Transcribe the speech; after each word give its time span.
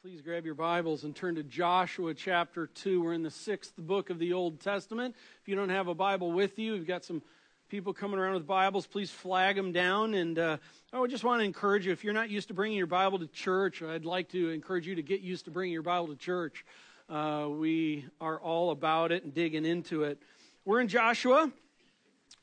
Please 0.00 0.20
grab 0.22 0.46
your 0.46 0.54
Bibles 0.54 1.02
and 1.02 1.14
turn 1.14 1.34
to 1.34 1.42
Joshua 1.42 2.14
chapter 2.14 2.68
2. 2.68 3.02
We're 3.02 3.14
in 3.14 3.24
the 3.24 3.32
sixth 3.32 3.76
book 3.76 4.10
of 4.10 4.20
the 4.20 4.32
Old 4.32 4.60
Testament. 4.60 5.16
If 5.42 5.48
you 5.48 5.56
don't 5.56 5.70
have 5.70 5.88
a 5.88 5.94
Bible 5.94 6.30
with 6.30 6.56
you, 6.56 6.74
we've 6.74 6.86
got 6.86 7.04
some 7.04 7.20
people 7.68 7.92
coming 7.92 8.20
around 8.20 8.34
with 8.34 8.46
Bibles. 8.46 8.86
Please 8.86 9.10
flag 9.10 9.56
them 9.56 9.72
down. 9.72 10.14
And 10.14 10.38
uh, 10.38 10.58
I 10.92 11.00
would 11.00 11.10
just 11.10 11.24
want 11.24 11.40
to 11.40 11.44
encourage 11.44 11.84
you 11.84 11.90
if 11.90 12.04
you're 12.04 12.14
not 12.14 12.30
used 12.30 12.46
to 12.46 12.54
bringing 12.54 12.78
your 12.78 12.86
Bible 12.86 13.18
to 13.18 13.26
church, 13.26 13.82
I'd 13.82 14.04
like 14.04 14.28
to 14.28 14.50
encourage 14.50 14.86
you 14.86 14.94
to 14.94 15.02
get 15.02 15.20
used 15.20 15.46
to 15.46 15.50
bringing 15.50 15.72
your 15.72 15.82
Bible 15.82 16.06
to 16.06 16.16
church. 16.16 16.64
Uh, 17.10 17.48
we 17.50 18.06
are 18.20 18.38
all 18.38 18.70
about 18.70 19.10
it 19.10 19.24
and 19.24 19.34
digging 19.34 19.64
into 19.64 20.04
it. 20.04 20.22
We're 20.64 20.78
in 20.78 20.86
Joshua 20.86 21.50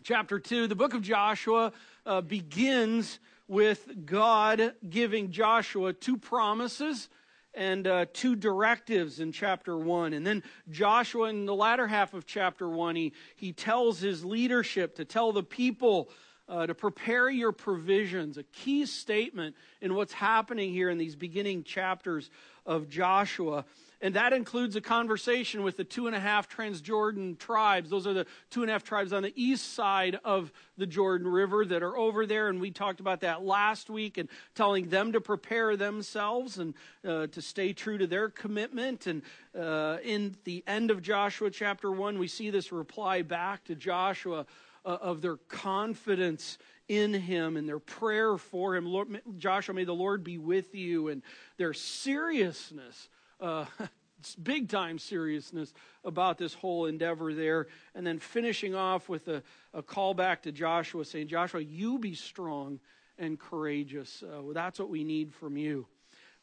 chapter 0.04 0.40
2. 0.40 0.68
The 0.68 0.76
book 0.76 0.94
of 0.94 1.04
Joshua 1.04 1.72
uh, 2.06 2.20
begins 2.20 3.18
with 3.48 3.88
God 4.06 4.74
giving 4.90 5.32
Joshua 5.32 5.94
two 5.94 6.18
promises 6.18 7.08
and 7.56 7.88
uh, 7.88 8.06
two 8.14 8.36
directives 8.36 9.20
in 9.20 9.32
chapter 9.32 9.78
1. 9.78 10.14
And 10.14 10.26
then 10.26 10.44
Joshua, 10.70 11.30
in 11.30 11.46
the 11.46 11.56
latter 11.56 11.88
half 11.88 12.14
of 12.14 12.26
chapter 12.26 12.70
1, 12.70 12.96
he, 12.96 13.14
he 13.36 13.54
tells 13.54 14.00
his 14.00 14.24
leadership 14.24 14.96
to 14.96 15.06
tell 15.06 15.32
the 15.32 15.44
people 15.44 16.10
uh, 16.48 16.68
to 16.68 16.76
prepare 16.76 17.30
your 17.30 17.52
provisions, 17.52 18.38
a 18.38 18.44
key 18.44 18.86
statement 18.86 19.56
in 19.82 19.96
what's 19.96 20.14
happening 20.14 20.72
here 20.72 20.90
in 20.90 20.98
these 20.98 21.16
beginning 21.16 21.64
chapters 21.64 22.30
of 22.66 22.88
Joshua. 22.88 23.66
And 24.02 24.16
that 24.16 24.34
includes 24.34 24.76
a 24.76 24.82
conversation 24.82 25.64
with 25.64 25.78
the 25.78 25.84
two 25.84 26.08
and 26.08 26.16
a 26.16 26.20
half 26.20 26.50
Transjordan 26.50 27.38
tribes. 27.38 27.90
Those 27.90 28.06
are 28.06 28.14
the 28.14 28.26
two 28.50 28.62
and 28.62 28.70
a 28.70 28.74
half 28.74 28.84
tribes 28.84 29.14
on 29.14 29.24
the 29.24 29.34
east 29.36 29.74
side 29.74 30.20
of 30.24 30.52
the 30.78 30.86
Jordan 30.86 31.28
River 31.28 31.66
that 31.66 31.82
are 31.82 31.98
over 31.98 32.26
there. 32.26 32.50
And 32.50 32.60
we 32.60 32.72
talked 32.72 33.00
about 33.00 33.22
that 33.22 33.44
last 33.44 33.90
week 33.90 34.18
and 34.18 34.30
telling 34.54 34.90
them 34.90 35.14
to 35.14 35.22
prepare 35.22 35.78
themselves 35.78 36.58
and 36.58 36.74
uh, 37.08 37.28
to 37.28 37.42
stay 37.42 37.74
true 37.74 37.98
to 37.98 38.08
their 38.08 38.30
commitment. 38.30 39.08
And 39.08 39.22
uh, 39.58 39.98
in 40.04 40.36
the 40.44 40.64
end 40.68 40.92
of 40.92 41.02
Joshua 41.02 41.50
chapter 41.50 41.92
1, 41.92 42.20
we 42.20 42.28
see 42.28 42.50
this 42.50 42.72
reply 42.72 43.22
back 43.22 43.64
to 43.66 43.76
Joshua 43.76 44.46
uh, 44.86 44.98
of 45.02 45.22
their 45.22 45.38
confidence 45.38 46.58
in 46.88 47.14
him 47.14 47.58
and 47.58 47.68
their 47.68 47.80
prayer 47.80 48.38
for 48.38 48.76
him. 48.76 48.86
Lord, 48.86 49.20
Joshua, 49.38 49.74
may 49.74 49.86
the 49.86 49.94
Lord 49.94 50.24
be 50.24 50.38
with 50.38 50.76
you, 50.76 51.08
and 51.08 51.24
their 51.58 51.74
seriousness 51.74 53.10
uh, 53.40 53.66
big 54.44 54.70
time 54.70 54.98
seriousness 54.98 55.74
about 56.04 56.38
this 56.38 56.54
whole 56.54 56.86
endeavor 56.86 57.34
there. 57.34 57.68
And 57.94 58.06
then 58.06 58.20
finishing 58.20 58.76
off 58.76 59.10
with 59.10 59.28
a, 59.28 59.44
a 59.74 59.84
call 59.84 60.14
back 60.14 60.44
to 60.44 60.52
Joshua 60.52 61.06
saying, 61.06 61.28
Joshua, 61.28 61.62
you 61.62 62.00
be 62.00 62.16
strong 62.16 62.80
and 63.18 63.40
courageous. 63.40 64.24
Uh, 64.24 64.42
that's 64.54 64.80
what 64.80 64.90
we 64.90 65.04
need 65.04 65.34
from 65.34 65.58
you. 65.58 65.88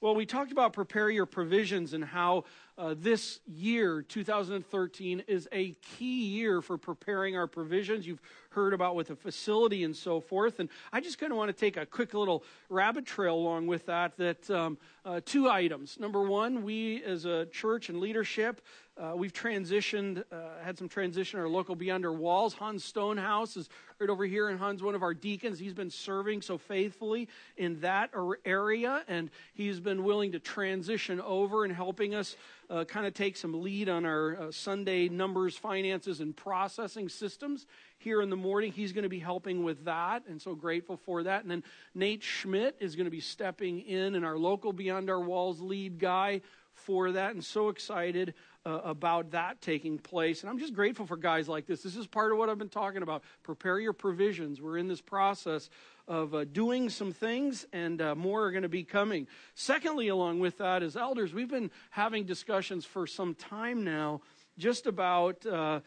Well, 0.00 0.16
we 0.16 0.26
talked 0.26 0.50
about 0.50 0.72
prepare 0.72 1.10
your 1.10 1.26
provisions 1.26 1.92
and 1.92 2.04
how 2.04 2.44
uh, 2.78 2.94
this 2.96 3.40
year, 3.46 4.02
2013, 4.02 5.24
is 5.28 5.48
a 5.52 5.72
key 5.98 6.24
year 6.26 6.62
for 6.62 6.78
preparing 6.78 7.36
our 7.36 7.46
provisions. 7.46 8.06
You've 8.06 8.22
heard 8.50 8.72
about 8.72 8.94
with 8.94 9.08
the 9.08 9.16
facility 9.16 9.84
and 9.84 9.94
so 9.94 10.20
forth. 10.20 10.58
And 10.58 10.68
I 10.92 11.00
just 11.00 11.18
kind 11.18 11.32
of 11.32 11.38
want 11.38 11.48
to 11.48 11.52
take 11.52 11.76
a 11.76 11.84
quick 11.84 12.14
little 12.14 12.44
rabbit 12.68 13.04
trail 13.04 13.34
along 13.34 13.66
with 13.66 13.86
that. 13.86 14.16
That 14.16 14.50
um, 14.50 14.78
uh, 15.04 15.20
two 15.24 15.50
items. 15.50 15.98
Number 15.98 16.22
one, 16.22 16.62
we 16.62 17.02
as 17.04 17.24
a 17.24 17.46
church 17.46 17.88
and 17.88 17.98
leadership, 17.98 18.60
uh, 18.96 19.12
we've 19.16 19.32
transitioned, 19.32 20.22
uh, 20.30 20.62
had 20.62 20.76
some 20.76 20.88
transition 20.88 21.40
our 21.40 21.48
local 21.48 21.74
Beyond 21.74 22.04
Our 22.04 22.12
Walls. 22.12 22.52
Hans 22.52 22.84
Stonehouse 22.84 23.56
is 23.56 23.70
right 23.98 24.10
over 24.10 24.26
here, 24.26 24.50
and 24.50 24.58
Hans, 24.58 24.82
one 24.82 24.94
of 24.94 25.02
our 25.02 25.14
deacons, 25.14 25.58
he's 25.58 25.72
been 25.72 25.90
serving 25.90 26.42
so 26.42 26.58
faithfully 26.58 27.28
in 27.56 27.80
that 27.80 28.10
area, 28.44 29.02
and 29.08 29.30
he's 29.54 29.80
been 29.80 30.04
willing 30.04 30.32
to 30.32 30.38
transition 30.38 31.20
over 31.22 31.64
and 31.64 31.74
helping 31.74 32.14
us 32.14 32.36
uh, 32.70 32.84
kind 32.84 33.06
of 33.06 33.14
take 33.14 33.36
some 33.36 33.62
lead 33.62 33.88
on 33.88 34.04
our 34.04 34.36
uh, 34.36 34.50
Sunday 34.50 35.08
numbers, 35.08 35.56
finances, 35.56 36.20
and 36.20 36.36
processing 36.36 37.08
systems 37.08 37.66
here 37.98 38.22
in 38.22 38.30
the 38.30 38.36
morning. 38.36 38.72
He's 38.72 38.92
going 38.92 39.04
to 39.04 39.08
be 39.08 39.18
helping 39.18 39.64
with 39.64 39.84
that, 39.84 40.24
and 40.28 40.40
so 40.40 40.54
grateful 40.54 40.96
for 40.96 41.22
that. 41.24 41.42
And 41.42 41.50
then 41.50 41.64
Nate 41.94 42.22
Schmidt 42.22 42.76
is 42.80 42.96
going 42.96 43.06
to 43.06 43.10
be 43.10 43.20
stepping 43.20 43.80
in, 43.80 44.14
and 44.14 44.24
our 44.24 44.38
local 44.38 44.72
Beyond 44.72 45.10
Our 45.10 45.20
Walls 45.20 45.60
lead 45.60 45.98
guy 45.98 46.40
for 46.74 47.12
that, 47.12 47.34
and 47.34 47.44
so 47.44 47.68
excited 47.68 48.34
uh, 48.64 48.80
about 48.84 49.32
that 49.32 49.60
taking 49.60 49.98
place. 49.98 50.42
And 50.42 50.50
I'm 50.50 50.58
just 50.58 50.74
grateful 50.74 51.06
for 51.06 51.16
guys 51.16 51.48
like 51.48 51.66
this. 51.66 51.82
This 51.82 51.96
is 51.96 52.06
part 52.06 52.32
of 52.32 52.38
what 52.38 52.48
I've 52.48 52.58
been 52.58 52.68
talking 52.68 53.02
about. 53.02 53.22
Prepare 53.42 53.78
your 53.80 53.92
provisions. 53.92 54.60
We're 54.60 54.78
in 54.78 54.88
this 54.88 55.00
process 55.00 55.68
of 56.08 56.34
uh, 56.34 56.44
doing 56.44 56.88
some 56.88 57.12
things, 57.12 57.66
and 57.72 58.00
uh, 58.00 58.14
more 58.14 58.44
are 58.44 58.50
going 58.50 58.62
to 58.62 58.68
be 58.68 58.84
coming. 58.84 59.26
Secondly, 59.54 60.08
along 60.08 60.40
with 60.40 60.58
that, 60.58 60.82
as 60.82 60.96
elders, 60.96 61.32
we've 61.32 61.50
been 61.50 61.70
having 61.90 62.24
discussions 62.24 62.84
for 62.84 63.06
some 63.06 63.34
time 63.34 63.84
now 63.84 64.20
just 64.58 64.86
about 64.86 65.44
uh, 65.46 65.80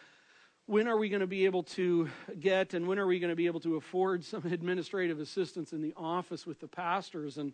when 0.65 0.87
are 0.87 0.97
we 0.97 1.09
going 1.09 1.21
to 1.21 1.27
be 1.27 1.45
able 1.45 1.63
to 1.63 2.09
get 2.39 2.73
and 2.73 2.87
when 2.87 2.97
are 2.97 3.05
we 3.05 3.19
going 3.19 3.29
to 3.29 3.35
be 3.35 3.45
able 3.45 3.59
to 3.59 3.75
afford 3.75 4.23
some 4.23 4.45
administrative 4.51 5.19
assistance 5.19 5.73
in 5.73 5.81
the 5.81 5.93
office 5.95 6.45
with 6.45 6.59
the 6.59 6.67
pastors 6.67 7.37
and 7.37 7.53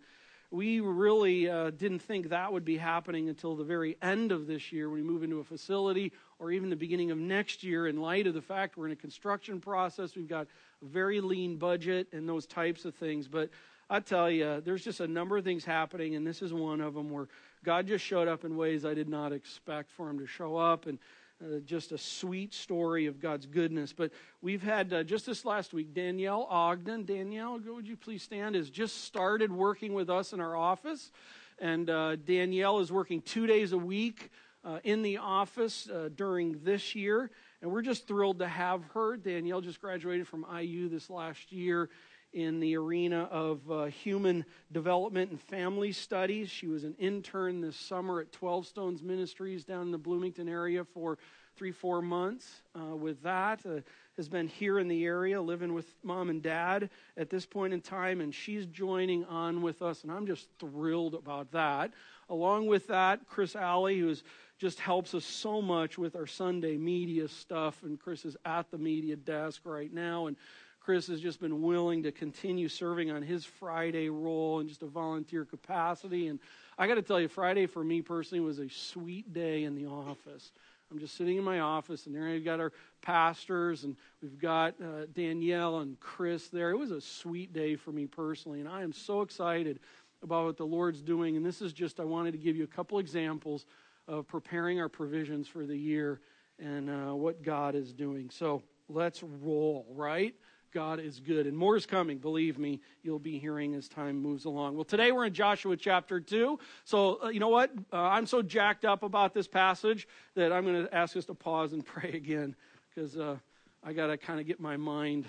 we 0.52 0.82
really 0.82 1.50
uh, 1.50 1.70
didn't 1.72 2.00
think 2.00 2.30
that 2.30 2.52
would 2.52 2.66
be 2.66 2.78
happening 2.78 3.30
until 3.30 3.56
the 3.56 3.64
very 3.64 3.98
end 4.02 4.34
of 4.34 4.48
this 4.48 4.74
year 4.74 4.90
when 4.90 5.02
we 5.02 5.08
move 5.08 5.24
into 5.24 5.40
a 5.40 5.44
facility 5.44 6.12
or 6.40 6.52
even 6.52 6.70
the 6.70 6.76
beginning 6.76 7.10
of 7.10 7.18
next 7.18 7.64
year 7.64 7.88
in 7.88 8.02
light 8.02 8.28
of 8.28 8.34
the 8.34 8.42
fact 8.42 8.78
we're 8.78 8.88
in 8.88 8.92
a 8.92 8.98
construction 8.98 9.62
process. 9.62 10.16
We've 10.16 10.28
got 10.28 10.48
a 10.82 10.86
very 10.86 11.22
lean 11.22 11.56
budget 11.56 12.08
and 12.12 12.28
those 12.28 12.46
types 12.46 12.84
of 12.86 12.94
things. 12.96 13.28
But 13.28 13.50
i 13.90 14.00
tell 14.00 14.32
you 14.32 14.62
there's 14.64 14.84
just 14.84 15.02
a 15.02 15.08
number 15.08 15.38
of 15.38 15.44
things 15.44 15.66
happening 15.66 16.16
and 16.16 16.26
this 16.26 16.42
is 16.42 16.54
one 16.54 16.80
of 16.80 16.94
them 16.94 17.10
where 17.10 17.28
god 17.66 17.86
just 17.86 18.06
showed 18.06 18.26
up 18.26 18.46
in 18.46 18.56
ways 18.56 18.86
i 18.86 18.94
did 18.94 19.10
not 19.10 19.34
expect 19.34 19.92
for 19.92 20.10
him 20.10 20.18
to 20.18 20.26
show 20.26 20.56
up. 20.56 20.86
And 20.86 20.98
uh, 21.41 21.59
just 21.66 21.91
a 21.91 21.97
sweet 21.97 22.53
story 22.53 23.07
of 23.07 23.19
God's 23.19 23.46
goodness. 23.46 23.94
But 23.94 24.12
we've 24.41 24.62
had 24.62 24.94
uh, 24.94 25.03
just 25.03 25.25
this 25.25 25.44
last 25.44 25.74
week, 25.74 25.94
Danielle 25.94 26.47
Ogden. 26.50 27.03
Danielle, 27.03 27.59
would 27.59 27.88
you 27.88 27.97
please 27.97 28.22
stand? 28.22 28.56
Has 28.56 28.69
just 28.69 29.06
started 29.06 29.52
working 29.52 29.94
with 29.94 30.09
us 30.09 30.34
in 30.34 30.40
our 30.40 30.56
office. 30.56 31.12
And 31.57 31.90
uh, 31.90 32.16
Danielle 32.16 32.79
is 32.79 32.91
working 32.91 33.22
two 33.22 33.47
days 33.47 33.72
a 33.72 33.78
week 33.78 34.29
uh, 34.63 34.79
in 34.84 35.02
the 35.02 35.18
office 35.18 35.90
uh, 35.90 36.09
during 36.16 36.59
this 36.63 36.96
year. 36.96 37.31
And 37.62 37.72
we're 37.72 37.81
just 37.81 38.08
thrilled 38.08 38.40
to 38.40 38.47
have 38.47 38.84
her. 38.94 39.18
Danielle 39.18 39.62
just 39.62 39.81
graduated 39.81 40.28
from 40.28 40.46
IU 40.56 40.90
this 40.90 41.09
last 41.09 41.52
year 41.52 41.90
in 42.34 42.59
the 42.59 42.75
arena 42.78 43.24
of 43.31 43.69
uh, 43.69 43.86
human 43.86 44.46
development 44.72 45.31
and 45.31 45.42
family 45.42 45.92
studies. 45.92 46.50
She 46.50 46.68
was 46.68 46.84
an 46.84 46.96
intern 47.00 47.62
this 47.62 47.75
summer 47.75 48.22
at 48.22 48.31
12 48.31 48.68
Stones 48.68 49.02
Ministries 49.02 49.66
down 49.66 49.84
in 49.84 49.92
the 49.92 49.97
Bloomington 49.97 50.47
area 50.47 50.84
for 50.84 51.18
three, 51.56 51.72
four 51.72 52.02
months 52.02 52.62
uh, 52.75 52.96
with 52.96 53.22
that. 53.24 53.62
Uh, 53.66 53.81
has 54.18 54.28
been 54.28 54.47
here 54.47 54.78
in 54.78 54.88
the 54.88 55.06
area, 55.06 55.41
living 55.41 55.74
with 55.74 55.86
mom 56.03 56.30
and 56.30 56.44
dad 56.44 56.90
at 57.18 57.30
this 57.30 57.46
point 57.46 57.74
in 57.74 57.81
time, 57.81 58.22
and 58.22 58.36
she's 58.36 58.66
joining 58.68 59.24
on 59.25 59.62
with 59.62 59.81
us, 59.81 60.03
and 60.03 60.12
I'm 60.12 60.28
just 60.28 60.47
thrilled 60.59 61.16
about 61.16 61.52
that. 61.53 61.91
Along 62.30 62.68
with 62.68 62.88
that, 62.88 63.28
Chris 63.28 63.56
Alley, 63.56 64.00
who's 64.00 64.24
just 64.59 64.80
helps 64.80 65.16
us 65.16 65.25
so 65.25 65.62
much 65.62 65.97
with 65.97 66.16
our 66.16 66.28
Sunday 66.28 66.78
media 66.78 67.28
stuff, 67.28 67.81
and 67.84 68.00
Chris 68.00 68.25
is 68.25 68.38
at 68.46 68.70
the 68.70 68.78
media 68.78 69.16
desk 69.16 69.62
right 69.64 69.91
now, 69.91 70.28
and 70.28 70.38
Chris 70.81 71.06
has 71.08 71.22
just 71.22 71.40
been 71.40 71.62
willing 71.62 72.02
to 72.03 72.12
continue 72.12 72.68
serving 72.68 73.12
on 73.12 73.22
his 73.22 73.46
Friday 73.46 74.09
role 74.09 74.59
in 74.59 74.68
just 74.68 74.81
a 74.81 74.88
volunteer 74.88 75.46
capacity. 75.46 76.28
And 76.28 76.40
I 76.78 76.88
got 76.88 76.96
to 76.96 77.03
tell 77.03 77.19
you, 77.19 77.28
Friday 77.28 77.68
for 77.68 77.84
me 77.84 78.02
personally 78.02 78.44
was 78.44 78.58
a 78.58 78.68
sweet 78.68 79.31
day 79.31 79.64
in 79.64 79.75
the 79.75 79.86
office. 79.86 80.52
I'm 80.91 81.00
just 81.00 81.16
sitting 81.16 81.38
in 81.38 81.44
my 81.44 81.59
office, 81.59 82.06
and 82.06 82.16
there 82.16 82.24
we've 82.24 82.44
got 82.44 82.59
our 82.59 82.74
pastors, 83.02 83.86
and 83.86 83.96
we've 84.22 84.38
got 84.38 84.74
uh, 84.81 85.06
Danielle 85.14 85.80
and 85.80 85.97
Chris 86.00 86.50
there. 86.50 86.72
It 86.72 86.78
was 86.78 86.91
a 86.91 87.00
sweet 87.00 87.53
day 87.53 87.75
for 87.75 87.91
me 87.91 88.08
personally, 88.08 88.59
and 88.59 88.68
I 88.68 88.81
am 88.81 88.91
so 88.91 89.22
excited 89.22 89.80
about 90.24 90.46
what 90.46 90.58
the 90.58 90.66
Lord's 90.66 91.02
doing. 91.02 91.38
And 91.38 91.46
this 91.46 91.62
is 91.62 91.72
just, 91.74 92.00
I 92.00 92.03
wanted 92.03 92.31
to 92.31 92.38
give 92.38 92.58
you 92.58 92.64
a 92.64 92.68
couple 92.68 93.00
examples 93.00 93.66
of 94.08 94.28
preparing 94.28 94.82
our 94.82 94.90
provisions 94.90 95.47
for 95.47 95.66
the 95.66 95.78
year 95.78 96.20
and 96.59 96.90
uh, 96.90 97.16
what 97.16 97.41
God 97.41 97.76
is 97.76 97.94
doing. 97.94 98.29
So 98.29 98.61
let's 98.90 99.23
roll, 99.23 99.85
right? 99.96 100.35
God 100.72 101.00
is 101.00 101.20
good. 101.20 101.47
And 101.47 101.58
more 101.58 101.76
is 101.76 101.85
coming, 101.85 102.18
believe 102.18 102.58
me. 102.58 102.79
You'll 103.03 103.20
be 103.20 103.38
hearing 103.38 103.76
as 103.76 103.88
time 103.88 104.22
moves 104.22 104.46
along. 104.46 104.76
Well, 104.76 104.85
today 104.85 105.12
we're 105.12 105.26
in 105.26 105.34
Joshua 105.34 105.76
chapter 105.76 106.20
2. 106.20 106.58
So, 106.85 107.20
uh, 107.23 107.28
you 107.29 107.40
know 107.40 107.50
what? 107.50 107.72
Uh, 107.91 107.97
I'm 107.97 108.26
so 108.26 108.41
jacked 108.41 108.85
up 108.85 109.03
about 109.03 109.34
this 109.34 109.47
passage 109.47 110.08
that 110.35 110.53
I'm 110.53 110.64
going 110.64 110.85
to 110.85 110.96
ask 110.96 111.18
us 111.18 111.26
to 111.26 111.34
pause 111.34 111.73
and 111.73 111.85
pray 111.85 112.12
again 112.12 112.56
because 112.90 113.18
uh, 113.18 113.38
I 113.84 113.94
got 113.94 114.08
to 114.08 114.18
kind 114.18 114.40
of 114.40 114.47
get 114.47 114.59
my 114.59 114.78
mind 114.78 115.26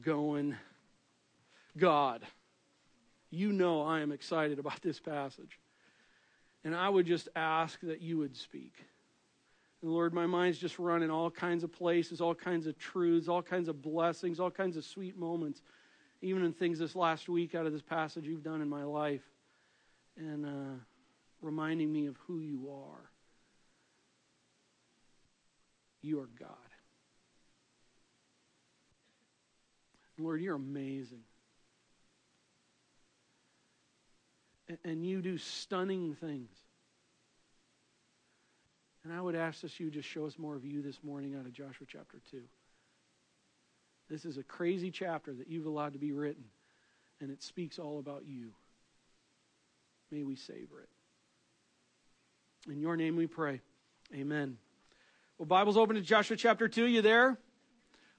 going. 0.00 0.56
God, 1.76 2.22
you 3.30 3.52
know 3.52 3.82
I 3.82 4.00
am 4.00 4.12
excited 4.12 4.58
about 4.58 4.80
this 4.82 5.00
passage. 5.00 5.58
And 6.64 6.74
I 6.74 6.88
would 6.88 7.06
just 7.06 7.28
ask 7.34 7.80
that 7.80 8.00
you 8.00 8.18
would 8.18 8.36
speak. 8.36 8.74
And 9.82 9.90
Lord, 9.90 10.14
my 10.14 10.26
mind's 10.26 10.58
just 10.58 10.78
running 10.78 11.10
all 11.10 11.30
kinds 11.30 11.64
of 11.64 11.72
places, 11.72 12.20
all 12.20 12.34
kinds 12.34 12.66
of 12.66 12.78
truths, 12.78 13.28
all 13.28 13.42
kinds 13.42 13.68
of 13.68 13.82
blessings, 13.82 14.38
all 14.38 14.50
kinds 14.50 14.76
of 14.76 14.84
sweet 14.84 15.18
moments, 15.18 15.60
even 16.20 16.44
in 16.44 16.52
things 16.52 16.78
this 16.78 16.94
last 16.94 17.28
week 17.28 17.54
out 17.54 17.66
of 17.66 17.72
this 17.72 17.82
passage 17.82 18.24
you've 18.24 18.44
done 18.44 18.62
in 18.62 18.68
my 18.68 18.84
life. 18.84 19.22
And 20.16 20.46
uh, 20.46 20.78
reminding 21.40 21.92
me 21.92 22.06
of 22.06 22.16
who 22.26 22.38
you 22.38 22.70
are. 22.70 23.10
You 26.00 26.20
are 26.20 26.28
God. 26.38 26.48
Lord, 30.18 30.40
you're 30.40 30.56
amazing. 30.56 31.22
And 34.84 35.04
you 35.04 35.20
do 35.20 35.38
stunning 35.38 36.14
things. 36.14 36.61
And 39.04 39.12
I 39.12 39.20
would 39.20 39.34
ask 39.34 39.62
that 39.62 39.80
you 39.80 39.90
just 39.90 40.08
show 40.08 40.26
us 40.26 40.38
more 40.38 40.54
of 40.54 40.64
you 40.64 40.80
this 40.80 40.98
morning 41.02 41.34
out 41.34 41.44
of 41.44 41.52
Joshua 41.52 41.86
chapter 41.88 42.18
2. 42.30 42.40
This 44.08 44.24
is 44.24 44.38
a 44.38 44.42
crazy 44.42 44.90
chapter 44.90 45.32
that 45.32 45.48
you've 45.48 45.66
allowed 45.66 45.94
to 45.94 45.98
be 45.98 46.12
written, 46.12 46.44
and 47.20 47.30
it 47.30 47.42
speaks 47.42 47.78
all 47.78 47.98
about 47.98 48.24
you. 48.26 48.50
May 50.10 50.22
we 50.22 50.36
savor 50.36 50.80
it. 50.80 50.88
In 52.70 52.78
your 52.78 52.96
name 52.96 53.16
we 53.16 53.26
pray. 53.26 53.60
Amen. 54.14 54.58
Well, 55.38 55.46
Bible's 55.46 55.76
open 55.76 55.96
to 55.96 56.02
Joshua 56.02 56.36
chapter 56.36 56.68
2. 56.68 56.86
You 56.86 57.02
there? 57.02 57.38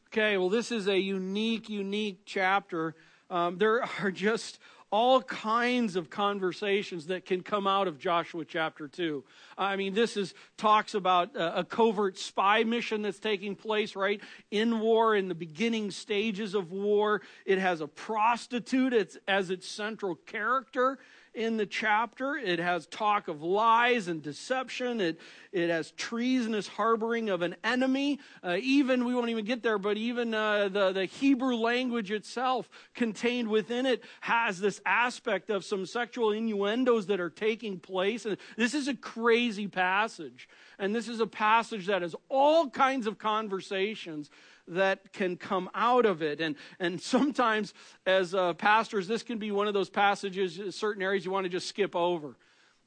Okay, 0.09 0.37
well, 0.37 0.49
this 0.49 0.71
is 0.71 0.87
a 0.87 0.99
unique, 0.99 1.69
unique 1.69 2.21
chapter. 2.25 2.95
Um, 3.29 3.57
there 3.57 3.83
are 4.01 4.11
just 4.11 4.59
all 4.93 5.23
kinds 5.23 5.95
of 5.95 6.11
conversations 6.11 7.07
that 7.07 7.25
can 7.25 7.41
come 7.41 7.65
out 7.65 7.87
of 7.87 7.97
Joshua 7.97 8.45
chapter 8.45 8.87
2. 8.87 9.23
I 9.57 9.75
mean, 9.75 9.95
this 9.95 10.15
is 10.15 10.35
talks 10.55 10.93
about 10.93 11.35
a, 11.35 11.61
a, 11.61 11.63
covert 11.63 12.19
spy 12.19 12.63
mission 12.63 13.01
that's 13.01 13.17
taking 13.17 13.55
place 13.55 13.95
right 13.95 14.21
in 14.51 14.81
war 14.81 15.15
in 15.15 15.29
the 15.29 15.33
beginning 15.33 15.89
stages 15.89 16.53
of 16.53 16.71
war. 16.71 17.23
It 17.43 17.57
has 17.57 17.81
a 17.81 17.87
prostitute 17.87 19.19
as 19.27 19.49
its 19.49 19.67
central 19.67 20.13
character 20.13 20.99
in 21.33 21.57
the 21.57 21.65
chapter. 21.65 22.35
It 22.35 22.59
has 22.59 22.85
talk 22.87 23.27
of 23.27 23.41
lies 23.41 24.07
and 24.07 24.21
deception. 24.21 25.01
It, 25.01 25.19
it 25.51 25.69
has 25.69 25.91
treasonous 25.91 26.67
harboring 26.67 27.29
of 27.29 27.41
an 27.41 27.55
enemy. 27.63 28.19
Uh, 28.43 28.57
even, 28.61 29.05
we 29.05 29.15
won't 29.15 29.29
even 29.29 29.45
get 29.45 29.63
there, 29.63 29.77
but 29.77 29.97
even 29.97 30.33
uh, 30.33 30.69
the, 30.69 30.91
the 30.91 31.05
Hebrew 31.05 31.55
language 31.55 32.11
itself 32.11 32.69
contained 32.93 33.47
within 33.47 33.85
it 33.85 34.03
has 34.21 34.59
this 34.59 34.81
aspect 34.85 35.49
of 35.49 35.65
some 35.65 35.85
sexual 35.85 36.31
innuendos 36.31 37.07
that 37.07 37.19
are 37.19 37.29
taking 37.29 37.79
place. 37.79 38.25
And 38.25 38.37
this 38.57 38.73
is 38.73 38.87
a 38.87 38.95
crazy 38.95 39.67
passage. 39.67 40.47
And 40.79 40.95
this 40.95 41.07
is 41.07 41.19
a 41.19 41.27
passage 41.27 41.87
that 41.87 42.01
has 42.01 42.15
all 42.29 42.69
kinds 42.69 43.07
of 43.07 43.17
conversations 43.17 44.29
that 44.67 45.13
can 45.13 45.37
come 45.37 45.69
out 45.75 46.05
of 46.05 46.21
it. 46.21 46.41
And, 46.41 46.55
and 46.79 47.01
sometimes, 47.01 47.73
as 48.05 48.33
uh, 48.33 48.53
pastors, 48.53 49.07
this 49.07 49.23
can 49.23 49.37
be 49.37 49.51
one 49.51 49.67
of 49.67 49.73
those 49.73 49.89
passages, 49.89 50.75
certain 50.75 51.03
areas 51.03 51.25
you 51.25 51.31
want 51.31 51.45
to 51.45 51.49
just 51.49 51.67
skip 51.67 51.95
over. 51.95 52.35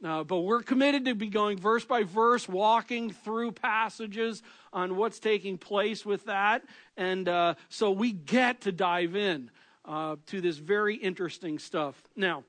Uh, 0.05 0.23
but 0.25 0.40
we're 0.40 0.62
committed 0.62 1.06
to 1.06 1.14
be 1.14 1.28
going 1.28 1.58
verse 1.58 1.84
by 1.84 2.02
verse, 2.02 2.46
walking 2.46 3.11
through 3.11 3.52
passages 3.52 4.43
on 4.73 4.96
what's 4.96 5.19
taking 5.19 5.56
place 5.56 6.05
with 6.05 6.26
that. 6.26 6.62
And 6.99 7.28
uh, 7.28 7.55
so 7.70 7.90
we 7.90 8.12
get 8.12 8.62
to 8.62 8.73
dive 8.73 9.17
in 9.17 9.50
uh, 9.87 10.17
to 10.26 10.40
this 10.43 10.58
very 10.58 10.96
interesting 10.96 11.58
stuff. 11.58 11.94
Now, 12.14 12.44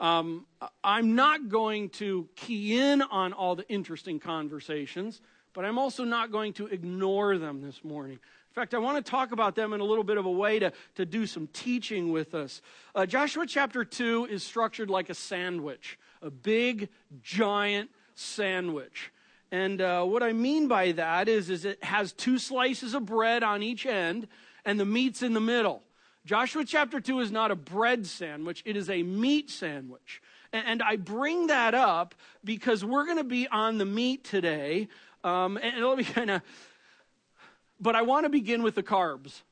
um, 0.00 0.46
I'm 0.82 1.14
not 1.14 1.48
going 1.48 1.90
to 1.90 2.28
key 2.34 2.78
in 2.78 3.00
on 3.00 3.32
all 3.32 3.54
the 3.54 3.68
interesting 3.68 4.18
conversations 4.18 5.20
but 5.54 5.64
I'm 5.64 5.78
also 5.78 6.04
not 6.04 6.30
going 6.30 6.52
to 6.54 6.66
ignore 6.66 7.38
them 7.38 7.62
this 7.62 7.82
morning. 7.82 8.18
In 8.54 8.54
fact, 8.54 8.74
I 8.74 8.78
want 8.78 9.04
to 9.04 9.10
talk 9.10 9.32
about 9.32 9.54
them 9.54 9.72
in 9.72 9.80
a 9.80 9.84
little 9.84 10.04
bit 10.04 10.18
of 10.18 10.26
a 10.26 10.30
way 10.30 10.58
to, 10.58 10.72
to 10.96 11.06
do 11.06 11.26
some 11.26 11.48
teaching 11.48 12.12
with 12.12 12.34
us. 12.34 12.60
Uh, 12.94 13.06
Joshua 13.06 13.46
chapter 13.46 13.84
2 13.84 14.26
is 14.26 14.44
structured 14.44 14.90
like 14.90 15.10
a 15.10 15.14
sandwich, 15.14 15.98
a 16.22 16.30
big, 16.30 16.88
giant 17.22 17.90
sandwich. 18.14 19.10
And 19.50 19.80
uh, 19.80 20.04
what 20.04 20.22
I 20.22 20.32
mean 20.32 20.68
by 20.68 20.92
that 20.92 21.28
is, 21.28 21.50
is 21.50 21.64
it 21.64 21.82
has 21.82 22.12
two 22.12 22.38
slices 22.38 22.94
of 22.94 23.06
bread 23.06 23.42
on 23.42 23.62
each 23.62 23.86
end, 23.86 24.28
and 24.64 24.78
the 24.78 24.84
meat's 24.84 25.22
in 25.22 25.32
the 25.32 25.40
middle. 25.40 25.82
Joshua 26.26 26.64
chapter 26.64 27.00
2 27.00 27.20
is 27.20 27.30
not 27.30 27.50
a 27.50 27.56
bread 27.56 28.06
sandwich, 28.06 28.62
it 28.64 28.76
is 28.76 28.88
a 28.88 29.02
meat 29.02 29.50
sandwich. 29.50 30.22
And 30.52 30.82
I 30.82 30.94
bring 30.94 31.48
that 31.48 31.74
up 31.74 32.14
because 32.44 32.84
we're 32.84 33.04
going 33.06 33.18
to 33.18 33.24
be 33.24 33.48
on 33.48 33.78
the 33.78 33.84
meat 33.84 34.22
today. 34.22 34.88
Um, 35.24 35.56
and 35.56 35.84
let 35.84 35.96
me 35.96 36.04
kind 36.04 36.30
of, 36.30 36.42
but 37.80 37.96
I 37.96 38.02
want 38.02 38.24
to 38.24 38.30
begin 38.30 38.62
with 38.62 38.74
the 38.74 38.82
carbs, 38.82 39.42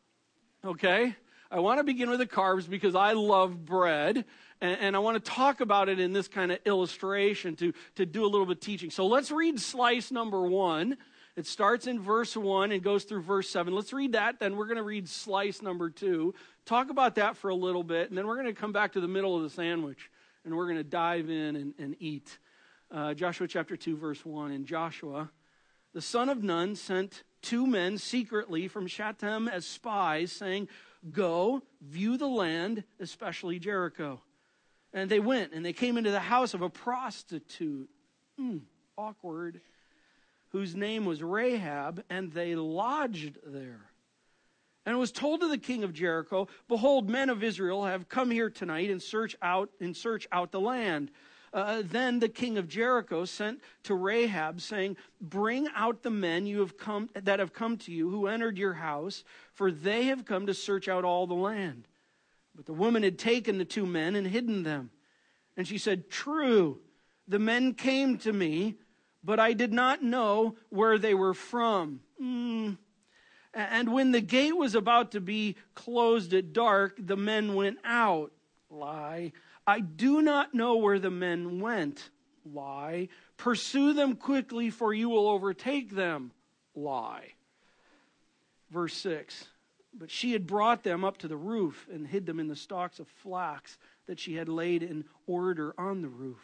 okay? 0.64 1.16
I 1.50 1.58
want 1.60 1.80
to 1.80 1.84
begin 1.84 2.08
with 2.10 2.18
the 2.18 2.26
carbs 2.26 2.68
because 2.68 2.94
I 2.94 3.12
love 3.12 3.64
bread, 3.64 4.24
and, 4.60 4.80
and 4.80 4.96
I 4.96 5.00
want 5.00 5.22
to 5.22 5.30
talk 5.30 5.60
about 5.60 5.88
it 5.88 5.98
in 5.98 6.12
this 6.12 6.28
kind 6.28 6.52
of 6.52 6.58
illustration 6.66 7.56
to, 7.56 7.72
to 7.96 8.06
do 8.06 8.24
a 8.24 8.28
little 8.28 8.46
bit 8.46 8.58
of 8.58 8.60
teaching. 8.60 8.90
So 8.90 9.06
let's 9.06 9.30
read 9.30 9.58
slice 9.58 10.10
number 10.10 10.42
one. 10.46 10.98
It 11.34 11.46
starts 11.46 11.86
in 11.86 11.98
verse 11.98 12.36
1 12.36 12.72
and 12.72 12.82
goes 12.82 13.04
through 13.04 13.22
verse 13.22 13.48
7. 13.48 13.74
Let's 13.74 13.94
read 13.94 14.12
that, 14.12 14.38
then 14.38 14.54
we're 14.54 14.66
going 14.66 14.76
to 14.76 14.82
read 14.82 15.08
slice 15.08 15.62
number 15.62 15.88
2. 15.88 16.34
Talk 16.66 16.90
about 16.90 17.14
that 17.14 17.38
for 17.38 17.48
a 17.48 17.54
little 17.54 17.82
bit, 17.82 18.10
and 18.10 18.18
then 18.18 18.26
we're 18.26 18.36
going 18.36 18.54
to 18.54 18.60
come 18.60 18.72
back 18.72 18.92
to 18.92 19.00
the 19.00 19.08
middle 19.08 19.34
of 19.34 19.42
the 19.42 19.48
sandwich, 19.48 20.10
and 20.44 20.54
we're 20.54 20.66
going 20.66 20.76
to 20.76 20.84
dive 20.84 21.30
in 21.30 21.56
and, 21.56 21.74
and 21.78 21.96
eat. 22.00 22.38
Uh, 22.90 23.14
Joshua 23.14 23.48
chapter 23.48 23.74
2, 23.74 23.96
verse 23.96 24.22
1. 24.26 24.52
And 24.52 24.66
Joshua 24.66 25.30
the 25.92 26.02
son 26.02 26.28
of 26.28 26.42
Nun 26.42 26.74
sent 26.74 27.22
two 27.42 27.66
men 27.66 27.98
secretly 27.98 28.68
from 28.68 28.86
Shittim 28.86 29.48
as 29.48 29.66
spies, 29.66 30.32
saying, 30.32 30.68
Go, 31.10 31.62
view 31.80 32.16
the 32.16 32.28
land, 32.28 32.84
especially 33.00 33.58
Jericho. 33.58 34.20
And 34.92 35.10
they 35.10 35.20
went, 35.20 35.52
and 35.52 35.64
they 35.64 35.72
came 35.72 35.96
into 35.96 36.10
the 36.10 36.20
house 36.20 36.54
of 36.54 36.62
a 36.62 36.70
prostitute, 36.70 37.88
mm, 38.38 38.60
awkward, 38.96 39.60
whose 40.50 40.74
name 40.74 41.04
was 41.04 41.22
Rahab, 41.22 42.04
and 42.10 42.30
they 42.32 42.54
lodged 42.54 43.38
there. 43.44 43.80
And 44.84 44.94
it 44.94 44.98
was 44.98 45.12
told 45.12 45.40
to 45.40 45.48
the 45.48 45.58
king 45.58 45.84
of 45.84 45.92
Jericho, 45.92 46.48
Behold, 46.68 47.08
men 47.08 47.30
of 47.30 47.42
Israel 47.42 47.84
have 47.84 48.08
come 48.08 48.30
here 48.30 48.50
tonight 48.50 48.90
and 48.90 49.00
search 49.00 49.36
out 49.40 49.70
and 49.80 49.96
search 49.96 50.26
out 50.32 50.52
the 50.52 50.60
land. 50.60 51.10
Uh, 51.52 51.82
then 51.84 52.18
the 52.18 52.28
king 52.28 52.56
of 52.56 52.66
Jericho 52.66 53.26
sent 53.26 53.60
to 53.82 53.94
Rahab, 53.94 54.60
saying, 54.60 54.96
Bring 55.20 55.68
out 55.76 56.02
the 56.02 56.10
men 56.10 56.46
you 56.46 56.60
have 56.60 56.78
come, 56.78 57.10
that 57.14 57.40
have 57.40 57.52
come 57.52 57.76
to 57.78 57.92
you, 57.92 58.08
who 58.08 58.26
entered 58.26 58.56
your 58.56 58.72
house, 58.72 59.22
for 59.52 59.70
they 59.70 60.04
have 60.04 60.24
come 60.24 60.46
to 60.46 60.54
search 60.54 60.88
out 60.88 61.04
all 61.04 61.26
the 61.26 61.34
land. 61.34 61.86
But 62.54 62.66
the 62.66 62.72
woman 62.72 63.02
had 63.02 63.18
taken 63.18 63.58
the 63.58 63.64
two 63.66 63.86
men 63.86 64.16
and 64.16 64.26
hidden 64.26 64.62
them. 64.62 64.90
And 65.56 65.68
she 65.68 65.76
said, 65.76 66.10
True, 66.10 66.80
the 67.28 67.38
men 67.38 67.74
came 67.74 68.16
to 68.18 68.32
me, 68.32 68.76
but 69.22 69.38
I 69.38 69.52
did 69.52 69.72
not 69.72 70.02
know 70.02 70.56
where 70.70 70.98
they 70.98 71.14
were 71.14 71.34
from. 71.34 72.00
Mm. 72.20 72.78
And 73.54 73.92
when 73.92 74.12
the 74.12 74.22
gate 74.22 74.56
was 74.56 74.74
about 74.74 75.12
to 75.12 75.20
be 75.20 75.56
closed 75.74 76.32
at 76.32 76.54
dark, 76.54 76.96
the 76.98 77.16
men 77.16 77.54
went 77.54 77.78
out. 77.84 78.32
Lie. 78.70 79.32
I 79.66 79.80
do 79.80 80.22
not 80.22 80.54
know 80.54 80.76
where 80.76 80.98
the 80.98 81.10
men 81.10 81.60
went. 81.60 82.10
Lie. 82.44 83.08
Pursue 83.36 83.92
them 83.92 84.16
quickly, 84.16 84.70
for 84.70 84.92
you 84.92 85.08
will 85.08 85.28
overtake 85.28 85.90
them. 85.90 86.32
Lie. 86.74 87.34
Verse 88.70 88.94
6 88.94 89.46
But 89.94 90.10
she 90.10 90.32
had 90.32 90.46
brought 90.46 90.82
them 90.82 91.04
up 91.04 91.18
to 91.18 91.28
the 91.28 91.36
roof 91.36 91.86
and 91.92 92.06
hid 92.06 92.26
them 92.26 92.40
in 92.40 92.48
the 92.48 92.56
stalks 92.56 92.98
of 92.98 93.06
flax 93.08 93.78
that 94.06 94.18
she 94.18 94.34
had 94.34 94.48
laid 94.48 94.82
in 94.82 95.04
order 95.26 95.74
on 95.78 96.02
the 96.02 96.08
roof. 96.08 96.40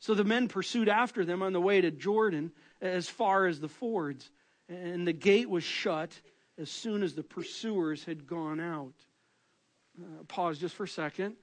So 0.00 0.14
the 0.14 0.24
men 0.24 0.46
pursued 0.46 0.88
after 0.88 1.24
them 1.24 1.42
on 1.42 1.52
the 1.52 1.60
way 1.60 1.80
to 1.80 1.90
Jordan 1.90 2.52
as 2.80 3.08
far 3.08 3.46
as 3.46 3.58
the 3.58 3.68
fords, 3.68 4.30
and 4.68 5.06
the 5.06 5.12
gate 5.12 5.50
was 5.50 5.64
shut 5.64 6.12
as 6.56 6.70
soon 6.70 7.02
as 7.02 7.14
the 7.14 7.24
pursuers 7.24 8.04
had 8.04 8.26
gone 8.26 8.60
out. 8.60 8.94
Uh, 10.00 10.22
pause 10.28 10.58
just 10.58 10.76
for 10.76 10.84
a 10.84 10.88
second. 10.88 11.34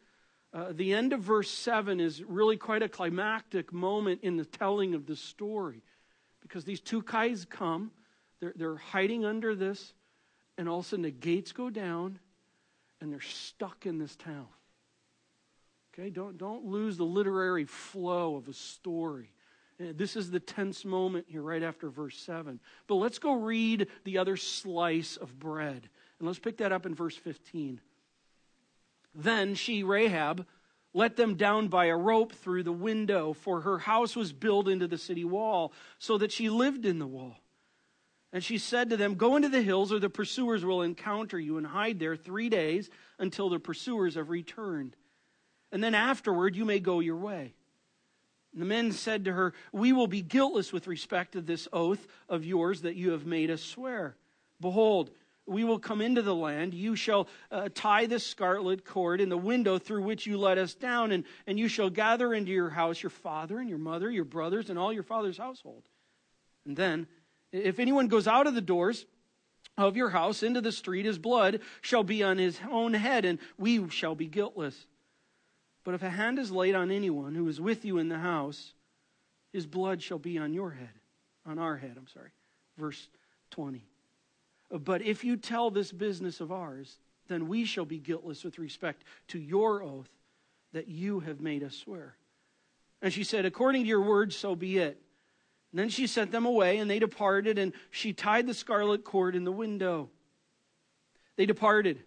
Uh, 0.55 0.71
the 0.71 0.93
end 0.93 1.11
of 1.11 1.19
verse 1.19 1.51
7 1.51 1.99
is 1.99 2.23
really 2.23 2.55
quite 2.55 2.81
a 2.81 2.87
climactic 2.87 3.73
moment 3.73 4.21
in 4.23 4.37
the 4.37 4.45
telling 4.45 4.95
of 4.95 5.05
the 5.05 5.15
story 5.15 5.81
because 6.41 6.63
these 6.63 6.79
two 6.79 7.03
guys 7.05 7.45
come, 7.49 7.91
they're, 8.39 8.53
they're 8.55 8.77
hiding 8.77 9.25
under 9.25 9.53
this, 9.53 9.93
and 10.57 10.69
all 10.69 10.79
of 10.79 10.85
a 10.85 10.87
sudden 10.87 11.03
the 11.03 11.11
gates 11.11 11.51
go 11.51 11.69
down 11.69 12.19
and 13.01 13.11
they're 13.11 13.19
stuck 13.19 13.85
in 13.85 13.97
this 13.97 14.15
town. 14.15 14.47
Okay, 15.93 16.09
don't, 16.09 16.37
don't 16.37 16.63
lose 16.63 16.95
the 16.95 17.03
literary 17.03 17.65
flow 17.65 18.37
of 18.37 18.47
a 18.47 18.53
story. 18.53 19.33
Uh, 19.77 19.87
this 19.93 20.15
is 20.15 20.31
the 20.31 20.39
tense 20.39 20.85
moment 20.85 21.25
here, 21.27 21.41
right 21.41 21.63
after 21.63 21.89
verse 21.89 22.17
7. 22.17 22.61
But 22.87 22.95
let's 22.95 23.19
go 23.19 23.33
read 23.33 23.87
the 24.05 24.19
other 24.19 24.37
slice 24.37 25.17
of 25.17 25.37
bread. 25.37 25.89
And 26.19 26.27
let's 26.27 26.39
pick 26.39 26.57
that 26.57 26.71
up 26.71 26.85
in 26.85 26.95
verse 26.95 27.17
15. 27.17 27.81
Then 29.15 29.55
she, 29.55 29.83
Rahab, 29.83 30.45
let 30.93 31.15
them 31.15 31.35
down 31.35 31.69
by 31.69 31.85
a 31.85 31.97
rope 31.97 32.33
through 32.33 32.63
the 32.63 32.71
window, 32.71 33.33
for 33.33 33.61
her 33.61 33.79
house 33.79 34.15
was 34.15 34.33
built 34.33 34.67
into 34.67 34.87
the 34.87 34.97
city 34.97 35.25
wall, 35.25 35.73
so 35.97 36.17
that 36.17 36.31
she 36.31 36.49
lived 36.49 36.85
in 36.85 36.99
the 36.99 37.07
wall. 37.07 37.37
And 38.33 38.43
she 38.43 38.57
said 38.57 38.89
to 38.89 38.97
them, 38.97 39.15
Go 39.15 39.37
into 39.37 39.49
the 39.49 39.61
hills, 39.61 39.93
or 39.93 39.99
the 39.99 40.09
pursuers 40.09 40.65
will 40.65 40.81
encounter 40.81 41.39
you, 41.39 41.57
and 41.57 41.65
hide 41.65 41.99
there 41.99 42.17
three 42.17 42.49
days 42.49 42.89
until 43.17 43.49
the 43.49 43.59
pursuers 43.59 44.15
have 44.15 44.29
returned. 44.29 44.97
And 45.71 45.83
then 45.83 45.95
afterward 45.95 46.55
you 46.55 46.65
may 46.65 46.79
go 46.79 46.99
your 46.99 47.17
way. 47.17 47.53
And 48.51 48.61
the 48.61 48.65
men 48.65 48.91
said 48.91 49.25
to 49.25 49.33
her, 49.33 49.53
We 49.71 49.93
will 49.93 50.07
be 50.07 50.21
guiltless 50.21 50.71
with 50.71 50.87
respect 50.87 51.33
to 51.33 51.41
this 51.41 51.67
oath 51.73 52.07
of 52.29 52.45
yours 52.45 52.81
that 52.81 52.95
you 52.95 53.11
have 53.11 53.25
made 53.25 53.51
us 53.51 53.61
swear. 53.61 54.15
Behold, 54.61 55.11
we 55.47 55.63
will 55.63 55.79
come 55.79 56.01
into 56.01 56.21
the 56.21 56.35
land. 56.35 56.73
You 56.73 56.95
shall 56.95 57.27
uh, 57.51 57.69
tie 57.73 58.07
the 58.07 58.19
scarlet 58.19 58.85
cord 58.85 59.21
in 59.21 59.29
the 59.29 59.37
window 59.37 59.77
through 59.77 60.03
which 60.03 60.25
you 60.25 60.37
let 60.37 60.57
us 60.57 60.73
down, 60.73 61.11
and, 61.11 61.23
and 61.45 61.59
you 61.59 61.67
shall 61.67 61.89
gather 61.89 62.33
into 62.33 62.51
your 62.51 62.69
house 62.69 63.01
your 63.01 63.11
father 63.11 63.59
and 63.59 63.69
your 63.69 63.77
mother, 63.77 64.09
your 64.09 64.25
brothers, 64.25 64.69
and 64.69 64.79
all 64.79 64.91
your 64.91 65.03
father's 65.03 65.37
household. 65.37 65.83
And 66.65 66.75
then, 66.75 67.07
if 67.51 67.79
anyone 67.79 68.07
goes 68.07 68.27
out 68.27 68.47
of 68.47 68.55
the 68.55 68.61
doors 68.61 69.05
of 69.77 69.95
your 69.95 70.09
house 70.09 70.41
into 70.41 70.61
the 70.61 70.71
street, 70.71 71.05
his 71.05 71.19
blood 71.19 71.59
shall 71.81 72.03
be 72.03 72.23
on 72.23 72.37
his 72.37 72.59
own 72.69 72.93
head, 72.93 73.25
and 73.25 73.39
we 73.57 73.87
shall 73.89 74.15
be 74.15 74.27
guiltless. 74.27 74.87
But 75.83 75.93
if 75.93 76.01
a 76.01 76.09
hand 76.09 76.39
is 76.39 76.51
laid 76.51 76.73
on 76.73 76.89
anyone 76.89 77.35
who 77.35 77.47
is 77.47 77.61
with 77.61 77.85
you 77.85 77.99
in 77.99 78.09
the 78.09 78.17
house, 78.17 78.73
his 79.53 79.67
blood 79.67 80.01
shall 80.01 80.17
be 80.17 80.39
on 80.39 80.53
your 80.53 80.71
head, 80.71 80.89
on 81.45 81.59
our 81.59 81.77
head, 81.77 81.93
I'm 81.97 82.07
sorry. 82.07 82.31
Verse 82.77 83.07
20. 83.51 83.85
But 84.79 85.01
if 85.01 85.23
you 85.23 85.37
tell 85.37 85.71
this 85.71 85.91
business 85.91 86.41
of 86.41 86.51
ours, 86.51 86.97
then 87.27 87.47
we 87.47 87.65
shall 87.65 87.85
be 87.85 87.99
guiltless 87.99 88.43
with 88.43 88.59
respect 88.59 89.03
to 89.29 89.39
your 89.39 89.81
oath 89.81 90.09
that 90.73 90.87
you 90.87 91.21
have 91.21 91.39
made 91.39 91.63
us 91.63 91.75
swear. 91.75 92.15
And 93.01 93.13
she 93.13 93.23
said, 93.23 93.45
According 93.45 93.83
to 93.83 93.87
your 93.87 94.01
words, 94.01 94.35
so 94.35 94.55
be 94.55 94.77
it. 94.77 95.01
And 95.71 95.79
then 95.79 95.89
she 95.89 96.07
sent 96.07 96.31
them 96.31 96.45
away, 96.45 96.77
and 96.77 96.89
they 96.89 96.99
departed, 96.99 97.57
and 97.57 97.73
she 97.91 98.13
tied 98.13 98.47
the 98.47 98.53
scarlet 98.53 99.03
cord 99.03 99.35
in 99.35 99.43
the 99.43 99.51
window. 99.51 100.09
They 101.35 101.45
departed. 101.45 102.01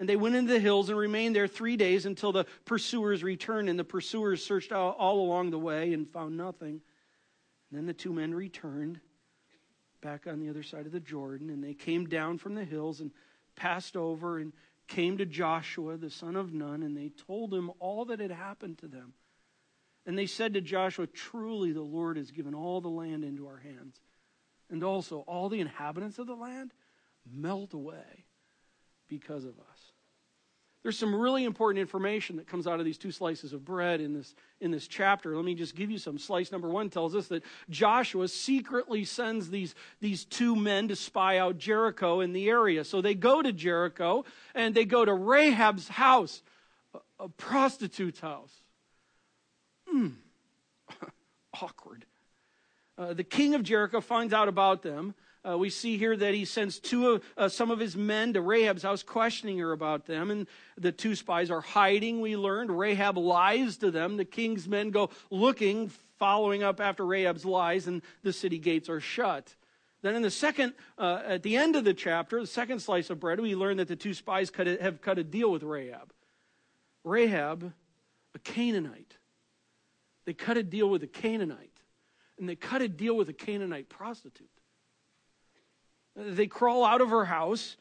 And 0.00 0.08
they 0.08 0.16
went 0.16 0.34
into 0.34 0.52
the 0.52 0.58
hills 0.58 0.88
and 0.88 0.98
remained 0.98 1.36
there 1.36 1.46
three 1.46 1.76
days 1.76 2.06
until 2.06 2.32
the 2.32 2.46
pursuers 2.64 3.22
returned. 3.22 3.68
And 3.68 3.78
the 3.78 3.84
pursuers 3.84 4.44
searched 4.44 4.72
all 4.72 5.20
along 5.20 5.50
the 5.50 5.58
way 5.58 5.92
and 5.92 6.10
found 6.10 6.36
nothing. 6.36 6.80
And 7.70 7.78
then 7.78 7.86
the 7.86 7.92
two 7.92 8.12
men 8.12 8.34
returned 8.34 9.00
back 10.02 10.26
on 10.26 10.40
the 10.40 10.50
other 10.50 10.62
side 10.62 10.84
of 10.84 10.92
the 10.92 11.00
Jordan. 11.00 11.48
And 11.48 11.64
they 11.64 11.72
came 11.74 12.06
down 12.06 12.36
from 12.36 12.54
the 12.54 12.64
hills 12.64 13.00
and 13.00 13.10
passed 13.56 13.96
over 13.96 14.38
and 14.38 14.52
came 14.88 15.16
to 15.16 15.24
Joshua, 15.24 15.96
the 15.96 16.10
son 16.10 16.36
of 16.36 16.52
Nun. 16.52 16.82
And 16.82 16.94
they 16.94 17.08
told 17.08 17.54
him 17.54 17.70
all 17.78 18.04
that 18.06 18.20
had 18.20 18.30
happened 18.30 18.78
to 18.78 18.88
them. 18.88 19.14
And 20.04 20.18
they 20.18 20.26
said 20.26 20.54
to 20.54 20.60
Joshua, 20.60 21.06
Truly 21.06 21.72
the 21.72 21.80
Lord 21.80 22.16
has 22.16 22.30
given 22.30 22.54
all 22.54 22.80
the 22.80 22.88
land 22.88 23.24
into 23.24 23.46
our 23.46 23.58
hands. 23.58 24.00
And 24.68 24.82
also, 24.82 25.20
all 25.20 25.48
the 25.48 25.60
inhabitants 25.60 26.18
of 26.18 26.26
the 26.26 26.34
land 26.34 26.72
melt 27.30 27.72
away 27.72 28.24
because 29.08 29.44
of 29.44 29.58
us. 29.58 29.71
There's 30.82 30.98
some 30.98 31.14
really 31.14 31.44
important 31.44 31.80
information 31.80 32.36
that 32.36 32.48
comes 32.48 32.66
out 32.66 32.80
of 32.80 32.84
these 32.84 32.98
two 32.98 33.12
slices 33.12 33.52
of 33.52 33.64
bread 33.64 34.00
in 34.00 34.14
this, 34.14 34.34
in 34.60 34.72
this 34.72 34.88
chapter. 34.88 35.36
Let 35.36 35.44
me 35.44 35.54
just 35.54 35.76
give 35.76 35.92
you 35.92 35.98
some. 35.98 36.18
Slice 36.18 36.50
number 36.50 36.68
one 36.68 36.90
tells 36.90 37.14
us 37.14 37.28
that 37.28 37.44
Joshua 37.70 38.26
secretly 38.26 39.04
sends 39.04 39.48
these, 39.48 39.76
these 40.00 40.24
two 40.24 40.56
men 40.56 40.88
to 40.88 40.96
spy 40.96 41.38
out 41.38 41.56
Jericho 41.56 42.20
in 42.20 42.32
the 42.32 42.48
area. 42.48 42.82
So 42.84 43.00
they 43.00 43.14
go 43.14 43.42
to 43.42 43.52
Jericho 43.52 44.24
and 44.56 44.74
they 44.74 44.84
go 44.84 45.04
to 45.04 45.14
Rahab's 45.14 45.86
house, 45.86 46.42
a, 47.20 47.28
prostitute's 47.28 48.18
house. 48.18 48.52
Hmm. 49.88 50.08
Awkward. 51.62 52.06
Uh, 52.98 53.14
the 53.14 53.24
king 53.24 53.54
of 53.54 53.62
Jericho 53.62 54.00
finds 54.00 54.34
out 54.34 54.48
about 54.48 54.82
them. 54.82 55.14
Uh, 55.48 55.58
we 55.58 55.70
see 55.70 55.98
here 55.98 56.16
that 56.16 56.34
he 56.34 56.44
sends 56.44 56.78
two 56.78 57.08
of, 57.08 57.24
uh, 57.36 57.48
some 57.48 57.70
of 57.70 57.80
his 57.80 57.96
men 57.96 58.32
to 58.32 58.40
Rahab's 58.40 58.84
house, 58.84 59.02
questioning 59.02 59.58
her 59.58 59.72
about 59.72 60.06
them. 60.06 60.30
And 60.30 60.46
the 60.76 60.92
two 60.92 61.16
spies 61.16 61.50
are 61.50 61.60
hiding, 61.60 62.20
we 62.20 62.36
learned. 62.36 62.70
Rahab 62.70 63.18
lies 63.18 63.76
to 63.78 63.90
them. 63.90 64.16
The 64.16 64.24
king's 64.24 64.68
men 64.68 64.90
go 64.90 65.10
looking, 65.30 65.90
following 66.18 66.62
up 66.62 66.80
after 66.80 67.04
Rahab's 67.04 67.44
lies, 67.44 67.88
and 67.88 68.02
the 68.22 68.32
city 68.32 68.58
gates 68.58 68.88
are 68.88 69.00
shut. 69.00 69.56
Then, 70.02 70.14
in 70.14 70.22
the 70.22 70.30
second, 70.30 70.74
uh, 70.98 71.22
at 71.24 71.42
the 71.42 71.56
end 71.56 71.74
of 71.74 71.84
the 71.84 71.94
chapter, 71.94 72.40
the 72.40 72.46
second 72.46 72.80
slice 72.80 73.10
of 73.10 73.18
bread, 73.18 73.40
we 73.40 73.56
learn 73.56 73.76
that 73.78 73.88
the 73.88 73.96
two 73.96 74.14
spies 74.14 74.50
cut 74.50 74.68
a, 74.68 74.80
have 74.80 75.00
cut 75.00 75.18
a 75.18 75.24
deal 75.24 75.50
with 75.50 75.62
Rahab. 75.64 76.12
Rahab, 77.04 77.72
a 78.34 78.38
Canaanite. 78.38 79.16
They 80.24 80.34
cut 80.34 80.56
a 80.56 80.62
deal 80.62 80.88
with 80.88 81.02
a 81.02 81.08
Canaanite, 81.08 81.80
and 82.38 82.48
they 82.48 82.54
cut 82.54 82.82
a 82.82 82.88
deal 82.88 83.16
with 83.16 83.28
a 83.28 83.32
Canaanite 83.32 83.88
prostitute. 83.88 84.48
They 86.14 86.46
crawl 86.46 86.84
out 86.84 87.00
of 87.00 87.10
her 87.10 87.24
house, 87.24 87.76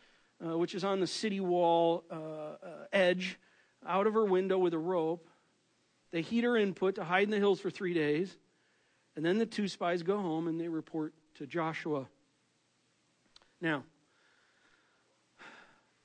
uh, 0.46 0.58
which 0.58 0.74
is 0.74 0.84
on 0.84 1.00
the 1.00 1.08
city 1.08 1.40
wall 1.40 2.04
uh, 2.10 2.16
uh, 2.16 2.86
edge, 2.94 3.38
out 3.86 4.08
of 4.08 4.14
her 4.14 4.26
window 4.26 4.58
with 4.58 4.74
a 4.74 4.80
rope. 4.80 5.28
They 6.12 6.22
heat 6.22 6.44
her 6.44 6.58
input 6.58 6.96
to 6.96 7.04
hide 7.04 7.24
in 7.24 7.32
the 7.32 7.38
hills 7.38 7.60
for 7.60 7.70
three 7.70 7.94
days. 7.94 8.36
And 9.16 9.26
then 9.26 9.38
the 9.38 9.46
two 9.46 9.68
spies 9.68 10.04
go 10.04 10.18
home 10.18 10.48
and 10.48 10.60
they 10.60 10.68
report 10.68 11.14
to 11.36 11.46
Joshua. 11.46 12.08
Now, 13.60 13.84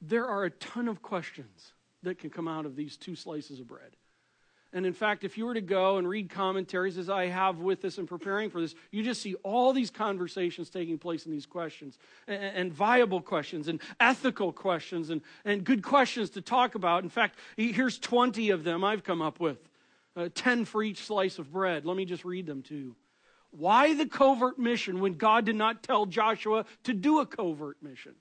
there 0.00 0.26
are 0.26 0.44
a 0.44 0.50
ton 0.50 0.88
of 0.88 1.02
questions 1.02 1.72
that 2.02 2.18
can 2.18 2.30
come 2.30 2.48
out 2.48 2.66
of 2.66 2.76
these 2.76 2.96
two 2.96 3.16
slices 3.16 3.60
of 3.60 3.66
bread. 3.66 3.95
And 4.76 4.84
in 4.84 4.92
fact, 4.92 5.24
if 5.24 5.38
you 5.38 5.46
were 5.46 5.54
to 5.54 5.62
go 5.62 5.96
and 5.96 6.06
read 6.06 6.28
commentaries 6.28 6.98
as 6.98 7.08
I 7.08 7.28
have 7.28 7.60
with 7.60 7.80
this 7.80 7.96
and 7.96 8.06
preparing 8.06 8.50
for 8.50 8.60
this, 8.60 8.74
you 8.90 9.02
just 9.02 9.22
see 9.22 9.34
all 9.36 9.72
these 9.72 9.90
conversations 9.90 10.68
taking 10.68 10.98
place 10.98 11.24
in 11.24 11.32
these 11.32 11.46
questions 11.46 11.98
and, 12.28 12.42
and, 12.42 12.72
viable 12.74 13.22
questions 13.22 13.68
and 13.68 13.80
ethical 14.00 14.52
questions 14.52 15.08
and, 15.08 15.22
and 15.46 15.64
good 15.64 15.82
questions 15.82 16.28
to 16.28 16.42
talk 16.42 16.74
about. 16.74 17.04
In 17.04 17.08
fact, 17.08 17.38
here's 17.56 17.98
20 17.98 18.50
of 18.50 18.64
them 18.64 18.84
I've 18.84 19.02
come 19.02 19.22
up 19.22 19.40
with 19.40 19.56
uh, 20.14 20.28
10 20.34 20.66
for 20.66 20.82
each 20.82 21.06
slice 21.06 21.38
of 21.38 21.50
bread. 21.50 21.86
Let 21.86 21.96
me 21.96 22.04
just 22.04 22.26
read 22.26 22.44
them 22.44 22.60
to 22.64 22.74
you. 22.74 22.96
Why 23.52 23.94
the 23.94 24.04
covert 24.04 24.58
mission 24.58 25.00
when 25.00 25.14
God 25.14 25.46
did 25.46 25.56
not 25.56 25.82
tell 25.82 26.04
Joshua 26.04 26.66
to 26.84 26.92
do 26.92 27.20
a 27.20 27.24
covert 27.24 27.82
mission? 27.82 28.12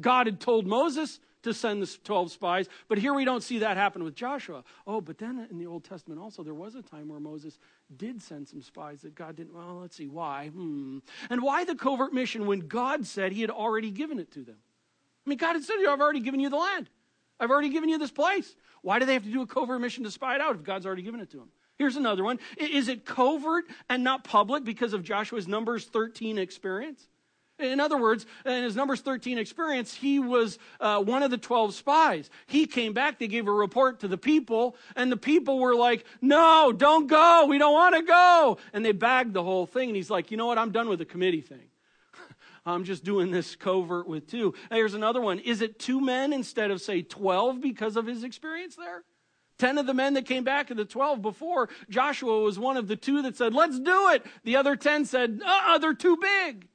God 0.00 0.28
had 0.28 0.40
told 0.40 0.66
Moses 0.66 1.20
to 1.44 1.54
send 1.54 1.82
the 1.82 1.98
12 2.04 2.32
spies. 2.32 2.68
But 2.88 2.98
here 2.98 3.14
we 3.14 3.24
don't 3.24 3.42
see 3.42 3.58
that 3.60 3.76
happen 3.76 4.04
with 4.04 4.14
Joshua. 4.14 4.64
Oh, 4.86 5.00
but 5.00 5.18
then 5.18 5.46
in 5.50 5.58
the 5.58 5.66
Old 5.66 5.84
Testament 5.84 6.20
also, 6.20 6.42
there 6.42 6.54
was 6.54 6.74
a 6.74 6.82
time 6.82 7.08
where 7.08 7.20
Moses 7.20 7.58
did 7.96 8.20
send 8.20 8.48
some 8.48 8.60
spies 8.60 9.02
that 9.02 9.14
God 9.14 9.36
didn't. 9.36 9.54
Well, 9.54 9.80
let's 9.80 9.96
see 9.96 10.08
why. 10.08 10.48
Hmm. 10.48 10.98
And 11.30 11.42
why 11.42 11.64
the 11.64 11.74
covert 11.74 12.12
mission 12.12 12.46
when 12.46 12.60
God 12.60 13.06
said 13.06 13.32
he 13.32 13.40
had 13.40 13.50
already 13.50 13.90
given 13.90 14.18
it 14.18 14.32
to 14.32 14.40
them? 14.40 14.56
I 15.24 15.30
mean, 15.30 15.38
God 15.38 15.54
had 15.54 15.62
said, 15.62 15.76
I've 15.88 16.00
already 16.00 16.20
given 16.20 16.40
you 16.40 16.50
the 16.50 16.56
land. 16.56 16.90
I've 17.40 17.50
already 17.50 17.70
given 17.70 17.88
you 17.88 17.98
this 17.98 18.10
place. 18.10 18.54
Why 18.82 18.98
do 18.98 19.06
they 19.06 19.14
have 19.14 19.24
to 19.24 19.32
do 19.32 19.42
a 19.42 19.46
covert 19.46 19.80
mission 19.80 20.04
to 20.04 20.10
spy 20.10 20.34
it 20.34 20.40
out 20.40 20.54
if 20.54 20.62
God's 20.62 20.86
already 20.86 21.02
given 21.02 21.20
it 21.20 21.30
to 21.30 21.38
them? 21.38 21.48
Here's 21.76 21.96
another 21.96 22.22
one. 22.22 22.38
Is 22.56 22.88
it 22.88 23.04
covert 23.04 23.64
and 23.88 24.04
not 24.04 24.22
public 24.22 24.64
because 24.64 24.92
of 24.92 25.02
Joshua's 25.02 25.48
Numbers 25.48 25.86
13 25.86 26.38
experience? 26.38 27.08
In 27.58 27.78
other 27.78 27.96
words, 27.96 28.26
in 28.44 28.64
his 28.64 28.74
Numbers 28.74 29.00
13 29.00 29.38
experience, 29.38 29.94
he 29.94 30.18
was 30.18 30.58
uh, 30.80 31.00
one 31.00 31.22
of 31.22 31.30
the 31.30 31.38
12 31.38 31.74
spies. 31.74 32.28
He 32.46 32.66
came 32.66 32.92
back, 32.92 33.20
they 33.20 33.28
gave 33.28 33.46
a 33.46 33.52
report 33.52 34.00
to 34.00 34.08
the 34.08 34.18
people, 34.18 34.76
and 34.96 35.10
the 35.10 35.16
people 35.16 35.60
were 35.60 35.76
like, 35.76 36.04
No, 36.20 36.72
don't 36.72 37.06
go. 37.06 37.46
We 37.48 37.58
don't 37.58 37.72
want 37.72 37.94
to 37.94 38.02
go. 38.02 38.58
And 38.72 38.84
they 38.84 38.90
bagged 38.90 39.34
the 39.34 39.42
whole 39.42 39.66
thing. 39.66 39.88
And 39.88 39.96
he's 39.96 40.10
like, 40.10 40.32
You 40.32 40.36
know 40.36 40.46
what? 40.46 40.58
I'm 40.58 40.72
done 40.72 40.88
with 40.88 40.98
the 40.98 41.04
committee 41.04 41.42
thing. 41.42 41.68
I'm 42.66 42.82
just 42.82 43.04
doing 43.04 43.30
this 43.30 43.54
covert 43.54 44.08
with 44.08 44.28
two. 44.28 44.54
Here's 44.72 44.94
another 44.94 45.20
one. 45.20 45.38
Is 45.38 45.62
it 45.62 45.78
two 45.78 46.00
men 46.00 46.32
instead 46.32 46.72
of, 46.72 46.80
say, 46.80 47.02
12 47.02 47.60
because 47.60 47.96
of 47.96 48.04
his 48.04 48.24
experience 48.24 48.74
there? 48.74 49.04
Ten 49.58 49.78
of 49.78 49.86
the 49.86 49.94
men 49.94 50.14
that 50.14 50.26
came 50.26 50.42
back 50.42 50.66
to 50.66 50.74
the 50.74 50.84
12 50.84 51.22
before, 51.22 51.68
Joshua 51.88 52.40
was 52.40 52.58
one 52.58 52.76
of 52.76 52.88
the 52.88 52.96
two 52.96 53.22
that 53.22 53.36
said, 53.36 53.54
Let's 53.54 53.78
do 53.78 54.08
it. 54.08 54.26
The 54.42 54.56
other 54.56 54.74
10 54.74 55.04
said, 55.04 55.40
Uh 55.40 55.48
uh-uh, 55.48 55.78
they're 55.78 55.94
too 55.94 56.16
big. 56.16 56.66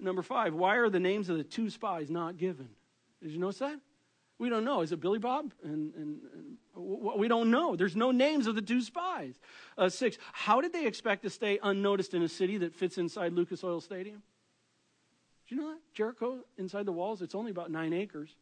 Number 0.00 0.22
five, 0.22 0.54
why 0.54 0.76
are 0.76 0.90
the 0.90 1.00
names 1.00 1.28
of 1.28 1.36
the 1.36 1.44
two 1.44 1.70
spies 1.70 2.10
not 2.10 2.36
given? 2.36 2.68
Did 3.22 3.32
you 3.32 3.38
notice 3.38 3.58
that? 3.58 3.78
We 4.38 4.48
don't 4.48 4.64
know. 4.64 4.80
Is 4.80 4.90
it 4.90 5.00
Billy 5.00 5.20
Bob? 5.20 5.52
And, 5.62 5.94
and, 5.94 6.20
and 6.34 6.56
we 7.16 7.28
don't 7.28 7.50
know. 7.50 7.76
There's 7.76 7.94
no 7.94 8.10
names 8.10 8.46
of 8.46 8.56
the 8.56 8.62
two 8.62 8.80
spies. 8.80 9.34
Uh, 9.78 9.88
six, 9.88 10.18
how 10.32 10.60
did 10.60 10.72
they 10.72 10.86
expect 10.86 11.22
to 11.22 11.30
stay 11.30 11.58
unnoticed 11.62 12.14
in 12.14 12.22
a 12.22 12.28
city 12.28 12.58
that 12.58 12.74
fits 12.74 12.98
inside 12.98 13.32
Lucas 13.32 13.62
Oil 13.62 13.80
Stadium? 13.80 14.22
Do 15.46 15.54
you 15.54 15.60
know 15.60 15.68
that? 15.70 15.78
Jericho, 15.92 16.38
inside 16.58 16.86
the 16.86 16.92
walls, 16.92 17.22
it's 17.22 17.34
only 17.34 17.52
about 17.52 17.70
nine 17.70 17.92
acres. 17.92 18.34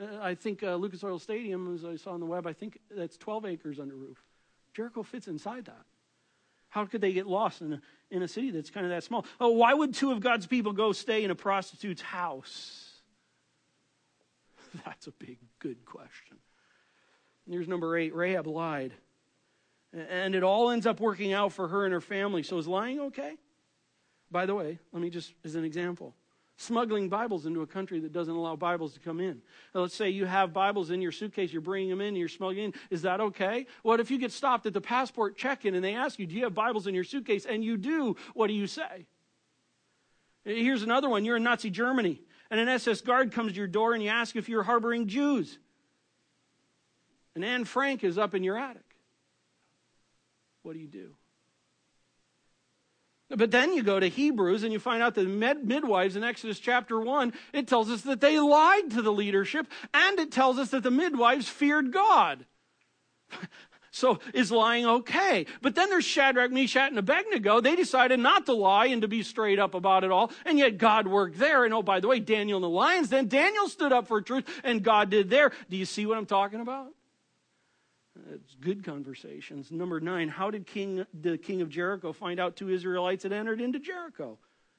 Uh, 0.00 0.18
I 0.20 0.34
think 0.34 0.62
uh, 0.62 0.74
Lucas 0.74 1.04
Oil 1.04 1.18
Stadium, 1.18 1.74
as 1.74 1.84
I 1.84 1.96
saw 1.96 2.12
on 2.12 2.20
the 2.20 2.26
web, 2.26 2.46
I 2.46 2.52
think 2.52 2.78
that's 2.90 3.16
12 3.16 3.46
acres 3.46 3.78
under 3.78 3.94
roof. 3.94 4.22
Jericho 4.74 5.02
fits 5.02 5.28
inside 5.28 5.66
that. 5.66 5.84
How 6.70 6.86
could 6.86 7.00
they 7.00 7.12
get 7.12 7.26
lost 7.26 7.60
in 7.60 7.74
a, 7.74 7.80
in 8.10 8.22
a 8.22 8.28
city 8.28 8.50
that's 8.50 8.70
kind 8.70 8.86
of 8.86 8.90
that 8.90 9.04
small? 9.04 9.24
Oh, 9.40 9.50
why 9.50 9.74
would 9.74 9.94
two 9.94 10.12
of 10.12 10.20
God's 10.20 10.46
people 10.46 10.72
go 10.72 10.92
stay 10.92 11.24
in 11.24 11.30
a 11.30 11.34
prostitute's 11.34 12.02
house? 12.02 12.90
That's 14.84 15.06
a 15.06 15.12
big, 15.12 15.38
good 15.58 15.84
question. 15.84 16.36
here's 17.48 17.68
number 17.68 17.96
eight 17.96 18.14
Rahab 18.14 18.46
lied. 18.46 18.92
And 19.92 20.36
it 20.36 20.44
all 20.44 20.70
ends 20.70 20.86
up 20.86 21.00
working 21.00 21.32
out 21.32 21.52
for 21.52 21.66
her 21.66 21.84
and 21.84 21.92
her 21.92 22.00
family. 22.00 22.44
So 22.44 22.58
is 22.58 22.68
lying 22.68 23.00
okay? 23.00 23.36
By 24.30 24.46
the 24.46 24.54
way, 24.54 24.78
let 24.92 25.02
me 25.02 25.10
just, 25.10 25.34
as 25.44 25.56
an 25.56 25.64
example, 25.64 26.14
smuggling 26.60 27.08
Bibles 27.08 27.46
into 27.46 27.62
a 27.62 27.66
country 27.66 28.00
that 28.00 28.12
doesn't 28.12 28.34
allow 28.34 28.54
Bibles 28.54 28.92
to 28.94 29.00
come 29.00 29.18
in. 29.18 29.40
Now, 29.74 29.80
let's 29.82 29.94
say 29.94 30.10
you 30.10 30.26
have 30.26 30.52
Bibles 30.52 30.90
in 30.90 31.00
your 31.00 31.12
suitcase, 31.12 31.52
you're 31.52 31.62
bringing 31.62 31.90
them 31.90 32.00
in, 32.00 32.14
you're 32.16 32.28
smuggling 32.28 32.66
in. 32.66 32.74
Is 32.90 33.02
that 33.02 33.20
okay? 33.20 33.66
What 33.82 34.00
if 34.00 34.10
you 34.10 34.18
get 34.18 34.30
stopped 34.30 34.66
at 34.66 34.74
the 34.74 34.80
passport 34.80 35.36
check 35.36 35.64
in 35.64 35.74
and 35.74 35.82
they 35.82 35.94
ask 35.94 36.18
you, 36.18 36.26
Do 36.26 36.34
you 36.34 36.44
have 36.44 36.54
Bibles 36.54 36.86
in 36.86 36.94
your 36.94 37.04
suitcase? 37.04 37.46
And 37.46 37.64
you 37.64 37.76
do. 37.76 38.16
What 38.34 38.48
do 38.48 38.52
you 38.52 38.66
say? 38.66 39.06
Here's 40.44 40.82
another 40.82 41.08
one. 41.08 41.24
You're 41.24 41.36
in 41.36 41.42
Nazi 41.42 41.70
Germany, 41.70 42.20
and 42.50 42.60
an 42.60 42.68
SS 42.68 43.00
guard 43.02 43.32
comes 43.32 43.52
to 43.52 43.58
your 43.58 43.66
door 43.66 43.94
and 43.94 44.02
you 44.02 44.08
ask 44.08 44.36
if 44.36 44.48
you're 44.48 44.62
harboring 44.62 45.06
Jews. 45.06 45.58
And 47.34 47.44
Anne 47.44 47.64
Frank 47.64 48.04
is 48.04 48.18
up 48.18 48.34
in 48.34 48.42
your 48.42 48.58
attic. 48.58 48.82
What 50.62 50.74
do 50.74 50.78
you 50.78 50.88
do? 50.88 51.14
But 53.30 53.52
then 53.52 53.72
you 53.74 53.82
go 53.82 54.00
to 54.00 54.08
Hebrews 54.08 54.64
and 54.64 54.72
you 54.72 54.80
find 54.80 55.02
out 55.02 55.14
that 55.14 55.26
med- 55.26 55.64
midwives 55.64 56.16
in 56.16 56.24
Exodus 56.24 56.58
chapter 56.58 57.00
1, 57.00 57.32
it 57.52 57.68
tells 57.68 57.88
us 57.88 58.02
that 58.02 58.20
they 58.20 58.40
lied 58.40 58.90
to 58.90 59.02
the 59.02 59.12
leadership 59.12 59.66
and 59.94 60.18
it 60.18 60.32
tells 60.32 60.58
us 60.58 60.70
that 60.70 60.82
the 60.82 60.90
midwives 60.90 61.48
feared 61.48 61.92
God. 61.92 62.44
so 63.92 64.18
is 64.34 64.50
lying 64.50 64.84
okay? 64.84 65.46
But 65.62 65.76
then 65.76 65.90
there's 65.90 66.04
Shadrach, 66.04 66.50
Meshach, 66.50 66.90
and 66.90 66.98
Abednego. 66.98 67.60
They 67.60 67.76
decided 67.76 68.18
not 68.18 68.46
to 68.46 68.52
lie 68.52 68.86
and 68.86 69.02
to 69.02 69.08
be 69.08 69.22
straight 69.22 69.60
up 69.60 69.74
about 69.74 70.02
it 70.02 70.10
all. 70.10 70.32
And 70.44 70.58
yet 70.58 70.78
God 70.78 71.06
worked 71.06 71.38
there. 71.38 71.64
And 71.64 71.72
oh, 71.72 71.82
by 71.82 72.00
the 72.00 72.08
way, 72.08 72.18
Daniel 72.18 72.56
and 72.56 72.64
the 72.64 72.68
lions, 72.68 73.10
then 73.10 73.28
Daniel 73.28 73.68
stood 73.68 73.92
up 73.92 74.08
for 74.08 74.20
truth 74.20 74.44
and 74.64 74.82
God 74.82 75.08
did 75.08 75.30
there. 75.30 75.52
Do 75.68 75.76
you 75.76 75.84
see 75.86 76.04
what 76.04 76.18
I'm 76.18 76.26
talking 76.26 76.60
about? 76.60 76.92
It's 78.32 78.54
good 78.54 78.84
conversations. 78.84 79.70
Number 79.70 80.00
nine, 80.00 80.28
how 80.28 80.50
did 80.50 80.66
king, 80.66 81.04
the 81.20 81.36
king 81.36 81.62
of 81.62 81.68
Jericho 81.68 82.12
find 82.12 82.38
out 82.38 82.56
two 82.56 82.68
Israelites 82.68 83.22
had 83.24 83.32
entered 83.32 83.60
into 83.60 83.78
Jericho? 83.78 84.38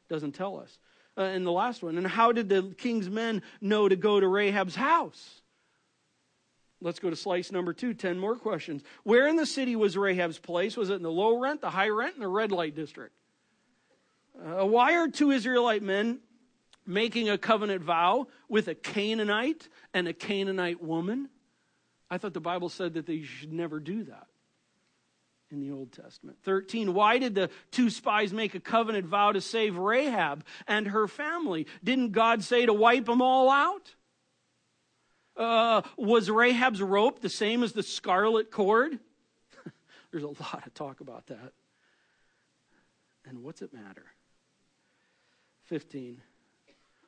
Doesn't 0.09 0.33
tell 0.33 0.59
us. 0.59 0.77
Uh, 1.17 1.21
and 1.21 1.45
the 1.45 1.51
last 1.51 1.83
one, 1.83 1.97
and 1.97 2.07
how 2.07 2.31
did 2.31 2.47
the 2.47 2.73
king's 2.77 3.09
men 3.09 3.41
know 3.59 3.89
to 3.89 3.95
go 3.95 4.19
to 4.19 4.27
Rahab's 4.27 4.75
house? 4.75 5.41
Let's 6.81 6.99
go 6.99 7.09
to 7.09 7.15
slice 7.15 7.51
number 7.51 7.73
two. 7.73 7.93
Ten 7.93 8.17
more 8.17 8.35
questions. 8.35 8.81
Where 9.03 9.27
in 9.27 9.35
the 9.35 9.45
city 9.45 9.75
was 9.75 9.95
Rahab's 9.95 10.39
place? 10.39 10.75
Was 10.77 10.89
it 10.89 10.95
in 10.95 11.03
the 11.03 11.11
low 11.11 11.37
rent, 11.37 11.61
the 11.61 11.69
high 11.69 11.89
rent, 11.89 12.15
and 12.15 12.23
the 12.23 12.27
red 12.27 12.51
light 12.51 12.75
district? 12.75 13.13
Uh, 14.39 14.65
why 14.65 14.95
are 14.95 15.07
two 15.07 15.31
Israelite 15.31 15.83
men 15.83 16.19
making 16.87 17.29
a 17.29 17.37
covenant 17.37 17.83
vow 17.83 18.27
with 18.49 18.67
a 18.67 18.73
Canaanite 18.73 19.67
and 19.93 20.07
a 20.07 20.13
Canaanite 20.13 20.81
woman? 20.81 21.29
I 22.11 22.17
thought 22.17 22.33
the 22.33 22.41
Bible 22.41 22.67
said 22.67 22.95
that 22.95 23.05
they 23.05 23.21
should 23.23 23.53
never 23.53 23.79
do 23.79 24.03
that 24.03 24.27
in 25.49 25.61
the 25.61 25.71
Old 25.71 25.93
Testament. 25.93 26.37
13, 26.43 26.93
why 26.93 27.17
did 27.17 27.35
the 27.35 27.49
two 27.71 27.89
spies 27.89 28.33
make 28.33 28.53
a 28.53 28.59
covenant 28.59 29.05
vow 29.05 29.31
to 29.31 29.39
save 29.39 29.77
Rahab 29.77 30.43
and 30.67 30.87
her 30.87 31.07
family? 31.07 31.67
Didn't 31.81 32.11
God 32.11 32.43
say 32.43 32.65
to 32.65 32.73
wipe 32.73 33.05
them 33.05 33.21
all 33.21 33.49
out? 33.49 33.95
Uh, 35.37 35.81
was 35.97 36.29
Rahab's 36.29 36.81
rope 36.81 37.21
the 37.21 37.29
same 37.29 37.63
as 37.63 37.71
the 37.71 37.81
scarlet 37.81 38.51
cord? 38.51 38.99
There's 40.11 40.23
a 40.23 40.27
lot 40.27 40.63
of 40.65 40.73
talk 40.73 40.99
about 40.99 41.27
that. 41.27 41.53
And 43.25 43.41
what's 43.41 43.61
it 43.61 43.73
matter? 43.73 44.05
15. 45.65 46.21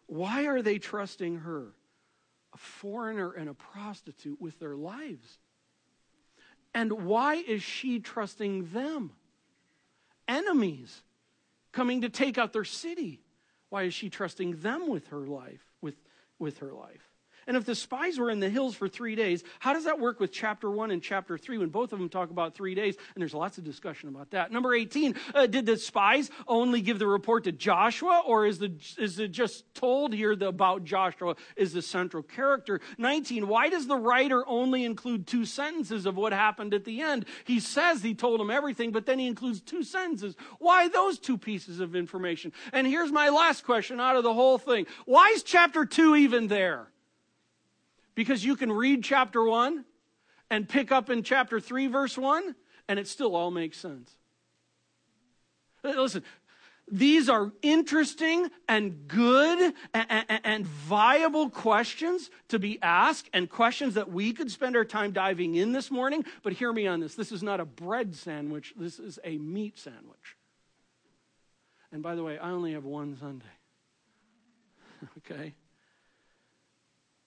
Why 0.08 0.46
are 0.46 0.62
they 0.62 0.80
trusting 0.80 1.40
her? 1.40 1.74
A 2.54 2.58
foreigner 2.58 3.32
and 3.32 3.50
a 3.50 3.54
prostitute 3.54 4.40
with 4.42 4.60
their 4.60 4.76
lives. 4.76 5.40
And 6.74 7.06
why 7.06 7.36
is 7.36 7.62
she 7.64 8.00
trusting 8.00 8.70
them? 8.72 9.12
Enemies 10.28 11.02
coming 11.72 12.02
to 12.02 12.10
take 12.10 12.38
out 12.38 12.54
their 12.54 12.64
city. 12.64 13.22
Why 13.70 13.84
is 13.84 13.94
she 13.94 14.10
trusting 14.10 14.58
them 14.58 14.88
with 14.88 15.08
her 15.08 15.26
life? 15.28 15.64
With, 15.82 15.96
with 16.40 16.60
her 16.60 16.72
life. 16.72 17.10
And 17.48 17.58
if 17.58 17.66
the 17.66 17.76
spies 17.76 18.18
were 18.18 18.30
in 18.30 18.40
the 18.40 18.50
hills 18.50 18.76
for 18.76 18.88
three 18.88 19.16
days, 19.16 19.44
how 19.60 19.74
does 19.74 19.86
that 19.86 20.00
work 20.00 20.20
with 20.20 20.32
chapter 20.32 20.70
one 20.70 20.92
and 20.92 21.02
chapter 21.02 21.38
three 21.38 21.58
when 21.58 21.70
both 21.70 21.94
of 21.94 22.00
them 22.00 22.10
talk 22.10 22.30
about 22.30 22.56
three 22.56 22.76
days? 22.76 22.96
And 23.16 23.22
there's 23.22 23.34
lots 23.34 23.58
of 23.58 23.64
discussion 23.64 24.10
about 24.10 24.32
that. 24.32 24.52
Number 24.52 24.74
18, 24.74 25.16
uh, 25.34 25.48
did 25.48 25.66
the 25.66 25.78
spies 25.78 26.30
only 26.48 26.82
give 26.82 27.00
the 27.00 27.08
report 27.08 27.44
to 27.46 27.52
Joshua, 27.52 28.22
or 28.26 28.46
is, 28.46 28.60
the, 28.60 28.74
is 28.98 29.20
it 29.20 29.32
just 29.32 29.66
told 29.74 30.14
here 30.14 30.36
the, 30.36 30.48
about 30.48 30.84
Joshua 30.84 31.36
is 31.56 31.74
the 31.74 31.82
central 31.82 32.24
character? 32.24 32.80
19, 32.98 33.48
why 33.48 33.70
does 33.70 33.88
the 33.88 33.98
writer 33.98 34.48
only 34.48 34.86
include 34.86 35.28
two 35.28 35.46
sentences 35.46 36.06
of 36.06 36.16
what 36.16 36.34
happened 36.34 36.74
at 36.74 36.86
the 36.86 37.02
end? 37.02 37.26
He 37.44 37.60
says 37.60 38.02
he 38.02 38.14
told 38.14 38.40
them 38.40 38.50
everything, 38.50 38.92
but 38.92 39.06
then 39.06 39.20
he 39.20 39.28
includes 39.28 39.62
two 39.62 39.84
sentences. 39.84 40.36
Why 40.60 40.88
those 40.88 41.20
two 41.20 41.38
pieces 41.38 41.80
of 41.80 41.96
information? 41.96 42.54
And 42.72 42.88
here's 42.88 43.12
my 43.12 43.30
last 43.30 43.64
question 43.66 44.00
out 44.00 44.16
of 44.16 44.24
the 44.24 44.34
whole 44.34 44.58
thing. 44.58 44.86
Why 45.06 45.32
is 45.36 45.44
chapter 45.44 45.86
two 45.86 46.16
even 46.16 46.48
there? 46.48 46.88
Because 48.16 48.46
you 48.46 48.56
can 48.56 48.72
read 48.72 49.04
chapter 49.04 49.44
1 49.44 49.86
and 50.50 50.70
pick 50.70 50.92
up 50.92 51.10
in 51.10 51.24
chapter 51.24 51.60
3, 51.60 51.88
verse 51.88 52.18
1, 52.18 52.56
and 52.88 53.00
it 53.00 53.08
still 53.08 53.36
all 53.36 53.52
makes 53.52 53.78
sense. 53.78 54.16
Uh, 55.84 55.90
listen, 55.90 56.24
these 56.92 57.30
are 57.30 57.52
interesting 57.62 58.50
and 58.68 59.08
good 59.08 59.74
and, 59.94 60.68
viable 60.68 61.50
questions 61.50 62.30
to 62.50 62.60
be 62.60 62.78
asked, 62.82 63.30
and 63.34 63.50
questions 63.50 63.94
that 63.96 64.12
we 64.12 64.34
could 64.34 64.52
spend 64.52 64.76
our 64.76 64.86
time 64.86 65.12
diving 65.12 65.56
in 65.56 65.72
this 65.72 65.90
morning. 65.90 66.26
But 66.44 66.54
hear 66.54 66.72
me 66.72 66.88
on 66.88 67.00
this 67.00 67.16
this 67.16 67.32
is 67.32 67.42
not 67.42 67.60
a 67.60 67.66
bread 67.66 68.16
sandwich, 68.16 68.74
this 68.76 69.00
is 69.00 69.18
a 69.24 69.38
meat 69.38 69.80
sandwich. 69.80 70.38
And 71.92 72.04
by 72.04 72.16
the 72.16 72.24
way, 72.24 72.38
I 72.38 72.50
only 72.50 72.74
have 72.74 72.86
one 72.86 73.18
Sunday. 73.18 73.46
okay? 75.20 75.54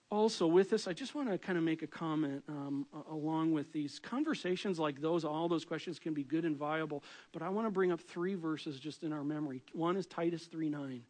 Also 0.09 0.47
with 0.47 0.69
this 0.69 0.87
i 0.87 0.93
just 0.93 1.15
want 1.15 1.29
to 1.29 1.37
kind 1.37 1.57
of 1.57 1.63
make 1.63 1.81
a 1.81 1.87
comment 1.87 2.41
um, 2.47 2.85
along 3.11 3.51
with 3.51 3.71
these 3.73 3.99
conversations 3.99 4.79
like 4.79 5.01
those 5.01 5.25
all 5.25 5.47
those 5.47 5.65
questions 5.65 5.99
can 5.99 6.13
be 6.13 6.23
good 6.23 6.45
and 6.45 6.55
viable 6.55 7.03
but 7.31 7.41
i 7.41 7.49
want 7.49 7.67
to 7.67 7.71
bring 7.71 7.91
up 7.91 7.99
three 7.99 8.35
verses 8.35 8.79
just 8.79 9.03
in 9.03 9.11
our 9.11 9.23
memory. 9.23 9.61
One 9.73 9.97
is 9.97 10.05
titus 10.05 10.45
3 10.45 10.69
9 10.69 11.03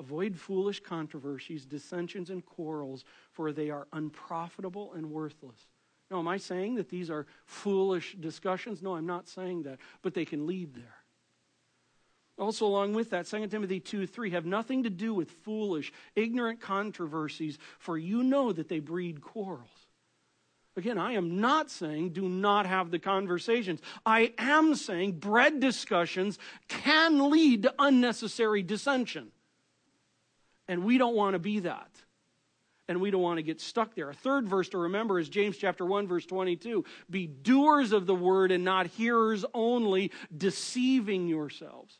avoid 0.00 0.36
foolish 0.36 0.80
controversies 0.80 1.66
dissensions 1.66 2.30
and 2.30 2.44
quarrels 2.44 3.04
for 3.30 3.52
they 3.52 3.70
are 3.70 3.86
unprofitable 3.92 4.94
and 4.94 5.10
worthless. 5.10 5.68
Now 6.10 6.18
am 6.18 6.28
i 6.28 6.38
saying 6.38 6.76
that 6.76 6.88
these 6.88 7.10
are 7.10 7.26
foolish 7.44 8.16
discussions? 8.18 8.82
No 8.82 8.96
i'm 8.96 9.06
not 9.06 9.28
saying 9.28 9.64
that 9.64 9.78
but 10.00 10.14
they 10.14 10.24
can 10.24 10.46
lead 10.46 10.74
there 10.74 11.01
also, 12.38 12.66
along 12.66 12.94
with 12.94 13.10
that, 13.10 13.26
2 13.26 13.46
Timothy 13.48 13.78
2 13.78 14.06
3 14.06 14.30
have 14.30 14.46
nothing 14.46 14.84
to 14.84 14.90
do 14.90 15.12
with 15.14 15.30
foolish, 15.30 15.92
ignorant 16.16 16.60
controversies, 16.60 17.58
for 17.78 17.98
you 17.98 18.22
know 18.22 18.52
that 18.52 18.68
they 18.68 18.80
breed 18.80 19.20
quarrels. 19.20 19.68
Again, 20.74 20.96
I 20.96 21.12
am 21.12 21.40
not 21.40 21.70
saying 21.70 22.10
do 22.10 22.28
not 22.28 22.64
have 22.64 22.90
the 22.90 22.98
conversations. 22.98 23.80
I 24.06 24.32
am 24.38 24.74
saying 24.74 25.18
bread 25.18 25.60
discussions 25.60 26.38
can 26.68 27.30
lead 27.30 27.64
to 27.64 27.74
unnecessary 27.78 28.62
dissension. 28.62 29.30
And 30.68 30.84
we 30.84 30.96
don't 30.96 31.14
want 31.14 31.34
to 31.34 31.38
be 31.38 31.60
that. 31.60 31.90
And 32.88 33.00
we 33.00 33.10
don't 33.10 33.22
want 33.22 33.36
to 33.36 33.42
get 33.42 33.60
stuck 33.60 33.94
there. 33.94 34.08
A 34.08 34.14
third 34.14 34.48
verse 34.48 34.70
to 34.70 34.78
remember 34.78 35.18
is 35.18 35.28
James 35.28 35.58
chapter 35.58 35.84
1 35.84 36.06
verse 36.06 36.24
22. 36.24 36.84
Be 37.10 37.26
doers 37.26 37.92
of 37.92 38.06
the 38.06 38.14
word 38.14 38.50
and 38.50 38.64
not 38.64 38.86
hearers 38.86 39.44
only, 39.52 40.10
deceiving 40.34 41.28
yourselves. 41.28 41.98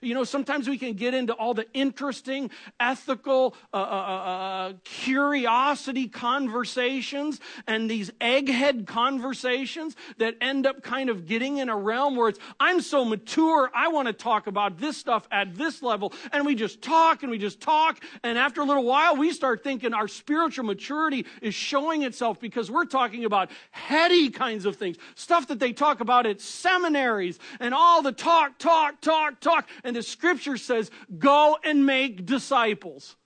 You 0.00 0.14
know, 0.14 0.24
sometimes 0.24 0.68
we 0.68 0.78
can 0.78 0.94
get 0.94 1.14
into 1.14 1.32
all 1.32 1.54
the 1.54 1.66
interesting 1.72 2.50
ethical 2.78 3.54
uh, 3.72 3.76
uh, 3.76 3.80
uh, 3.80 4.38
uh, 4.68 4.72
curiosity 4.84 6.08
conversations 6.08 7.40
and 7.66 7.90
these 7.90 8.10
egghead 8.20 8.86
conversations 8.86 9.96
that 10.18 10.36
end 10.40 10.66
up 10.66 10.82
kind 10.82 11.10
of 11.10 11.26
getting 11.26 11.58
in 11.58 11.68
a 11.68 11.76
realm 11.76 12.16
where 12.16 12.28
it's, 12.28 12.38
I'm 12.60 12.80
so 12.80 13.04
mature, 13.04 13.70
I 13.74 13.88
want 13.88 14.06
to 14.08 14.12
talk 14.12 14.46
about 14.46 14.78
this 14.78 14.96
stuff 14.96 15.26
at 15.30 15.54
this 15.54 15.82
level. 15.82 16.12
And 16.32 16.46
we 16.46 16.54
just 16.54 16.82
talk 16.82 17.22
and 17.22 17.30
we 17.30 17.38
just 17.38 17.60
talk. 17.60 18.02
And 18.22 18.38
after 18.38 18.60
a 18.60 18.64
little 18.64 18.84
while, 18.84 19.16
we 19.16 19.32
start 19.32 19.64
thinking 19.64 19.94
our 19.94 20.08
spiritual 20.08 20.64
maturity 20.64 21.26
is 21.42 21.54
showing 21.54 22.02
itself 22.02 22.40
because 22.40 22.70
we're 22.70 22.84
talking 22.84 23.24
about 23.24 23.50
heady 23.70 24.30
kinds 24.30 24.64
of 24.64 24.76
things, 24.76 24.96
stuff 25.14 25.48
that 25.48 25.58
they 25.58 25.72
talk 25.72 26.00
about 26.00 26.26
at 26.26 26.40
seminaries 26.40 27.38
and 27.60 27.74
all 27.74 28.02
the 28.02 28.12
talk, 28.12 28.58
talk, 28.58 29.00
talk, 29.00 29.40
talk. 29.40 29.68
And 29.84 29.87
the 29.94 30.02
scripture 30.02 30.56
says, 30.56 30.90
go 31.18 31.56
and 31.64 31.86
make 31.86 32.26
disciples. 32.26 33.16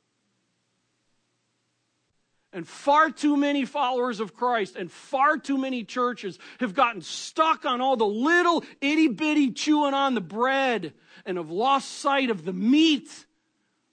And 2.52 2.68
far 2.68 3.10
too 3.10 3.36
many 3.36 3.64
followers 3.64 4.20
of 4.20 4.34
Christ 4.34 4.76
and 4.76 4.92
far 4.92 5.38
too 5.38 5.56
many 5.56 5.84
churches 5.84 6.38
have 6.60 6.74
gotten 6.74 7.00
stuck 7.00 7.64
on 7.64 7.80
all 7.80 7.96
the 7.96 8.04
little 8.04 8.62
itty 8.80 9.08
bitty 9.08 9.52
chewing 9.52 9.94
on 9.94 10.14
the 10.14 10.20
bread 10.20 10.92
and 11.24 11.38
have 11.38 11.50
lost 11.50 11.90
sight 11.90 12.28
of 12.28 12.44
the 12.44 12.52
meat 12.52 13.08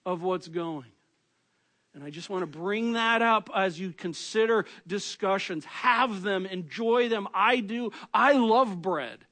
of 0.04 0.22
what's 0.22 0.48
going. 0.48 0.84
And 1.94 2.04
I 2.04 2.10
just 2.10 2.28
want 2.28 2.42
to 2.42 2.58
bring 2.58 2.92
that 2.92 3.22
up 3.22 3.48
as 3.54 3.80
you 3.80 3.92
consider 3.92 4.66
discussions. 4.86 5.64
Have 5.64 6.22
them, 6.22 6.44
enjoy 6.44 7.08
them. 7.08 7.28
I 7.32 7.60
do. 7.60 7.92
I 8.12 8.34
love 8.34 8.80
bread 8.80 9.24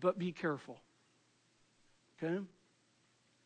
but 0.00 0.18
be 0.18 0.32
careful. 0.32 0.78
Okay? 2.22 2.40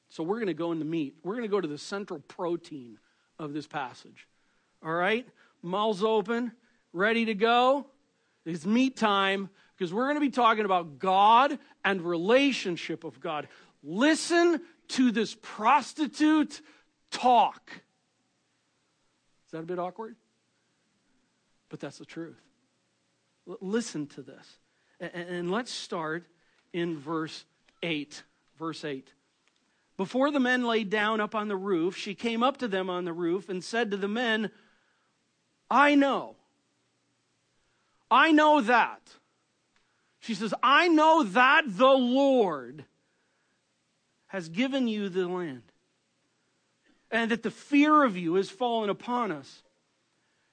So 0.08 0.22
we're 0.22 0.36
going 0.36 0.48
to 0.48 0.54
go 0.54 0.72
in 0.72 0.78
the 0.78 0.84
meat. 0.84 1.14
We're 1.22 1.34
going 1.34 1.44
to 1.44 1.48
go 1.48 1.60
to 1.60 1.68
the 1.68 1.78
central 1.78 2.20
protein 2.20 2.98
of 3.38 3.52
this 3.52 3.66
passage. 3.66 4.26
All 4.84 4.92
right? 4.92 5.26
Mouths 5.62 6.02
open, 6.02 6.52
ready 6.92 7.26
to 7.26 7.34
go. 7.34 7.86
It's 8.44 8.66
meat 8.66 8.96
time 8.96 9.50
because 9.76 9.92
we're 9.92 10.04
going 10.04 10.16
to 10.16 10.20
be 10.20 10.30
talking 10.30 10.64
about 10.64 10.98
God 10.98 11.58
and 11.84 12.02
relationship 12.02 13.04
of 13.04 13.20
God. 13.20 13.48
Listen 13.82 14.60
to 14.88 15.12
this 15.12 15.36
prostitute 15.40 16.60
talk. 17.10 17.70
Is 19.46 19.52
that 19.52 19.58
a 19.58 19.66
bit 19.66 19.78
awkward? 19.78 20.16
But 21.68 21.80
that's 21.80 21.98
the 21.98 22.04
truth. 22.04 22.40
L- 23.48 23.58
listen 23.60 24.06
to 24.08 24.22
this. 24.22 24.58
And, 24.98 25.12
and 25.14 25.50
let's 25.50 25.70
start 25.70 26.26
in 26.72 26.98
verse 26.98 27.44
8. 27.83 28.22
Verse 28.59 28.85
8. 28.85 29.09
Before 29.96 30.30
the 30.30 30.40
men 30.40 30.64
lay 30.64 30.85
down 30.85 31.20
up 31.20 31.35
on 31.35 31.48
the 31.48 31.56
roof, 31.56 31.96
she 31.96 32.14
came 32.14 32.42
up 32.42 32.56
to 32.59 32.68
them 32.68 32.88
on 32.88 33.04
the 33.04 33.12
roof 33.12 33.48
and 33.48 33.62
said 33.62 33.90
to 33.90 33.96
the 33.96 34.09
men, 34.09 34.50
I 35.70 35.94
know. 35.94 36.37
I 38.11 38.33
know 38.33 38.61
that. 38.61 39.00
She 40.20 40.35
says, 40.35 40.52
I 40.62 40.88
know 40.88 41.22
that 41.22 41.64
the 41.66 41.87
Lord 41.87 42.85
has 44.28 44.48
given 44.48 44.88
you 44.88 45.09
the 45.09 45.26
land, 45.26 45.62
and 47.11 47.30
that 47.30 47.42
the 47.42 47.50
fear 47.50 48.04
of 48.04 48.16
you 48.16 48.35
has 48.35 48.48
fallen 48.48 48.90
upon 48.90 49.33
us, 49.33 49.62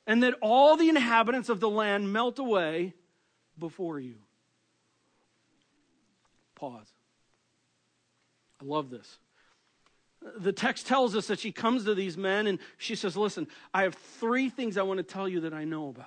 and 0.06 0.24
that 0.24 0.36
all 0.42 0.78
the 0.78 0.90
inhabitants 0.90 1.50
of 1.50 1.60
the 1.60 1.70
land 1.70 2.12
melt 2.12 2.40
away 2.40 2.94
before 3.58 4.00
you. 4.00 4.16
Pause. 6.58 6.92
I 8.62 8.66
love 8.66 8.90
this 8.90 9.20
the 10.40 10.52
text 10.52 10.88
tells 10.88 11.16
us 11.16 11.28
that 11.28 11.40
she 11.40 11.52
comes 11.52 11.86
to 11.86 11.96
these 11.96 12.18
men 12.18 12.48
and 12.48 12.60
she 12.78 12.96
says, 12.96 13.16
Listen, 13.16 13.48
I 13.74 13.84
have 13.84 13.96
three 13.96 14.50
things 14.50 14.78
I 14.78 14.84
want 14.84 14.98
to 14.98 15.04
tell 15.04 15.28
you 15.28 15.42
that 15.42 15.54
I 15.54 15.64
know 15.64 15.90
about. 15.90 16.06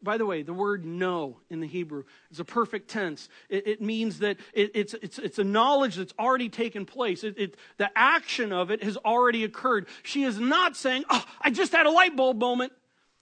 By 0.00 0.16
the 0.16 0.24
way, 0.24 0.42
the 0.42 0.54
word 0.54 0.84
know 0.84 1.38
in 1.50 1.58
the 1.58 1.66
Hebrew 1.66 2.04
is 2.30 2.38
a 2.38 2.44
perfect 2.44 2.88
tense. 2.88 3.28
It, 3.48 3.66
it 3.66 3.82
means 3.82 4.20
that 4.20 4.36
it, 4.52 4.70
it's, 4.74 4.94
it's, 4.94 5.18
it's 5.18 5.40
a 5.40 5.44
knowledge 5.44 5.96
that's 5.96 6.14
already 6.20 6.48
taken 6.48 6.86
place. 6.86 7.24
It, 7.24 7.56
the 7.78 7.90
action 7.96 8.52
of 8.52 8.70
it 8.70 8.84
has 8.84 8.96
already 8.98 9.42
occurred. 9.42 9.88
She 10.04 10.22
is 10.22 10.38
not 10.38 10.76
saying, 10.76 11.04
Oh, 11.10 11.24
I 11.40 11.50
just 11.50 11.72
had 11.72 11.86
a 11.86 11.90
light 11.90 12.14
bulb 12.14 12.38
moment. 12.38 12.72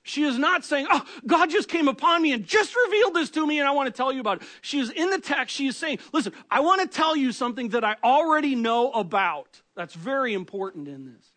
She 0.06 0.22
is 0.22 0.38
not 0.38 0.64
saying, 0.64 0.86
Oh, 0.88 1.04
God 1.26 1.50
just 1.50 1.68
came 1.68 1.88
upon 1.88 2.22
me 2.22 2.32
and 2.32 2.46
just 2.46 2.76
revealed 2.76 3.14
this 3.14 3.28
to 3.30 3.44
me 3.44 3.58
and 3.58 3.66
I 3.66 3.72
want 3.72 3.88
to 3.88 3.92
tell 3.92 4.12
you 4.12 4.20
about 4.20 4.40
it. 4.40 4.48
She 4.60 4.78
is 4.78 4.88
in 4.90 5.10
the 5.10 5.18
text, 5.18 5.56
she 5.56 5.66
is 5.66 5.76
saying, 5.76 5.98
Listen, 6.12 6.32
I 6.48 6.60
want 6.60 6.80
to 6.80 6.86
tell 6.86 7.16
you 7.16 7.32
something 7.32 7.70
that 7.70 7.82
I 7.82 7.96
already 8.04 8.54
know 8.54 8.92
about. 8.92 9.60
That's 9.74 9.94
very 9.94 10.32
important 10.32 10.86
in 10.86 11.06
this. 11.06 11.32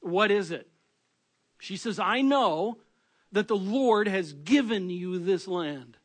What 0.00 0.30
is 0.30 0.50
it? 0.50 0.66
She 1.60 1.76
says, 1.76 1.98
I 1.98 2.22
know 2.22 2.78
that 3.32 3.46
the 3.46 3.56
Lord 3.56 4.08
has 4.08 4.32
given 4.32 4.88
you 4.88 5.18
this 5.18 5.46
land. 5.46 5.98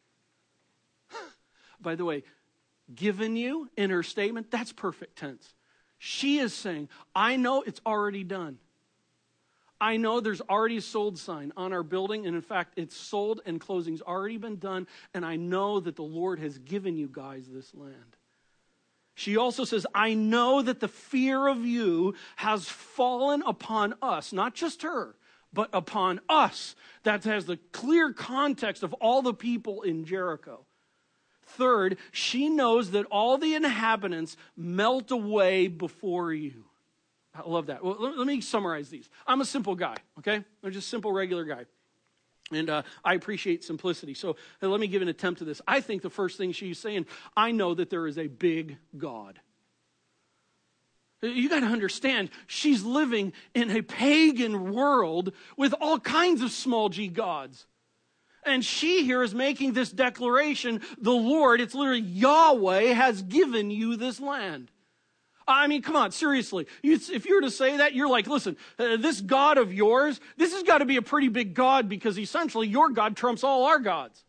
By 1.81 1.95
the 1.95 2.03
way, 2.03 2.23
given 2.93 3.37
you 3.37 3.69
in 3.77 3.91
her 3.91 4.03
statement, 4.03 4.51
that's 4.51 4.73
perfect 4.73 5.17
tense. 5.17 5.53
She 5.97 6.39
is 6.39 6.53
saying, 6.53 6.89
I 7.15 7.37
know 7.37 7.61
it's 7.61 7.79
already 7.85 8.25
done. 8.25 8.57
I 9.81 9.97
know 9.97 10.19
there's 10.19 10.41
already 10.41 10.77
a 10.77 10.81
sold 10.81 11.17
sign 11.17 11.53
on 11.55 11.71
our 11.71 11.83
building, 11.83 12.25
and 12.25 12.35
in 12.35 12.41
fact, 12.41 12.73
it's 12.75 12.95
sold 12.95 13.41
and 13.45 13.61
closing's 13.61 14.01
already 14.01 14.37
been 14.37 14.57
done, 14.57 14.87
and 15.13 15.25
I 15.25 15.37
know 15.37 15.79
that 15.79 15.95
the 15.95 16.03
Lord 16.03 16.39
has 16.39 16.57
given 16.57 16.97
you 16.97 17.09
guys 17.11 17.47
this 17.47 17.73
land. 17.73 18.17
She 19.15 19.35
also 19.35 19.65
says, 19.65 19.85
I 19.93 20.13
know 20.13 20.61
that 20.61 20.79
the 20.79 20.87
fear 20.87 21.47
of 21.47 21.65
you 21.65 22.15
has 22.37 22.69
fallen 22.69 23.41
upon 23.45 23.93
us, 24.01 24.31
not 24.31 24.53
just 24.53 24.83
her, 24.83 25.15
but 25.51 25.69
upon 25.73 26.21
us. 26.29 26.75
That 27.03 27.25
has 27.25 27.45
the 27.45 27.57
clear 27.71 28.13
context 28.13 28.81
of 28.81 28.93
all 28.93 29.21
the 29.21 29.33
people 29.33 29.81
in 29.81 30.05
Jericho. 30.05 30.65
Third, 31.43 31.97
she 32.11 32.47
knows 32.47 32.91
that 32.91 33.07
all 33.07 33.37
the 33.37 33.55
inhabitants 33.55 34.37
melt 34.55 35.11
away 35.11 35.67
before 35.67 36.31
you. 36.31 36.68
I 37.45 37.49
love 37.49 37.67
that. 37.67 37.83
Well, 37.83 37.95
let, 37.99 38.17
let 38.17 38.27
me 38.27 38.41
summarize 38.41 38.89
these. 38.89 39.09
I'm 39.25 39.41
a 39.41 39.45
simple 39.45 39.75
guy, 39.75 39.95
okay? 40.19 40.43
I'm 40.63 40.71
just 40.71 40.87
a 40.87 40.89
simple, 40.89 41.11
regular 41.11 41.45
guy. 41.45 41.65
And 42.51 42.69
uh, 42.69 42.81
I 43.05 43.13
appreciate 43.13 43.63
simplicity. 43.63 44.13
So 44.13 44.35
uh, 44.61 44.67
let 44.67 44.79
me 44.79 44.87
give 44.87 45.01
an 45.01 45.07
attempt 45.07 45.39
to 45.39 45.45
this. 45.45 45.61
I 45.67 45.81
think 45.81 46.01
the 46.01 46.09
first 46.09 46.37
thing 46.37 46.51
she's 46.51 46.79
saying, 46.79 47.05
I 47.37 47.51
know 47.51 47.73
that 47.75 47.89
there 47.89 48.07
is 48.07 48.17
a 48.17 48.27
big 48.27 48.77
God. 48.97 49.39
You 51.21 51.49
got 51.49 51.59
to 51.59 51.65
understand, 51.65 52.29
she's 52.47 52.83
living 52.83 53.33
in 53.53 53.71
a 53.71 53.81
pagan 53.81 54.73
world 54.73 55.33
with 55.57 55.73
all 55.81 55.99
kinds 55.99 56.41
of 56.41 56.51
small 56.51 56.89
g 56.89 57.07
gods. 57.07 57.65
And 58.45 58.63
she 58.63 59.03
here 59.03 59.21
is 59.21 59.35
making 59.35 59.73
this 59.73 59.91
declaration 59.91 60.81
the 60.97 61.11
Lord, 61.11 61.59
it's 61.59 61.75
literally 61.75 61.99
Yahweh, 61.99 62.93
has 62.93 63.21
given 63.21 63.69
you 63.69 63.97
this 63.97 64.19
land. 64.21 64.71
I 65.49 65.65
mean, 65.65 65.81
come 65.81 65.95
on, 65.95 66.11
seriously. 66.11 66.67
if 66.83 67.25
you 67.25 67.35
were 67.35 67.41
to 67.41 67.49
say 67.51 67.77
that, 67.77 67.95
you're 67.95 68.07
like, 68.07 68.27
listen, 68.27 68.55
uh, 68.77 68.97
this 68.97 69.19
God 69.19 69.57
of 69.57 69.73
yours, 69.73 70.21
this 70.37 70.53
has 70.53 70.61
got 70.61 70.77
to 70.77 70.85
be 70.85 70.97
a 70.97 71.01
pretty 71.01 71.27
big 71.27 71.55
God 71.55 71.89
because 71.89 72.19
essentially 72.19 72.67
your 72.67 72.89
God 72.89 73.17
trumps 73.17 73.43
all 73.43 73.65
our 73.65 73.79
gods. 73.79 74.23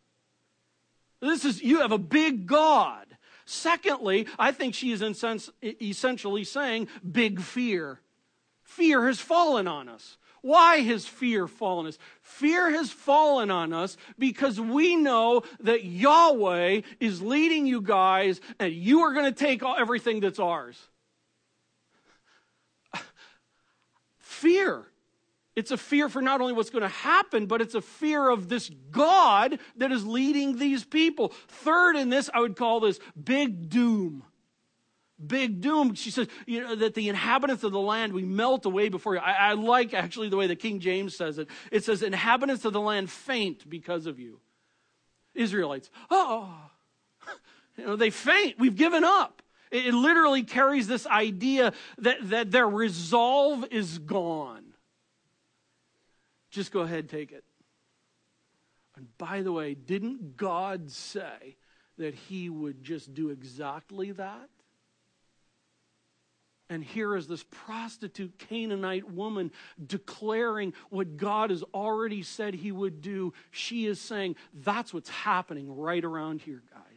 This 1.21 1.45
is, 1.45 1.61
you 1.61 1.81
have 1.81 1.91
a 1.91 1.99
big 1.99 2.47
God. 2.47 3.05
Secondly, 3.45 4.27
I 4.39 4.51
think 4.51 4.73
she 4.73 4.91
is 4.91 5.03
sense, 5.17 5.49
essentially 5.61 6.43
saying 6.43 6.87
big 7.09 7.39
fear. 7.39 7.99
Fear 8.63 9.05
has 9.05 9.19
fallen 9.19 9.67
on 9.67 9.89
us. 9.89 10.17
Why 10.41 10.77
has 10.77 11.05
fear 11.05 11.47
fallen 11.47 11.85
us? 11.85 11.99
Fear 12.23 12.71
has 12.71 12.89
fallen 12.89 13.51
on 13.51 13.73
us 13.73 13.95
because 14.17 14.59
we 14.59 14.95
know 14.95 15.43
that 15.59 15.83
Yahweh 15.83 16.81
is 16.99 17.21
leading 17.21 17.67
you 17.67 17.79
guys 17.79 18.41
and 18.57 18.73
you 18.73 19.01
are 19.01 19.13
going 19.13 19.31
to 19.31 19.31
take 19.31 19.61
everything 19.63 20.19
that's 20.19 20.39
ours. 20.39 20.79
Fear. 24.41 24.85
It's 25.55 25.71
a 25.71 25.77
fear 25.77 26.07
for 26.07 26.21
not 26.21 26.39
only 26.39 26.53
what's 26.53 26.69
going 26.69 26.83
to 26.83 26.87
happen, 26.87 27.45
but 27.45 27.61
it's 27.61 27.75
a 27.75 27.81
fear 27.81 28.29
of 28.29 28.47
this 28.47 28.69
God 28.89 29.59
that 29.77 29.91
is 29.91 30.05
leading 30.05 30.57
these 30.57 30.85
people. 30.85 31.29
Third 31.47 31.97
in 31.97 32.09
this, 32.09 32.29
I 32.33 32.39
would 32.39 32.55
call 32.55 32.79
this 32.79 32.99
big 33.21 33.69
doom. 33.69 34.23
Big 35.25 35.61
doom. 35.61 35.93
She 35.93 36.09
says, 36.09 36.27
you 36.47 36.61
know, 36.61 36.75
that 36.75 36.95
the 36.95 37.09
inhabitants 37.09 37.63
of 37.63 37.73
the 37.73 37.79
land, 37.79 38.13
we 38.13 38.23
melt 38.23 38.65
away 38.65 38.89
before 38.89 39.15
you. 39.15 39.19
I, 39.19 39.49
I 39.49 39.53
like 39.53 39.93
actually 39.93 40.29
the 40.29 40.37
way 40.37 40.47
that 40.47 40.59
King 40.59 40.79
James 40.79 41.15
says 41.15 41.37
it. 41.37 41.49
It 41.69 41.83
says, 41.83 42.01
inhabitants 42.01 42.63
of 42.63 42.71
the 42.73 42.81
land 42.81 43.11
faint 43.11 43.69
because 43.69 44.05
of 44.05 44.19
you. 44.19 44.39
Israelites, 45.35 45.89
oh, 46.09 46.49
you 47.77 47.85
know, 47.85 47.95
they 47.97 48.09
faint. 48.09 48.57
We've 48.57 48.75
given 48.75 49.03
up. 49.03 49.40
It 49.71 49.93
literally 49.93 50.43
carries 50.43 50.87
this 50.87 51.07
idea 51.07 51.73
that, 51.99 52.17
that 52.29 52.51
their 52.51 52.67
resolve 52.67 53.65
is 53.71 53.99
gone. 53.99 54.65
Just 56.49 56.71
go 56.71 56.81
ahead, 56.81 57.09
take 57.09 57.31
it. 57.31 57.45
And 58.97 59.07
by 59.17 59.41
the 59.41 59.53
way, 59.53 59.73
didn't 59.73 60.35
God 60.35 60.91
say 60.91 61.55
that 61.97 62.13
He 62.13 62.49
would 62.49 62.83
just 62.83 63.13
do 63.13 63.29
exactly 63.29 64.11
that? 64.11 64.49
And 66.71 66.85
here 66.85 67.17
is 67.17 67.27
this 67.27 67.43
prostitute 67.51 68.39
Canaanite 68.39 69.11
woman 69.11 69.51
declaring 69.85 70.73
what 70.89 71.17
God 71.17 71.49
has 71.49 71.63
already 71.73 72.23
said 72.23 72.53
he 72.53 72.71
would 72.71 73.01
do. 73.01 73.33
She 73.51 73.87
is 73.87 73.99
saying, 73.99 74.37
That's 74.53 74.93
what's 74.93 75.09
happening 75.09 75.75
right 75.75 76.01
around 76.01 76.39
here, 76.39 76.63
guys. 76.73 76.90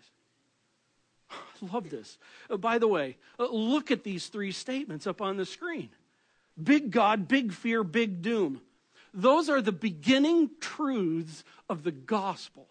love 1.73 1.90
this. 1.90 2.18
Uh, 2.51 2.57
by 2.57 2.79
the 2.79 2.88
way, 2.88 3.16
uh, 3.38 3.47
look 3.51 3.90
at 3.90 4.05
these 4.05 4.29
three 4.29 4.53
statements 4.53 5.07
up 5.07 5.20
on 5.20 5.37
the 5.37 5.47
screen 5.47 5.90
big 6.62 6.90
God, 6.90 7.27
big 7.27 7.53
fear, 7.53 7.83
big 7.83 8.23
doom. 8.23 8.61
Those 9.12 9.49
are 9.49 9.62
the 9.62 9.73
beginning 9.73 10.51
truths 10.61 11.44
of 11.68 11.85
the 11.85 11.92
gospel. 11.92 12.68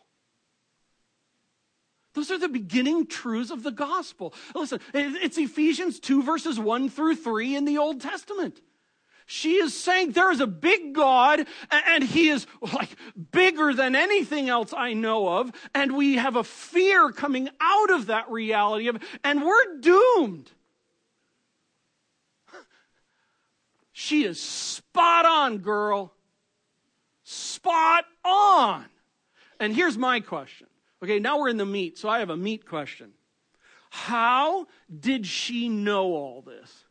Those 2.13 2.29
are 2.31 2.37
the 2.37 2.49
beginning 2.49 3.07
truths 3.07 3.49
of 3.49 3.63
the 3.63 3.71
gospel. 3.71 4.33
Listen, 4.53 4.79
it's 4.93 5.37
Ephesians 5.37 5.99
2, 5.99 6.21
verses 6.21 6.59
1 6.59 6.89
through 6.89 7.15
3 7.15 7.55
in 7.55 7.65
the 7.65 7.77
Old 7.77 8.01
Testament. 8.01 8.61
She 9.25 9.55
is 9.55 9.73
saying 9.73 10.11
there 10.11 10.31
is 10.31 10.41
a 10.41 10.47
big 10.47 10.93
God 10.93 11.45
and 11.71 12.03
he 12.03 12.29
is 12.29 12.45
like 12.61 12.89
bigger 13.31 13.73
than 13.73 13.95
anything 13.95 14.49
else 14.49 14.73
I 14.75 14.93
know 14.93 15.39
of. 15.39 15.51
And 15.73 15.95
we 15.95 16.15
have 16.15 16.35
a 16.35 16.43
fear 16.43 17.11
coming 17.11 17.49
out 17.61 17.91
of 17.91 18.07
that 18.07 18.29
reality 18.29 18.87
of, 18.87 19.01
and 19.23 19.43
we're 19.43 19.79
doomed. 19.79 20.51
She 23.91 24.25
is 24.25 24.41
spot 24.41 25.25
on, 25.25 25.59
girl. 25.59 26.13
Spot 27.23 28.03
on. 28.25 28.85
And 29.59 29.73
here's 29.73 29.97
my 29.97 30.19
question. 30.19 30.67
Okay, 31.01 31.19
now 31.19 31.39
we're 31.39 31.49
in 31.49 31.57
the 31.57 31.65
meat, 31.65 31.97
so 31.97 32.09
I 32.09 32.19
have 32.19 32.29
a 32.29 32.37
meat 32.37 32.65
question. 32.65 33.11
How 33.91 34.67
did 34.99 35.27
she 35.27 35.69
know 35.69 36.13
all 36.13 36.41
this? 36.41 36.85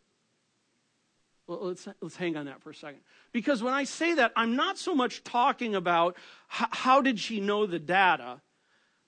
Well, 1.53 1.69
let's, 1.69 1.87
let's 2.01 2.17
hang 2.17 2.37
on 2.39 2.47
that 2.47 2.63
for 2.63 2.71
a 2.71 2.75
second. 2.75 3.01
Because 3.31 3.63
when 3.63 3.75
I 3.75 3.85
say 3.85 4.15
that, 4.15 4.33
I'm 4.37 4.57
not 4.57 4.79
so 4.79 4.95
much 4.95 5.23
talking 5.23 5.75
about 5.75 6.17
h- 6.59 6.69
how 6.71 7.03
did 7.03 7.19
she 7.19 7.41
know 7.41 7.67
the 7.67 7.79
data, 7.79 8.41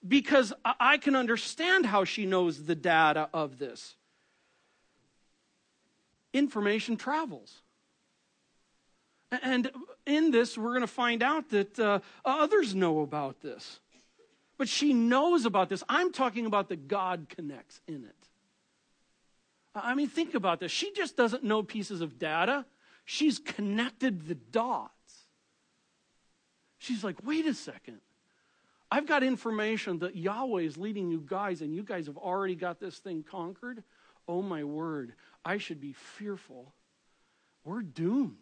because 0.07 0.53
I 0.79 0.99
can 0.99 1.17
understand 1.17 1.87
how 1.87 2.05
she 2.05 2.27
knows 2.27 2.65
the 2.65 2.75
data 2.75 3.31
of 3.33 3.59
this. 3.59 3.97
Information 6.35 6.99
travels. 6.99 7.63
And 9.43 9.71
in 10.05 10.31
this, 10.31 10.59
we're 10.59 10.71
going 10.73 10.83
to 10.83 10.87
find 10.87 11.23
out 11.23 11.49
that 11.49 11.79
uh, 11.79 12.01
others 12.27 12.75
know 12.75 13.01
about 13.01 13.41
this. 13.41 13.81
But 14.59 14.69
she 14.69 14.93
knows 14.93 15.47
about 15.47 15.71
this. 15.71 15.83
I'm 15.89 16.13
talking 16.13 16.45
about 16.45 16.69
the 16.69 16.77
God 16.77 17.27
connects 17.31 17.81
in 17.89 18.05
it. 18.05 18.24
I 19.75 19.95
mean, 19.95 20.09
think 20.09 20.35
about 20.35 20.61
this. 20.61 20.71
She 20.71 20.93
just 20.93 21.17
doesn't 21.17 21.43
know 21.43 21.63
pieces 21.63 22.01
of 22.01 22.19
data, 22.19 22.65
she's 23.05 23.39
connected 23.39 24.27
the 24.29 24.35
dots. 24.35 24.91
She's 26.79 27.03
like, 27.03 27.17
wait 27.25 27.47
a 27.47 27.55
second. 27.55 28.01
I've 28.91 29.07
got 29.07 29.23
information 29.23 30.01
that 30.01 30.15
Yahweh 30.15 30.63
is 30.63 30.77
leading 30.77 31.11
you 31.11 31.25
guys, 31.27 31.63
and 31.63 31.75
you 31.75 31.83
guys 31.83 32.07
have 32.07 32.19
already 32.19 32.55
got 32.55 32.79
this 32.79 32.99
thing 32.99 33.25
conquered. 33.29 33.83
Oh, 34.29 34.43
my 34.43 34.65
word. 34.65 35.15
I 35.45 35.59
should 35.59 35.81
be 35.81 35.95
fearful. 35.95 36.75
We're 37.65 37.83
doomed. 37.83 38.37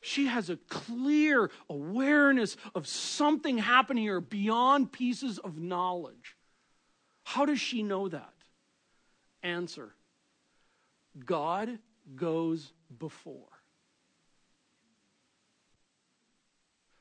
She 0.00 0.26
has 0.26 0.48
a 0.48 0.56
clear 0.56 1.50
awareness 1.68 2.56
of 2.74 2.86
something 2.86 3.58
happening 3.58 4.04
here 4.04 4.20
beyond 4.20 4.92
pieces 4.92 5.38
of 5.38 5.58
knowledge. 5.58 6.36
How 7.22 7.44
does 7.44 7.60
she 7.60 7.82
know 7.82 8.08
that? 8.08 8.32
Answer 9.42 9.94
God 11.24 11.78
goes 12.14 12.72
before. 12.98 13.48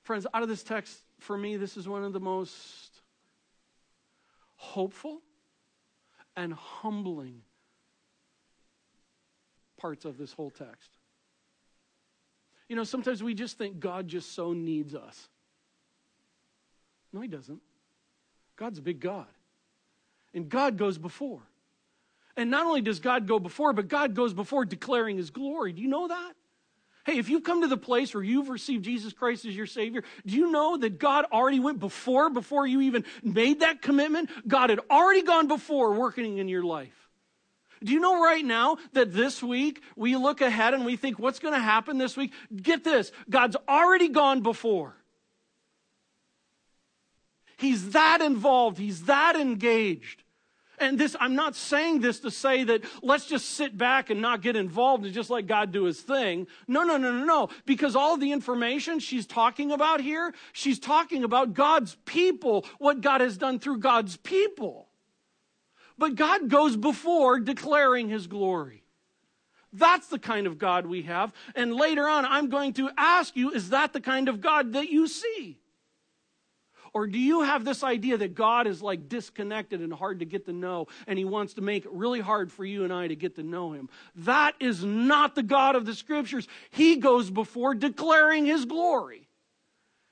Friends, 0.02 0.26
out 0.34 0.42
of 0.42 0.50
this 0.50 0.64
text, 0.64 0.98
for 1.20 1.38
me, 1.38 1.56
this 1.58 1.78
is 1.78 1.88
one 1.88 2.04
of 2.04 2.14
the 2.14 2.20
most 2.20 3.02
hopeful 4.56 5.22
and 6.36 6.54
humbling 6.54 7.42
parts 9.78 10.06
of 10.06 10.18
this 10.18 10.34
whole 10.34 10.50
text. 10.50 10.90
You 12.68 12.76
know, 12.76 12.84
sometimes 12.84 13.24
we 13.24 13.34
just 13.34 13.58
think 13.58 13.80
God 13.80 14.08
just 14.08 14.34
so 14.34 14.54
needs 14.54 14.96
us. 14.96 15.28
No, 17.12 17.22
He 17.22 17.28
doesn't. 17.28 17.62
God's 18.56 18.80
a 18.80 18.82
big 18.82 19.00
God. 19.00 19.28
And 20.34 20.50
God 20.50 20.78
goes 20.78 20.98
before. 20.98 21.42
And 22.40 22.50
not 22.50 22.66
only 22.66 22.80
does 22.80 23.02
God 23.02 23.28
go 23.28 23.38
before, 23.38 23.74
but 23.74 23.90
God 23.90 24.16
goes 24.16 24.34
before 24.34 24.64
declaring 24.64 25.18
His 25.18 25.30
glory. 25.30 25.74
Do 25.74 25.82
you 25.82 25.90
know 25.90 26.08
that? 26.08 26.34
Hey, 27.06 27.18
if 27.18 27.28
you've 27.28 27.44
come 27.44 27.64
to 27.64 27.68
the 27.68 27.76
place 27.76 28.14
where 28.14 28.24
you've 28.24 28.48
received 28.48 28.86
Jesus 28.86 29.12
Christ 29.12 29.44
as 29.44 29.54
your 29.54 29.66
Savior, 29.66 30.06
do 30.26 30.38
you 30.38 30.50
know 30.50 30.78
that 30.78 31.00
God 31.00 31.26
already 31.34 31.60
went 31.60 31.82
before, 31.82 32.30
before 32.30 32.66
you 32.66 32.80
even 32.80 33.04
made 33.22 33.60
that 33.60 33.82
commitment? 33.82 34.30
God 34.48 34.70
had 34.70 34.80
already 34.90 35.22
gone 35.22 35.50
before 35.50 35.92
working 35.92 36.38
in 36.38 36.48
your 36.48 36.64
life. 36.64 37.10
Do 37.84 37.92
you 37.92 38.00
know 38.00 38.24
right 38.24 38.46
now 38.46 38.78
that 38.94 39.12
this 39.12 39.44
week 39.44 39.82
we 39.98 40.16
look 40.16 40.40
ahead 40.40 40.74
and 40.74 40.86
we 40.86 40.96
think, 40.96 41.20
what's 41.20 41.40
going 41.40 41.54
to 41.54 41.60
happen 41.60 41.98
this 41.98 42.16
week? 42.16 42.32
Get 42.56 42.86
this 42.86 43.12
God's 43.30 43.58
already 43.68 44.08
gone 44.08 44.44
before. 44.44 44.96
He's 47.58 47.90
that 47.90 48.22
involved, 48.22 48.78
He's 48.78 49.04
that 49.04 49.36
engaged. 49.36 50.24
And 50.80 50.98
this, 50.98 51.16
I'm 51.20 51.36
not 51.36 51.56
saying 51.56 52.00
this 52.00 52.20
to 52.22 52.32
say 52.32 52.64
that 52.64 52.84
let's 53.04 53.26
just 53.26 53.52
sit 53.52 53.78
back 53.78 54.10
and 54.10 54.22
not 54.22 54.42
get 54.42 54.56
involved 54.56 55.06
and 55.06 55.14
just 55.14 55.30
let 55.30 55.48
God 55.48 55.72
do 55.72 55.84
his 55.84 56.00
thing. 56.00 56.48
No, 56.68 56.84
no, 56.84 56.98
no, 56.98 57.12
no, 57.12 57.26
no. 57.26 57.50
Because 57.66 57.96
all 57.96 58.18
the 58.18 58.32
information 58.32 59.00
she's 59.00 59.26
talking 59.26 59.72
about 59.72 60.02
here, 60.02 60.34
she's 60.54 60.80
talking 60.80 61.24
about 61.24 61.54
God's 61.54 61.96
people, 62.06 62.66
what 62.78 63.02
God 63.02 63.22
has 63.22 63.38
done 63.38 63.60
through 63.60 63.80
God's 63.80 64.18
people. 64.18 64.88
But 65.98 66.16
God 66.16 66.50
goes 66.50 66.78
before 66.78 67.40
declaring 67.40 68.08
his 68.08 68.28
glory. 68.28 68.84
That's 69.74 70.08
the 70.08 70.18
kind 70.18 70.48
of 70.48 70.58
God 70.58 70.86
we 70.86 71.04
have. 71.04 71.34
And 71.56 71.76
later 71.76 72.08
on, 72.08 72.26
I'm 72.26 72.50
going 72.50 72.74
to 72.74 72.90
ask 72.98 73.36
you, 73.36 73.52
is 73.52 73.70
that 73.70 73.94
the 73.94 74.02
kind 74.02 74.30
of 74.30 74.42
God 74.42 74.74
that 74.74 74.90
you 74.90 75.08
see? 75.08 75.60
Or 76.94 77.08
do 77.08 77.20
you 77.20 77.42
have 77.42 77.66
this 77.66 77.84
idea 77.84 78.18
that 78.18 78.36
God 78.36 78.68
is 78.68 78.82
like 78.82 79.10
disconnected 79.10 79.82
and 79.82 79.94
hard 79.94 80.20
to 80.20 80.26
get 80.26 80.46
to 80.46 80.54
know, 80.54 80.88
and 81.08 81.18
He 81.18 81.26
wants 81.26 81.56
to 81.56 81.62
make 81.62 81.86
it 81.86 81.92
really 81.92 82.22
hard 82.22 82.52
for 82.52 82.66
you 82.66 82.84
and 82.84 82.94
I 82.94 83.08
to 83.08 83.16
get 83.16 83.36
to 83.36 83.44
know 83.44 83.74
Him? 83.74 83.90
That 84.16 84.56
is 84.60 84.84
not 84.84 85.36
the 85.36 85.44
God 85.44 85.76
of 85.76 85.86
the 85.86 85.96
Scriptures. 85.96 86.48
He 86.70 86.98
goes 86.98 87.30
before 87.30 87.76
declaring 87.76 88.46
His 88.46 88.66
glory. 88.66 89.30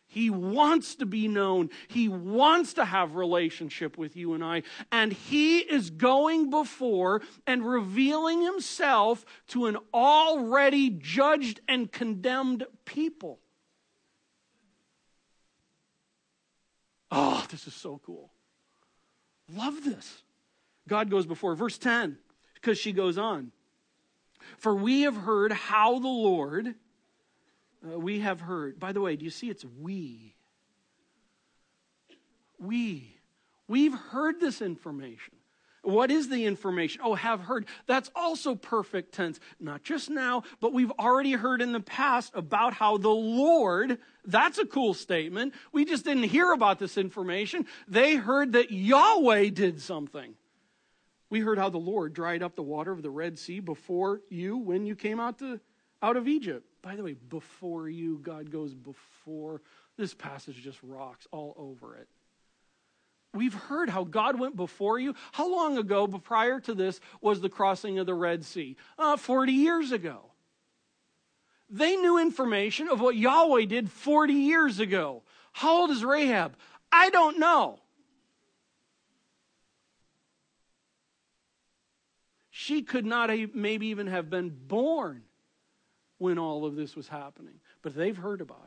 He 0.09 0.29
wants 0.29 0.95
to 0.95 1.05
be 1.05 1.27
known. 1.27 1.69
He 1.89 2.07
wants 2.07 2.73
to 2.75 2.85
have 2.85 3.15
relationship 3.15 3.97
with 3.97 4.15
you 4.15 4.33
and 4.33 4.43
I. 4.43 4.63
And 4.91 5.11
he 5.11 5.59
is 5.59 5.89
going 5.89 6.49
before 6.49 7.21
and 7.45 7.63
revealing 7.65 8.41
himself 8.41 9.25
to 9.49 9.65
an 9.65 9.77
already 9.93 10.89
judged 10.89 11.59
and 11.67 11.91
condemned 11.91 12.65
people. 12.85 13.39
Oh, 17.11 17.45
this 17.49 17.67
is 17.67 17.73
so 17.73 18.01
cool. 18.05 18.31
Love 19.53 19.83
this. 19.83 20.23
God 20.87 21.09
goes 21.09 21.25
before. 21.25 21.55
Verse 21.55 21.77
10, 21.77 22.17
because 22.55 22.77
she 22.77 22.91
goes 22.91 23.17
on. 23.17 23.51
For 24.57 24.73
we 24.75 25.01
have 25.01 25.15
heard 25.15 25.51
how 25.51 25.99
the 25.99 26.07
Lord 26.07 26.75
uh, 27.85 27.99
we 27.99 28.19
have 28.19 28.41
heard. 28.41 28.79
By 28.79 28.91
the 28.91 29.01
way, 29.01 29.15
do 29.15 29.25
you 29.25 29.31
see 29.31 29.49
it's 29.49 29.65
we? 29.79 30.35
We. 32.59 33.15
We've 33.67 33.93
heard 33.93 34.39
this 34.39 34.61
information. 34.61 35.36
What 35.87 36.11
is 36.11 36.27
the 36.27 36.43
information? 36.43 36.99
Oh, 37.01 37.15
have 37.15 37.39
heard. 37.39 37.65
That's 37.85 38.11
also 38.13 38.55
perfect 38.55 39.13
tense. 39.13 39.39
Not 39.57 39.83
just 39.83 40.09
now, 40.09 40.43
but 40.59 40.73
we've 40.73 40.91
already 40.99 41.31
heard 41.31 41.61
in 41.61 41.71
the 41.71 41.79
past 41.79 42.33
about 42.35 42.73
how 42.73 42.97
the 42.97 43.07
Lord, 43.07 43.97
that's 44.25 44.57
a 44.57 44.65
cool 44.65 44.93
statement. 44.93 45.53
We 45.71 45.85
just 45.85 46.03
didn't 46.03 46.23
hear 46.23 46.51
about 46.51 46.77
this 46.77 46.97
information. 46.97 47.67
They 47.87 48.15
heard 48.15 48.51
that 48.51 48.69
Yahweh 48.69 49.51
did 49.51 49.81
something. 49.81 50.33
We 51.29 51.39
heard 51.39 51.57
how 51.57 51.69
the 51.69 51.77
Lord 51.77 52.13
dried 52.13 52.43
up 52.43 52.57
the 52.57 52.63
water 52.63 52.91
of 52.91 53.01
the 53.01 53.09
Red 53.09 53.39
Sea 53.39 53.61
before 53.61 54.19
you 54.29 54.57
when 54.57 54.85
you 54.85 54.93
came 54.93 55.21
out, 55.21 55.39
to, 55.39 55.61
out 56.01 56.17
of 56.17 56.27
Egypt. 56.27 56.67
By 56.81 56.97
the 56.97 57.03
way, 57.03 57.13
before 57.13 57.87
you, 57.87 58.19
God 58.21 58.51
goes 58.51 58.73
before. 58.73 59.61
This 59.95 60.13
passage 60.13 60.61
just 60.61 60.83
rocks 60.83 61.27
all 61.31 61.55
over 61.57 61.95
it. 61.95 62.09
We've 63.37 63.53
heard 63.53 63.89
how 63.89 64.03
God 64.03 64.39
went 64.39 64.55
before 64.55 64.99
you. 64.99 65.13
How 65.31 65.49
long 65.49 65.77
ago, 65.77 66.07
prior 66.07 66.59
to 66.61 66.73
this, 66.73 66.99
was 67.21 67.39
the 67.39 67.49
crossing 67.49 67.99
of 67.99 68.05
the 68.05 68.13
Red 68.13 68.43
Sea? 68.43 68.75
Uh, 68.97 69.15
40 69.15 69.53
years 69.53 69.91
ago. 69.91 70.31
They 71.69 71.95
knew 71.95 72.17
information 72.17 72.87
of 72.89 72.99
what 72.99 73.15
Yahweh 73.15 73.65
did 73.65 73.91
40 73.91 74.33
years 74.33 74.79
ago. 74.79 75.23
How 75.51 75.81
old 75.81 75.91
is 75.91 76.03
Rahab? 76.03 76.55
I 76.91 77.09
don't 77.09 77.39
know. 77.39 77.79
She 82.49 82.81
could 82.81 83.05
not 83.05 83.29
maybe 83.53 83.87
even 83.87 84.07
have 84.07 84.29
been 84.29 84.49
born 84.49 85.23
when 86.17 86.37
all 86.37 86.65
of 86.65 86.75
this 86.75 86.95
was 86.95 87.07
happening, 87.07 87.59
but 87.81 87.95
they've 87.95 88.17
heard 88.17 88.41
about 88.41 88.66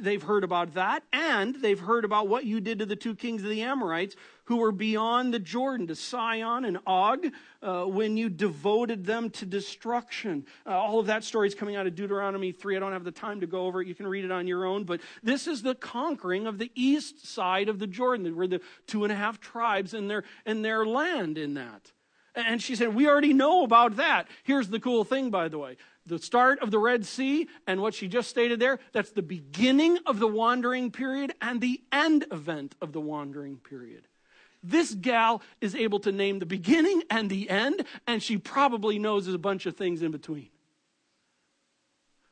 They've 0.00 0.22
heard 0.22 0.42
about 0.42 0.74
that, 0.74 1.02
and 1.12 1.54
they've 1.56 1.78
heard 1.78 2.04
about 2.04 2.28
what 2.28 2.44
you 2.44 2.60
did 2.60 2.78
to 2.78 2.86
the 2.86 2.96
two 2.96 3.14
kings 3.14 3.42
of 3.42 3.50
the 3.50 3.62
Amorites 3.62 4.16
who 4.44 4.56
were 4.56 4.72
beyond 4.72 5.34
the 5.34 5.38
Jordan, 5.38 5.86
to 5.88 5.94
Sihon 5.94 6.64
and 6.64 6.78
Og, 6.86 7.26
uh, 7.62 7.84
when 7.84 8.16
you 8.16 8.30
devoted 8.30 9.04
them 9.04 9.28
to 9.30 9.44
destruction. 9.44 10.46
Uh, 10.64 10.70
all 10.70 10.98
of 10.98 11.06
that 11.06 11.24
story 11.24 11.48
is 11.48 11.54
coming 11.54 11.76
out 11.76 11.86
of 11.86 11.94
Deuteronomy 11.94 12.52
3. 12.52 12.76
I 12.76 12.80
don't 12.80 12.92
have 12.92 13.04
the 13.04 13.10
time 13.10 13.40
to 13.40 13.46
go 13.46 13.66
over 13.66 13.82
it. 13.82 13.88
You 13.88 13.94
can 13.94 14.06
read 14.06 14.24
it 14.24 14.30
on 14.30 14.46
your 14.46 14.64
own. 14.64 14.84
But 14.84 15.00
this 15.22 15.46
is 15.46 15.62
the 15.62 15.74
conquering 15.74 16.46
of 16.46 16.58
the 16.58 16.70
east 16.74 17.26
side 17.26 17.68
of 17.68 17.78
the 17.78 17.86
Jordan, 17.86 18.34
where 18.34 18.46
the 18.46 18.60
two 18.86 19.04
and 19.04 19.12
a 19.12 19.16
half 19.16 19.40
tribes 19.40 19.94
in 19.94 20.08
their, 20.08 20.24
in 20.46 20.62
their 20.62 20.86
land 20.86 21.38
in 21.38 21.54
that. 21.54 21.92
And 22.36 22.62
she 22.62 22.76
said, 22.76 22.94
We 22.94 23.08
already 23.08 23.32
know 23.32 23.64
about 23.64 23.96
that. 23.96 24.28
Here's 24.44 24.68
the 24.68 24.78
cool 24.78 25.04
thing, 25.04 25.30
by 25.30 25.48
the 25.48 25.58
way 25.58 25.76
the 26.06 26.18
start 26.18 26.60
of 26.60 26.70
the 26.70 26.78
Red 26.78 27.04
Sea 27.04 27.48
and 27.66 27.82
what 27.82 27.92
she 27.92 28.08
just 28.08 28.30
stated 28.30 28.60
there, 28.60 28.78
that's 28.92 29.10
the 29.10 29.22
beginning 29.22 29.98
of 30.06 30.20
the 30.20 30.28
wandering 30.28 30.90
period 30.90 31.34
and 31.42 31.60
the 31.60 31.82
end 31.90 32.26
event 32.30 32.76
of 32.80 32.92
the 32.92 33.00
wandering 33.00 33.56
period. 33.56 34.06
This 34.62 34.94
gal 34.94 35.42
is 35.60 35.74
able 35.74 36.00
to 36.00 36.12
name 36.12 36.38
the 36.38 36.46
beginning 36.46 37.02
and 37.10 37.28
the 37.28 37.50
end, 37.50 37.84
and 38.06 38.22
she 38.22 38.38
probably 38.38 38.98
knows 38.98 39.26
a 39.28 39.38
bunch 39.38 39.66
of 39.66 39.76
things 39.76 40.02
in 40.02 40.12
between. 40.12 40.48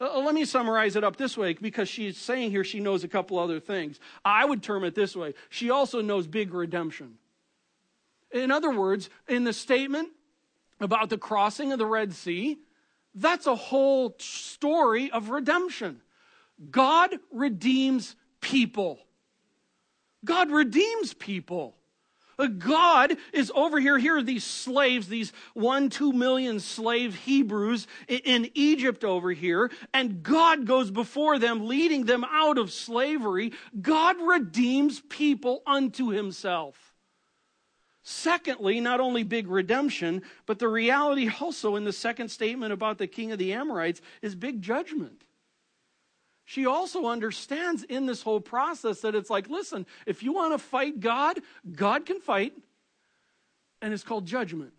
Uh, 0.00 0.18
let 0.18 0.34
me 0.34 0.44
summarize 0.44 0.96
it 0.96 1.04
up 1.04 1.16
this 1.16 1.36
way 1.36 1.52
because 1.54 1.88
she's 1.88 2.16
saying 2.16 2.50
here 2.50 2.64
she 2.64 2.80
knows 2.80 3.04
a 3.04 3.08
couple 3.08 3.38
other 3.38 3.60
things. 3.60 4.00
I 4.24 4.44
would 4.44 4.62
term 4.62 4.84
it 4.84 4.94
this 4.94 5.14
way 5.14 5.34
she 5.48 5.70
also 5.70 6.00
knows 6.00 6.26
big 6.26 6.52
redemption. 6.52 7.18
In 8.34 8.50
other 8.50 8.70
words, 8.70 9.08
in 9.28 9.44
the 9.44 9.52
statement, 9.52 10.10
about 10.80 11.08
the 11.08 11.16
crossing 11.16 11.72
of 11.72 11.78
the 11.78 11.86
Red 11.86 12.12
Sea, 12.12 12.58
that's 13.14 13.46
a 13.46 13.54
whole 13.54 14.16
story 14.18 15.10
of 15.10 15.30
redemption. 15.30 16.02
God 16.70 17.16
redeems 17.32 18.16
people. 18.40 18.98
God 20.24 20.50
redeems 20.50 21.14
people. 21.14 21.76
Uh, 22.36 22.46
God 22.46 23.16
is 23.32 23.52
over 23.54 23.78
here. 23.78 23.98
Here 23.98 24.16
are 24.16 24.22
these 24.22 24.42
slaves, 24.42 25.06
these 25.06 25.32
one, 25.52 25.88
two 25.88 26.12
million 26.12 26.58
slave 26.58 27.14
Hebrews 27.14 27.86
in 28.08 28.50
Egypt 28.54 29.04
over 29.04 29.30
here, 29.30 29.70
and 29.92 30.22
God 30.22 30.66
goes 30.66 30.90
before 30.90 31.38
them, 31.38 31.68
leading 31.68 32.06
them 32.06 32.24
out 32.24 32.58
of 32.58 32.72
slavery. 32.72 33.52
God 33.80 34.16
redeems 34.20 35.00
people 35.08 35.62
unto 35.64 36.08
himself. 36.08 36.93
Secondly, 38.06 38.80
not 38.80 39.00
only 39.00 39.22
big 39.22 39.48
redemption, 39.48 40.22
but 40.44 40.58
the 40.58 40.68
reality 40.68 41.30
also 41.40 41.74
in 41.76 41.84
the 41.84 41.92
second 41.92 42.28
statement 42.28 42.70
about 42.70 42.98
the 42.98 43.06
king 43.06 43.32
of 43.32 43.38
the 43.38 43.54
Amorites 43.54 44.02
is 44.20 44.34
big 44.34 44.60
judgment. 44.60 45.22
She 46.44 46.66
also 46.66 47.06
understands 47.06 47.82
in 47.82 48.04
this 48.04 48.20
whole 48.20 48.40
process 48.40 49.00
that 49.00 49.14
it's 49.14 49.30
like, 49.30 49.48
listen, 49.48 49.86
if 50.04 50.22
you 50.22 50.34
want 50.34 50.52
to 50.52 50.58
fight 50.58 51.00
God, 51.00 51.40
God 51.74 52.04
can 52.04 52.20
fight, 52.20 52.52
and 53.80 53.94
it's 53.94 54.04
called 54.04 54.26
judgment. 54.26 54.74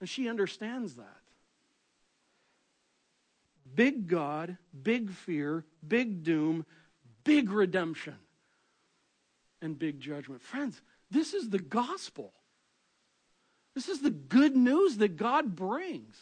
And 0.00 0.08
she 0.08 0.28
understands 0.28 0.96
that. 0.96 1.20
Big 3.74 4.08
God, 4.08 4.58
big 4.82 5.10
fear, 5.10 5.64
big 5.86 6.22
doom, 6.22 6.66
big 7.24 7.50
redemption 7.50 8.16
and 9.66 9.78
big 9.78 10.00
judgment. 10.00 10.40
Friends, 10.40 10.80
this 11.10 11.34
is 11.34 11.50
the 11.50 11.58
gospel. 11.58 12.32
This 13.74 13.90
is 13.90 14.00
the 14.00 14.10
good 14.10 14.56
news 14.56 14.96
that 14.96 15.16
God 15.16 15.54
brings. 15.54 16.16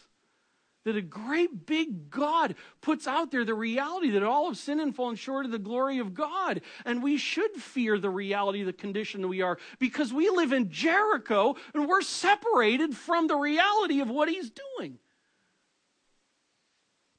That 0.84 0.96
a 0.96 1.02
great 1.02 1.64
big 1.64 2.10
God 2.10 2.56
puts 2.82 3.06
out 3.06 3.30
there 3.30 3.44
the 3.44 3.54
reality 3.54 4.10
that 4.10 4.22
all 4.22 4.48
have 4.48 4.58
sinned 4.58 4.82
and 4.82 4.94
fallen 4.94 5.16
short 5.16 5.46
of 5.46 5.52
the 5.52 5.58
glory 5.58 5.98
of 5.98 6.12
God. 6.12 6.60
And 6.84 7.02
we 7.02 7.16
should 7.16 7.52
fear 7.52 7.98
the 7.98 8.10
reality 8.10 8.64
the 8.64 8.72
condition 8.72 9.22
that 9.22 9.28
we 9.28 9.40
are 9.40 9.58
because 9.78 10.12
we 10.12 10.28
live 10.28 10.52
in 10.52 10.70
Jericho 10.70 11.56
and 11.72 11.88
we're 11.88 12.02
separated 12.02 12.94
from 12.94 13.28
the 13.28 13.36
reality 13.36 14.00
of 14.00 14.10
what 14.10 14.28
He's 14.28 14.50
doing. 14.78 14.98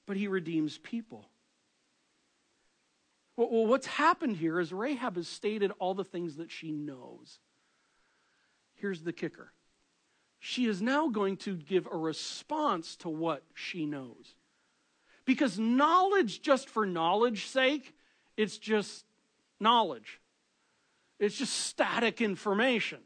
But 0.06 0.18
He 0.18 0.28
redeems 0.28 0.78
people. 0.78 1.26
Well, 3.38 3.66
what's 3.66 3.88
happened 3.88 4.38
here 4.38 4.60
is 4.60 4.72
Rahab 4.72 5.18
has 5.18 5.28
stated 5.28 5.72
all 5.80 5.94
the 5.94 6.06
things 6.06 6.38
that 6.38 6.52
she 6.52 6.72
knows. 6.72 7.40
Here's 8.76 9.04
the 9.04 9.14
kicker 9.14 9.52
she 10.40 10.68
is 10.68 10.82
now 10.82 11.08
going 11.08 11.38
to 11.38 11.56
give 11.56 11.88
a 11.92 11.98
response 11.98 12.96
to 12.98 13.10
what 13.10 13.44
she 13.54 13.86
knows. 13.86 14.36
Because 15.26 15.58
knowledge, 15.58 16.42
just 16.42 16.70
for 16.70 16.86
knowledge's 16.86 17.50
sake, 17.50 17.96
it's 18.38 18.58
just 18.58 19.06
knowledge. 19.60 20.22
It's 21.20 21.38
just 21.38 21.54
static 21.54 22.22
information. 22.22 23.00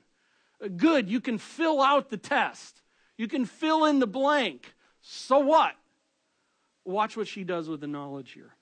Uh, 0.61 0.67
good, 0.75 1.09
you 1.09 1.21
can 1.21 1.37
fill 1.37 1.81
out 1.81 2.09
the 2.09 2.17
test, 2.17 2.81
you 3.17 3.27
can 3.27 3.45
fill 3.45 3.85
in 3.85 3.99
the 3.99 4.07
blank. 4.07 4.73
So 5.01 5.39
what? 5.39 5.75
Watch 6.83 7.15
what 7.15 7.27
she 7.27 7.43
does 7.43 7.69
with 7.69 7.79
the 7.79 7.87
knowledge 7.87 8.31
here 8.31 8.53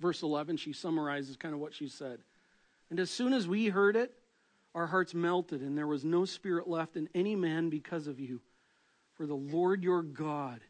verse 0.00 0.22
11, 0.22 0.56
she 0.56 0.72
summarizes 0.72 1.36
kind 1.36 1.54
of 1.54 1.60
what 1.60 1.74
she 1.74 1.88
said. 1.88 2.20
And 2.90 3.00
as 3.00 3.10
soon 3.10 3.32
as 3.32 3.48
we 3.48 3.66
heard 3.66 3.96
it, 3.96 4.12
our 4.74 4.86
hearts 4.86 5.14
melted, 5.14 5.62
and 5.62 5.76
there 5.76 5.86
was 5.86 6.04
no 6.04 6.24
spirit 6.24 6.68
left 6.68 6.96
in 6.96 7.08
any 7.14 7.34
man 7.34 7.70
because 7.70 8.06
of 8.06 8.20
you. 8.20 8.40
For 9.14 9.26
the 9.26 9.34
Lord 9.34 9.82
your 9.82 10.02
God, 10.02 10.60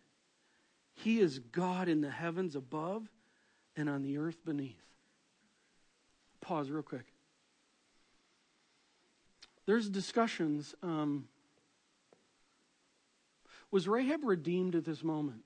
He 0.95 1.19
is 1.19 1.41
God 1.41 1.89
in 1.89 2.01
the 2.01 2.11
heavens 2.11 2.55
above 2.55 3.09
and 3.77 3.89
on 3.89 4.03
the 4.03 4.19
earth 4.19 4.45
beneath. 4.45 4.81
Pause 6.41 6.71
real 6.71 6.83
quick. 6.83 7.07
There's 9.67 9.89
discussions. 9.91 10.77
Um, 10.83 11.27
was 13.73 13.89
Rahab 13.89 14.23
redeemed 14.23 14.77
at 14.77 14.85
this 14.85 15.03
moment? 15.03 15.43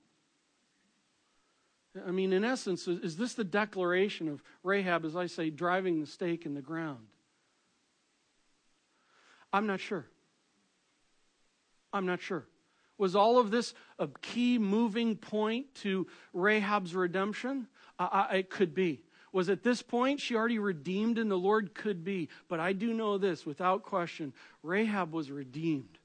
I 2.07 2.11
mean, 2.11 2.31
in 2.31 2.45
essence, 2.45 2.87
is 2.87 3.17
this 3.17 3.33
the 3.33 3.43
declaration 3.43 4.29
of 4.29 4.41
Rahab, 4.63 5.03
as 5.03 5.15
I 5.15 5.25
say, 5.25 5.49
driving 5.49 5.99
the 5.99 6.07
stake 6.07 6.45
in 6.45 6.53
the 6.53 6.61
ground? 6.61 7.05
I'm 9.51 9.67
not 9.67 9.81
sure. 9.81 10.05
I'm 11.91 12.05
not 12.05 12.21
sure. 12.21 12.45
Was 12.97 13.15
all 13.15 13.39
of 13.39 13.51
this 13.51 13.73
a 13.99 14.07
key 14.21 14.57
moving 14.57 15.17
point 15.17 15.73
to 15.75 16.07
Rahab's 16.33 16.95
redemption? 16.95 17.67
I, 17.99 18.37
it 18.37 18.49
could 18.49 18.73
be. 18.73 19.01
Was 19.33 19.49
at 19.49 19.63
this 19.63 19.81
point 19.81 20.19
she 20.19 20.35
already 20.35 20.59
redeemed 20.59 21.17
in 21.17 21.27
the 21.27 21.37
Lord? 21.37 21.73
Could 21.73 22.03
be. 22.03 22.29
But 22.47 22.59
I 22.59 22.73
do 22.73 22.93
know 22.93 23.17
this 23.17 23.45
without 23.45 23.83
question 23.83 24.33
Rahab 24.63 25.13
was 25.13 25.31
redeemed 25.31 25.97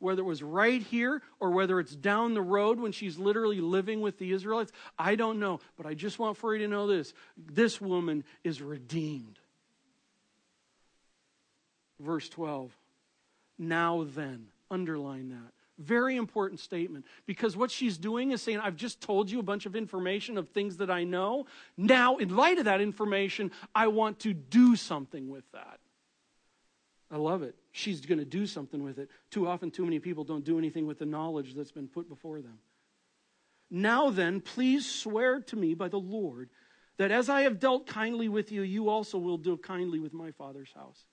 whether 0.00 0.22
it 0.22 0.24
was 0.24 0.42
right 0.42 0.82
here 0.82 1.22
or 1.38 1.50
whether 1.50 1.78
it's 1.78 1.94
down 1.94 2.34
the 2.34 2.42
road 2.42 2.80
when 2.80 2.90
she's 2.90 3.18
literally 3.18 3.60
living 3.60 4.00
with 4.00 4.18
the 4.18 4.32
Israelites, 4.32 4.72
I 4.98 5.14
don't 5.14 5.38
know. 5.38 5.60
But 5.76 5.86
I 5.86 5.94
just 5.94 6.18
want 6.18 6.36
for 6.36 6.54
you 6.54 6.62
to 6.64 6.68
know 6.68 6.88
this 6.88 7.14
this 7.36 7.80
woman 7.80 8.24
is 8.42 8.60
redeemed. 8.60 9.38
Verse 12.00 12.28
12. 12.28 12.76
Now 13.58 14.04
then, 14.04 14.46
underline 14.70 15.28
that. 15.28 15.52
Very 15.78 16.16
important 16.16 16.60
statement 16.60 17.06
because 17.26 17.56
what 17.56 17.70
she's 17.70 17.96
doing 17.96 18.32
is 18.32 18.42
saying, 18.42 18.58
I've 18.58 18.76
just 18.76 19.00
told 19.00 19.30
you 19.30 19.38
a 19.38 19.42
bunch 19.42 19.64
of 19.64 19.74
information 19.74 20.36
of 20.36 20.48
things 20.50 20.78
that 20.78 20.90
I 20.90 21.04
know. 21.04 21.46
Now, 21.76 22.16
in 22.16 22.36
light 22.36 22.58
of 22.58 22.66
that 22.66 22.80
information, 22.82 23.50
I 23.74 23.88
want 23.88 24.18
to 24.20 24.34
do 24.34 24.76
something 24.76 25.28
with 25.28 25.44
that. 25.52 25.78
I 27.10 27.16
love 27.16 27.42
it. 27.42 27.54
She's 27.72 28.00
going 28.00 28.18
to 28.18 28.24
do 28.24 28.46
something 28.46 28.82
with 28.82 28.98
it. 28.98 29.10
Too 29.30 29.46
often, 29.46 29.70
too 29.70 29.84
many 29.84 29.98
people 29.98 30.24
don't 30.24 30.44
do 30.44 30.58
anything 30.58 30.86
with 30.86 30.98
the 30.98 31.06
knowledge 31.06 31.54
that's 31.54 31.72
been 31.72 31.88
put 31.88 32.08
before 32.08 32.40
them. 32.40 32.58
Now 33.70 34.10
then, 34.10 34.40
please 34.40 34.90
swear 34.90 35.40
to 35.40 35.56
me 35.56 35.74
by 35.74 35.88
the 35.88 35.98
Lord 35.98 36.50
that 36.96 37.12
as 37.12 37.28
I 37.28 37.42
have 37.42 37.60
dealt 37.60 37.86
kindly 37.86 38.28
with 38.28 38.50
you, 38.50 38.62
you 38.62 38.88
also 38.88 39.18
will 39.18 39.38
deal 39.38 39.56
kindly 39.56 40.00
with 40.00 40.12
my 40.12 40.32
father's 40.32 40.72
house. 40.74 41.04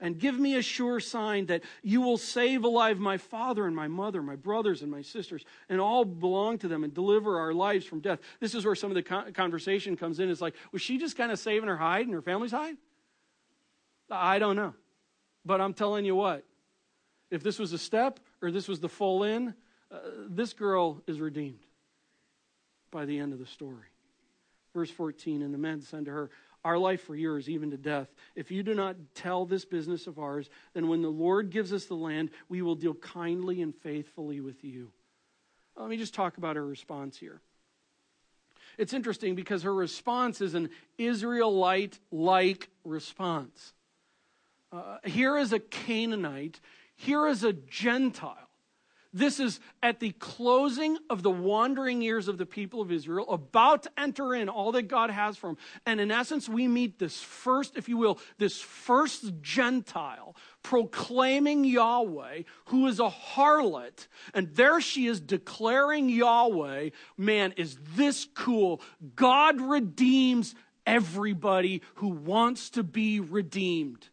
And 0.00 0.18
give 0.18 0.38
me 0.38 0.56
a 0.56 0.62
sure 0.62 0.98
sign 0.98 1.46
that 1.46 1.62
you 1.82 2.00
will 2.00 2.18
save 2.18 2.64
alive 2.64 2.98
my 2.98 3.16
father 3.16 3.66
and 3.66 3.76
my 3.76 3.86
mother, 3.86 4.22
my 4.22 4.34
brothers 4.34 4.82
and 4.82 4.90
my 4.90 5.02
sisters, 5.02 5.44
and 5.68 5.80
all 5.80 6.04
belong 6.04 6.58
to 6.58 6.68
them 6.68 6.82
and 6.82 6.92
deliver 6.92 7.38
our 7.38 7.54
lives 7.54 7.84
from 7.84 8.00
death. 8.00 8.18
This 8.40 8.54
is 8.54 8.64
where 8.64 8.74
some 8.74 8.90
of 8.90 8.96
the 8.96 9.32
conversation 9.32 9.96
comes 9.96 10.18
in. 10.18 10.30
It's 10.30 10.40
like, 10.40 10.54
was 10.72 10.82
she 10.82 10.98
just 10.98 11.16
kind 11.16 11.30
of 11.30 11.38
saving 11.38 11.68
her 11.68 11.76
hide 11.76 12.06
and 12.06 12.14
her 12.14 12.22
family's 12.22 12.50
hide? 12.50 12.76
I 14.10 14.38
don't 14.38 14.56
know. 14.56 14.74
But 15.44 15.60
I'm 15.60 15.74
telling 15.74 16.04
you 16.04 16.14
what, 16.14 16.44
if 17.30 17.42
this 17.42 17.58
was 17.58 17.72
a 17.72 17.78
step 17.78 18.20
or 18.40 18.50
this 18.50 18.68
was 18.68 18.80
the 18.80 18.88
full 18.88 19.24
in, 19.24 19.54
uh, 19.90 19.98
this 20.28 20.52
girl 20.52 21.02
is 21.06 21.20
redeemed 21.20 21.64
by 22.90 23.04
the 23.04 23.18
end 23.18 23.32
of 23.32 23.38
the 23.38 23.46
story. 23.46 23.88
Verse 24.72 24.90
14 24.90 25.42
And 25.42 25.52
the 25.52 25.58
men 25.58 25.80
said 25.82 26.06
to 26.06 26.10
her, 26.10 26.30
Our 26.64 26.78
life 26.78 27.02
for 27.02 27.14
yours, 27.14 27.48
even 27.48 27.70
to 27.70 27.76
death. 27.76 28.08
If 28.34 28.50
you 28.50 28.62
do 28.62 28.74
not 28.74 28.96
tell 29.14 29.44
this 29.46 29.64
business 29.64 30.06
of 30.06 30.18
ours, 30.18 30.48
then 30.74 30.88
when 30.88 31.02
the 31.02 31.08
Lord 31.08 31.50
gives 31.50 31.72
us 31.72 31.86
the 31.86 31.94
land, 31.94 32.30
we 32.48 32.62
will 32.62 32.74
deal 32.74 32.94
kindly 32.94 33.62
and 33.62 33.74
faithfully 33.74 34.40
with 34.40 34.64
you. 34.64 34.90
Let 35.76 35.88
me 35.88 35.96
just 35.96 36.14
talk 36.14 36.38
about 36.38 36.56
her 36.56 36.64
response 36.64 37.18
here. 37.18 37.40
It's 38.78 38.92
interesting 38.92 39.34
because 39.34 39.62
her 39.62 39.74
response 39.74 40.40
is 40.40 40.54
an 40.54 40.70
Israelite 40.98 41.98
like 42.10 42.70
response. 42.84 43.72
Uh, 44.74 44.98
here 45.04 45.36
is 45.36 45.52
a 45.52 45.60
Canaanite. 45.60 46.58
Here 46.96 47.28
is 47.28 47.44
a 47.44 47.52
Gentile. 47.52 48.36
This 49.12 49.38
is 49.38 49.60
at 49.80 50.00
the 50.00 50.10
closing 50.10 50.98
of 51.08 51.22
the 51.22 51.30
wandering 51.30 52.02
years 52.02 52.26
of 52.26 52.36
the 52.36 52.46
people 52.46 52.80
of 52.80 52.90
Israel, 52.90 53.30
about 53.30 53.84
to 53.84 53.90
enter 53.96 54.34
in 54.34 54.48
all 54.48 54.72
that 54.72 54.88
God 54.88 55.10
has 55.10 55.36
for 55.36 55.50
them. 55.50 55.58
And 55.86 56.00
in 56.00 56.10
essence, 56.10 56.48
we 56.48 56.66
meet 56.66 56.98
this 56.98 57.20
first, 57.20 57.76
if 57.76 57.88
you 57.88 57.96
will, 57.96 58.18
this 58.38 58.60
first 58.60 59.40
Gentile 59.40 60.34
proclaiming 60.64 61.64
Yahweh, 61.64 62.42
who 62.66 62.88
is 62.88 62.98
a 62.98 63.08
harlot. 63.08 64.08
And 64.34 64.52
there 64.56 64.80
she 64.80 65.06
is 65.06 65.20
declaring 65.20 66.08
Yahweh. 66.08 66.90
Man, 67.16 67.52
is 67.56 67.78
this 67.94 68.26
cool? 68.34 68.80
God 69.14 69.60
redeems 69.60 70.56
everybody 70.84 71.82
who 71.96 72.08
wants 72.08 72.70
to 72.70 72.82
be 72.82 73.20
redeemed. 73.20 74.08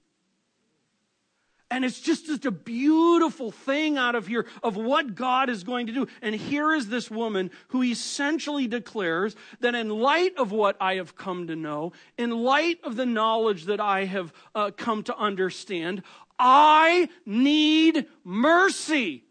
And 1.72 1.86
it's 1.86 2.02
just 2.02 2.28
such 2.28 2.46
a 2.46 2.52
beautiful 2.52 3.50
thing 3.50 3.98
out 3.98 4.14
of 4.14 4.28
here 4.28 4.46
of 4.62 4.76
what 4.76 5.16
God 5.16 5.50
is 5.50 5.64
going 5.64 5.88
to 5.88 5.94
do. 5.94 6.06
And 6.22 6.36
here 6.36 6.74
is 6.74 6.90
this 6.90 7.10
woman 7.10 7.50
who 7.70 7.82
essentially 7.82 8.68
declares 8.68 9.38
that 9.62 9.74
in 9.74 9.88
light 9.88 10.38
of 10.38 10.52
what 10.52 10.76
I 10.82 10.96
have 10.96 11.16
come 11.16 11.48
to 11.48 11.56
know, 11.56 11.94
in 12.18 12.32
light 12.32 12.80
of 12.84 12.98
the 12.98 13.06
knowledge 13.06 13.66
that 13.66 13.80
I 13.80 14.04
have 14.04 14.34
uh, 14.54 14.72
come 14.76 15.02
to 15.04 15.18
understand, 15.18 16.04
I 16.38 17.08
need 17.26 18.06
mercy. 18.26 19.24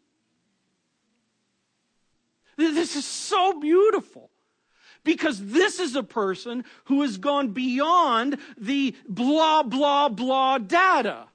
This 2.57 2.97
is 2.97 3.05
so 3.05 3.61
beautiful 3.61 4.31
because 5.05 5.45
this 5.45 5.79
is 5.79 5.95
a 5.95 6.03
person 6.03 6.65
who 6.85 7.03
has 7.03 7.19
gone 7.19 7.49
beyond 7.49 8.39
the 8.57 8.97
blah, 9.07 9.63
blah, 9.63 10.09
blah 10.09 10.57
data. 10.57 11.27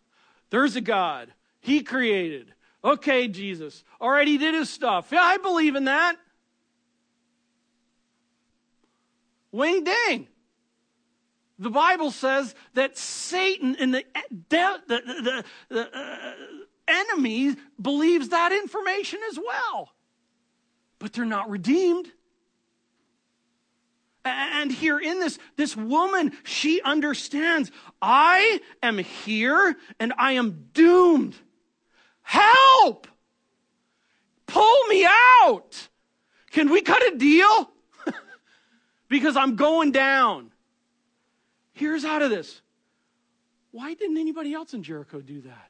There's 0.50 0.76
a 0.76 0.82
God. 0.82 1.34
He 1.60 1.82
created. 1.82 2.54
Okay, 2.84 3.28
Jesus. 3.28 3.84
All 4.00 4.10
right, 4.10 4.28
he 4.28 4.38
did 4.38 4.54
his 4.54 4.70
stuff. 4.70 5.10
Yeah, 5.12 5.24
I 5.24 5.38
believe 5.38 5.76
in 5.76 5.86
that. 5.86 6.16
Wing 9.52 9.84
ding. 9.84 10.28
The 11.58 11.70
Bible 11.70 12.12
says 12.12 12.54
that 12.74 12.98
Satan 12.98 13.78
and 13.80 13.93
the, 13.93 14.04
the, 14.30 14.82
the, 14.88 15.46
the 15.70 15.98
uh, 15.98 16.34
enemy 16.88 17.56
believes 17.82 18.30
that 18.30 18.52
information 18.52 19.20
as 19.30 19.39
well. 19.39 19.93
But 21.00 21.14
they're 21.14 21.26
not 21.26 21.50
redeemed. 21.50 22.12
And 24.26 24.72
here 24.72 24.98
in 24.98 25.20
this, 25.20 25.38
this 25.56 25.78
woman, 25.78 26.32
she 26.44 26.82
understands 26.82 27.72
I 28.02 28.60
am 28.82 28.98
here 28.98 29.76
and 30.00 30.14
I 30.18 30.34
am 30.34 30.70
doomed. 30.74 31.36
Help! 32.24 33.08
Pull 34.48 34.84
me 34.86 35.06
out! 35.06 35.90
Can 36.50 36.72
we 36.72 36.82
cut 36.82 37.04
a 37.06 37.16
deal? 37.16 37.70
because 39.10 39.38
I'm 39.38 39.56
going 39.56 39.92
down. 39.92 40.52
Here's 41.74 42.04
out 42.04 42.24
of 42.24 42.32
this. 42.32 42.62
Why 43.72 43.94
didn't 43.94 44.18
anybody 44.18 44.54
else 44.54 44.74
in 44.74 44.82
Jericho 44.82 45.22
do 45.22 45.42
that? 45.42 45.70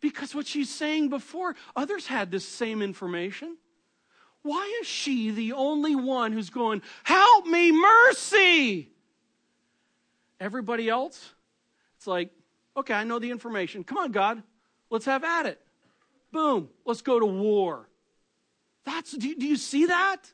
Because 0.00 0.34
what 0.34 0.46
she's 0.46 0.74
saying 0.74 1.08
before, 1.08 1.54
others 1.76 2.06
had 2.06 2.30
this 2.30 2.46
same 2.46 2.82
information. 2.82 3.58
Why 4.46 4.78
is 4.80 4.86
she 4.86 5.30
the 5.30 5.52
only 5.52 5.96
one 5.96 6.32
who's 6.32 6.50
going, 6.50 6.82
Help 7.04 7.46
me, 7.46 7.72
mercy? 7.72 8.90
Everybody 10.38 10.88
else, 10.88 11.34
it's 11.96 12.06
like, 12.06 12.30
okay, 12.76 12.94
I 12.94 13.04
know 13.04 13.18
the 13.18 13.30
information. 13.30 13.84
Come 13.84 13.98
on, 13.98 14.12
God, 14.12 14.42
let's 14.90 15.06
have 15.06 15.24
at 15.24 15.46
it. 15.46 15.60
Boom, 16.30 16.68
let's 16.84 17.02
go 17.02 17.18
to 17.18 17.26
war. 17.26 17.88
That's, 18.84 19.12
do, 19.12 19.34
do 19.34 19.46
you 19.46 19.56
see 19.56 19.86
that? 19.86 20.32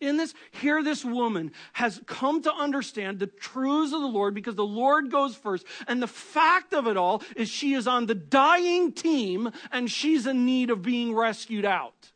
in 0.00 0.16
this? 0.16 0.34
Here, 0.50 0.82
this 0.82 1.04
woman 1.04 1.52
has 1.74 2.00
come 2.06 2.42
to 2.42 2.52
understand 2.52 3.18
the 3.18 3.26
truths 3.26 3.92
of 3.92 4.00
the 4.00 4.06
Lord 4.06 4.34
because 4.34 4.54
the 4.54 4.64
Lord 4.64 5.10
goes 5.10 5.36
first. 5.36 5.64
And 5.86 6.02
the 6.02 6.06
fact 6.06 6.72
of 6.72 6.86
it 6.86 6.96
all 6.96 7.22
is 7.36 7.48
she 7.48 7.74
is 7.74 7.86
on 7.86 8.06
the 8.06 8.14
dying 8.14 8.92
team 8.92 9.50
and 9.70 9.90
she's 9.90 10.26
in 10.26 10.46
need 10.46 10.70
of 10.70 10.82
being 10.82 11.14
rescued 11.14 11.64
out. 11.64 12.12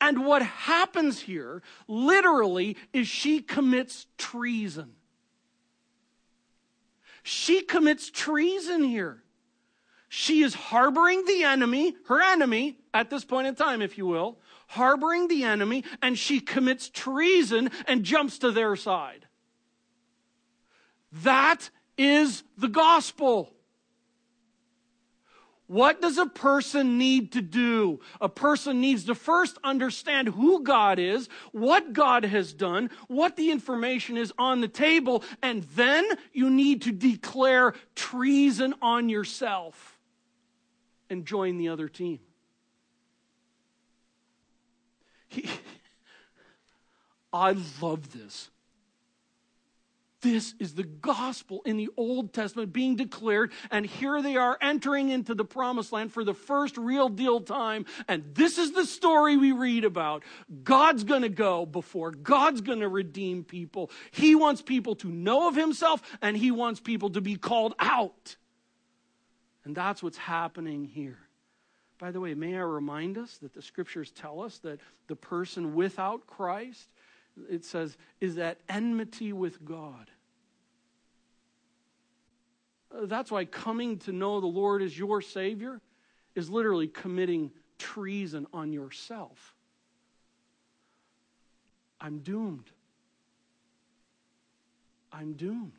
And 0.00 0.24
what 0.24 0.42
happens 0.42 1.20
here, 1.20 1.62
literally, 1.88 2.76
is 2.92 3.08
she 3.08 3.40
commits 3.40 4.06
treason. 4.18 4.92
She 7.22 7.62
commits 7.62 8.10
treason 8.10 8.84
here. 8.84 9.22
She 10.08 10.42
is 10.42 10.54
harboring 10.54 11.24
the 11.24 11.42
enemy, 11.42 11.96
her 12.06 12.20
enemy, 12.20 12.78
at 12.92 13.10
this 13.10 13.24
point 13.24 13.46
in 13.46 13.54
time, 13.54 13.82
if 13.82 13.98
you 13.98 14.06
will, 14.06 14.38
harboring 14.68 15.28
the 15.28 15.44
enemy, 15.44 15.84
and 16.02 16.18
she 16.18 16.40
commits 16.40 16.88
treason 16.88 17.70
and 17.86 18.04
jumps 18.04 18.38
to 18.38 18.52
their 18.52 18.76
side. 18.76 19.26
That 21.10 21.70
is 21.96 22.44
the 22.58 22.68
gospel. 22.68 23.53
What 25.66 26.02
does 26.02 26.18
a 26.18 26.26
person 26.26 26.98
need 26.98 27.32
to 27.32 27.40
do? 27.40 28.00
A 28.20 28.28
person 28.28 28.82
needs 28.82 29.04
to 29.04 29.14
first 29.14 29.56
understand 29.64 30.28
who 30.28 30.62
God 30.62 30.98
is, 30.98 31.30
what 31.52 31.94
God 31.94 32.24
has 32.24 32.52
done, 32.52 32.90
what 33.08 33.36
the 33.36 33.50
information 33.50 34.18
is 34.18 34.30
on 34.38 34.60
the 34.60 34.68
table, 34.68 35.24
and 35.42 35.62
then 35.74 36.04
you 36.32 36.50
need 36.50 36.82
to 36.82 36.92
declare 36.92 37.72
treason 37.94 38.74
on 38.82 39.08
yourself 39.08 39.98
and 41.08 41.24
join 41.24 41.56
the 41.56 41.68
other 41.68 41.88
team. 41.88 42.20
I 47.32 47.56
love 47.80 48.12
this. 48.12 48.50
This 50.24 50.54
is 50.58 50.72
the 50.72 50.84
gospel 50.84 51.60
in 51.66 51.76
the 51.76 51.90
Old 51.98 52.32
Testament 52.32 52.72
being 52.72 52.96
declared, 52.96 53.52
and 53.70 53.84
here 53.84 54.22
they 54.22 54.38
are 54.38 54.56
entering 54.62 55.10
into 55.10 55.34
the 55.34 55.44
promised 55.44 55.92
land 55.92 56.14
for 56.14 56.24
the 56.24 56.32
first 56.32 56.78
real 56.78 57.10
deal 57.10 57.42
time. 57.42 57.84
And 58.08 58.34
this 58.34 58.56
is 58.56 58.72
the 58.72 58.86
story 58.86 59.36
we 59.36 59.52
read 59.52 59.84
about. 59.84 60.22
God's 60.62 61.04
going 61.04 61.20
to 61.22 61.28
go 61.28 61.66
before, 61.66 62.10
God's 62.10 62.62
going 62.62 62.80
to 62.80 62.88
redeem 62.88 63.44
people. 63.44 63.90
He 64.12 64.34
wants 64.34 64.62
people 64.62 64.94
to 64.96 65.08
know 65.08 65.46
of 65.46 65.56
Himself, 65.56 66.00
and 66.22 66.38
He 66.38 66.50
wants 66.50 66.80
people 66.80 67.10
to 67.10 67.20
be 67.20 67.36
called 67.36 67.74
out. 67.78 68.36
And 69.66 69.76
that's 69.76 70.02
what's 70.02 70.16
happening 70.16 70.86
here. 70.86 71.18
By 71.98 72.12
the 72.12 72.20
way, 72.20 72.32
may 72.32 72.56
I 72.56 72.60
remind 72.60 73.18
us 73.18 73.36
that 73.42 73.52
the 73.52 73.60
scriptures 73.60 74.10
tell 74.10 74.40
us 74.40 74.56
that 74.60 74.80
the 75.06 75.16
person 75.16 75.74
without 75.74 76.26
Christ, 76.26 76.88
it 77.50 77.66
says, 77.66 77.98
is 78.22 78.38
at 78.38 78.56
enmity 78.70 79.34
with 79.34 79.62
God. 79.66 80.10
That's 83.02 83.30
why 83.30 83.44
coming 83.44 83.98
to 84.00 84.12
know 84.12 84.40
the 84.40 84.46
Lord 84.46 84.82
as 84.82 84.96
your 84.96 85.20
Savior 85.20 85.80
is 86.34 86.48
literally 86.48 86.88
committing 86.88 87.50
treason 87.78 88.46
on 88.52 88.72
yourself. 88.72 89.54
I'm 92.00 92.18
doomed. 92.18 92.70
I'm 95.12 95.34
doomed. 95.34 95.72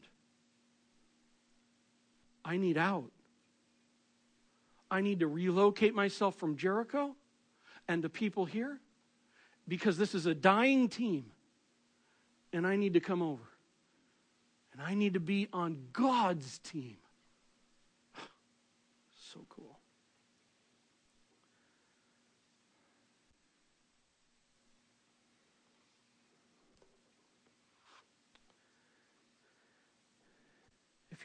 I 2.43 2.57
need 2.57 2.77
out. 2.77 3.11
I 4.91 5.01
need 5.01 5.19
to 5.21 5.27
relocate 5.27 5.93
myself 5.95 6.35
from 6.35 6.57
Jericho 6.57 7.15
and 7.87 8.03
the 8.03 8.09
people 8.09 8.45
here 8.45 8.79
because 9.67 9.97
this 9.97 10.13
is 10.13 10.25
a 10.25 10.35
dying 10.35 10.89
team 10.89 11.25
and 12.53 12.65
I 12.65 12.75
need 12.75 12.93
to 12.93 12.99
come 12.99 13.21
over. 13.21 13.43
And 14.73 14.81
I 14.81 14.93
need 14.93 15.13
to 15.13 15.19
be 15.19 15.47
on 15.53 15.77
God's 15.93 16.59
team. 16.59 16.97
So 19.33 19.45
cool. 19.49 19.79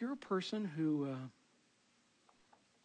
If 0.00 0.04
you're 0.04 0.14
a 0.14 0.16
person 0.16 0.64
who 0.64 1.08
uh, 1.12 1.16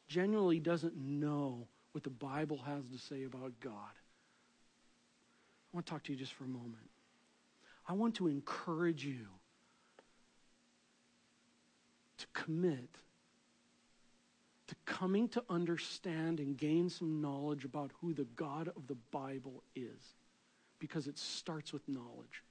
genuinely 0.09 0.59
doesn't 0.59 0.97
know 0.97 1.65
what 1.93 2.03
the 2.03 2.09
Bible 2.09 2.59
has 2.65 2.83
to 2.91 2.97
say 2.97 3.23
about 3.23 3.53
God, 3.61 3.71
I 3.71 5.71
want 5.71 5.85
to 5.85 5.91
talk 5.93 6.03
to 6.03 6.11
you 6.11 6.19
just 6.19 6.33
for 6.33 6.43
a 6.43 6.49
moment. 6.49 6.89
I 7.87 7.93
want 7.93 8.15
to 8.15 8.27
encourage 8.27 9.05
you 9.05 9.27
to 12.17 12.25
commit 12.33 12.89
to 14.67 14.75
coming 14.83 15.29
to 15.29 15.43
understand 15.49 16.41
and 16.41 16.57
gain 16.57 16.89
some 16.89 17.21
knowledge 17.21 17.63
about 17.63 17.91
who 18.01 18.13
the 18.13 18.27
God 18.35 18.67
of 18.75 18.87
the 18.87 18.97
Bible 19.11 19.63
is 19.73 20.15
because 20.79 21.07
it 21.07 21.17
starts 21.17 21.71
with 21.71 21.87
knowledge. 21.87 22.43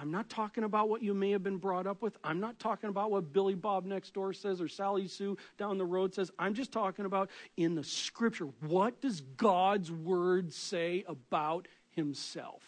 I'm 0.00 0.12
not 0.12 0.28
talking 0.28 0.62
about 0.62 0.88
what 0.88 1.02
you 1.02 1.12
may 1.12 1.32
have 1.32 1.42
been 1.42 1.56
brought 1.56 1.88
up 1.88 2.02
with. 2.02 2.16
I'm 2.22 2.38
not 2.38 2.60
talking 2.60 2.88
about 2.88 3.10
what 3.10 3.32
Billy 3.32 3.56
Bob 3.56 3.84
next 3.84 4.14
door 4.14 4.32
says 4.32 4.60
or 4.60 4.68
Sally 4.68 5.08
Sue 5.08 5.36
down 5.58 5.76
the 5.76 5.84
road 5.84 6.14
says. 6.14 6.30
I'm 6.38 6.54
just 6.54 6.70
talking 6.70 7.04
about 7.04 7.30
in 7.56 7.74
the 7.74 7.82
scripture. 7.82 8.46
What 8.60 9.00
does 9.00 9.20
God's 9.20 9.90
word 9.90 10.52
say 10.52 11.04
about 11.08 11.66
himself? 11.90 12.62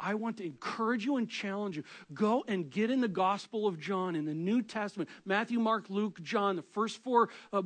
I 0.00 0.14
want 0.14 0.38
to 0.38 0.44
encourage 0.44 1.04
you 1.04 1.16
and 1.16 1.28
challenge 1.28 1.76
you. 1.76 1.84
Go 2.14 2.42
and 2.48 2.70
get 2.70 2.90
in 2.90 3.00
the 3.00 3.08
Gospel 3.08 3.66
of 3.66 3.78
John 3.78 4.16
in 4.16 4.24
the 4.24 4.34
New 4.34 4.62
Testament 4.62 5.10
Matthew, 5.24 5.58
Mark, 5.58 5.90
Luke, 5.90 6.20
John. 6.22 6.56
The 6.56 6.62
first 6.62 7.02
four 7.02 7.28
uh, 7.52 7.58
uh, 7.58 7.62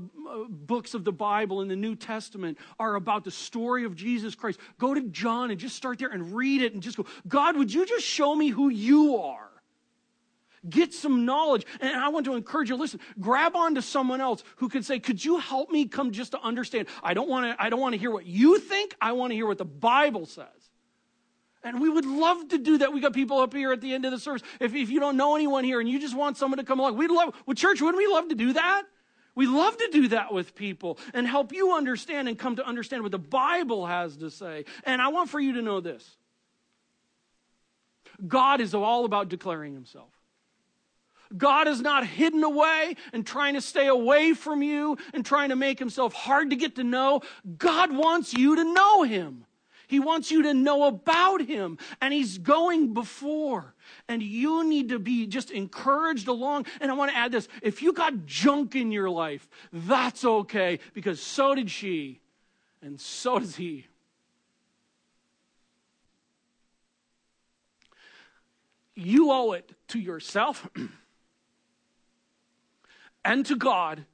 books 0.49 0.95
of 0.95 1.05
the 1.05 1.13
Bible 1.13 1.61
in 1.61 1.69
the 1.69 1.77
New 1.77 1.95
Testament 1.95 2.59
are 2.79 2.97
about 2.97 3.25
the 3.25 3.31
story 3.31 3.85
of 3.85 3.95
Jesus 3.95 4.35
Christ. 4.35 4.59
Go 4.79 4.95
to 4.95 5.03
John 5.03 5.51
and 5.53 5.61
just 5.61 5.77
start 5.77 6.01
there 6.01 6.09
and 6.09 6.35
read 6.35 6.63
it 6.63 6.75
and 6.75 6.83
just 6.83 6.97
go, 6.97 7.07
God, 7.29 7.57
would 7.57 7.73
you 7.73 7.87
just 7.87 8.05
show 8.05 8.35
me 8.35 8.49
who 8.49 8.69
you 8.69 9.19
are? 9.19 9.51
Get 10.69 10.95
some 10.95 11.27
knowledge. 11.27 11.67
And 11.81 11.95
I 11.95 12.09
want 12.09 12.25
to 12.25 12.35
encourage 12.35 12.71
you, 12.71 12.77
listen, 12.77 12.99
grab 13.21 13.55
on 13.55 13.75
to 13.75 13.83
someone 13.83 14.21
else 14.21 14.43
who 14.57 14.69
could 14.69 14.85
say, 14.85 14.99
could 14.99 15.23
you 15.23 15.39
help 15.39 15.71
me 15.71 15.87
come 15.87 16.11
just 16.11 16.33
to 16.33 16.41
understand? 16.41 16.89
I 17.03 17.13
don't 17.15 17.29
want 17.29 17.55
to, 17.55 17.63
I 17.63 17.69
don't 17.69 17.81
want 17.81 17.93
to 17.93 17.99
hear 17.99 18.11
what 18.11 18.27
you 18.27 18.59
think. 18.59 18.97
I 19.01 19.13
want 19.13 19.31
to 19.31 19.35
hear 19.35 19.47
what 19.47 19.59
the 19.59 19.65
Bible 19.67 20.27
says. 20.27 20.47
And 21.65 21.81
we 21.81 21.89
would 21.89 22.05
love 22.05 22.49
to 22.51 22.59
do 22.59 22.79
that. 22.79 22.93
We 22.93 23.01
got 23.01 23.15
people 23.15 23.39
up 23.39 23.55
here 23.55 23.73
at 23.73 23.81
the 23.81 23.95
end 23.95 24.05
of 24.05 24.11
the 24.11 24.19
service. 24.19 24.43
If, 24.61 24.75
if 24.75 24.91
you 24.91 25.01
don't 25.01 25.17
know 25.17 25.35
anyone 25.35 25.65
here 25.65 25.81
and 25.81 25.89
you 25.89 25.99
just 25.99 26.15
want 26.15 26.37
someone 26.37 26.59
to 26.59 26.65
come 26.65 26.79
along, 26.79 26.99
we'd 26.99 27.11
love, 27.11 27.35
well, 27.47 27.55
church, 27.55 27.81
wouldn't 27.81 27.97
we 27.97 28.07
love 28.07 28.29
to 28.29 28.35
do 28.35 28.53
that? 28.53 28.83
We 29.35 29.47
love 29.47 29.77
to 29.79 29.89
do 29.91 30.09
that 30.09 30.33
with 30.33 30.55
people 30.55 30.99
and 31.15 31.27
help 31.27 31.53
you 31.53 31.75
understand 31.75 32.29
and 32.29 32.39
come 32.39 32.57
to 32.57 32.67
understand 32.67 33.03
what 33.03 33.13
the 33.13 33.19
Bible 33.19 33.87
has 33.87 34.17
to 34.19 34.31
say. 34.31 34.67
And 34.85 35.01
I 35.03 35.09
want 35.09 35.31
for 35.31 35.41
you 35.41 35.55
to 35.55 35.63
know 35.63 35.81
this 35.81 36.17
God 38.29 38.61
is 38.61 38.75
all 38.75 39.07
about 39.07 39.29
declaring 39.29 39.75
himself. 39.75 40.11
God 41.37 41.67
is 41.67 41.81
not 41.81 42.07
hidden 42.07 42.45
away 42.45 42.95
and 43.13 43.27
trying 43.27 43.55
to 43.55 43.61
stay 43.61 43.89
away 43.89 44.35
from 44.35 44.63
you 44.63 44.99
and 45.15 45.25
trying 45.25 45.49
to 45.49 45.57
make 45.57 45.79
himself 45.79 46.13
hard 46.13 46.51
to 46.51 46.57
get 46.57 46.77
to 46.77 46.85
know. 46.85 47.23
God 47.57 47.91
wants 47.97 48.35
you 48.35 48.55
to 48.55 48.73
know 48.73 49.03
him. 49.03 49.47
He 49.95 50.01
wants 50.01 50.33
you 50.33 50.43
to 50.43 50.55
know 50.55 50.89
about 50.89 51.43
him, 51.43 51.79
and 52.01 52.13
he's 52.13 52.39
going 52.39 52.95
before. 52.95 53.77
And 54.09 54.25
you 54.25 54.69
need 54.69 54.89
to 54.89 54.99
be 54.99 55.29
just 55.29 55.53
encouraged 55.53 56.27
along. 56.27 56.67
And 56.81 56.91
I 56.91 56.95
want 56.95 57.13
to 57.13 57.17
add 57.17 57.31
this 57.31 57.47
if 57.63 57.81
you 57.81 57.93
got 57.93 58.27
junk 58.27 58.75
in 58.75 58.91
your 58.91 59.09
life, 59.09 59.49
that's 59.73 60.25
okay, 60.25 60.81
because 60.95 61.23
so 61.23 61.55
did 61.55 61.71
she, 61.71 62.19
and 62.83 63.01
so 63.01 63.39
does 63.39 63.55
he. 63.55 63.87
You 68.97 69.31
owe 69.31 69.53
it 69.53 69.71
to 69.89 70.01
yourself 70.01 70.69
and 73.25 73.47
to 73.47 73.55
God 73.55 74.05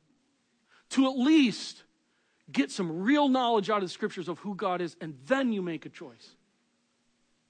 to 0.91 1.07
at 1.07 1.16
least 1.16 1.85
get 2.53 2.71
some 2.71 3.03
real 3.03 3.29
knowledge 3.29 3.71
out 3.71 3.79
of 3.79 3.83
the 3.83 3.89
scriptures 3.89 4.29
of 4.29 4.39
who 4.41 4.55
God 4.55 4.81
is, 4.81 4.97
and 5.01 5.17
then 5.27 5.53
you 5.53 5.63
make 5.63 5.87
a 5.87 5.89
choice. 5.89 6.31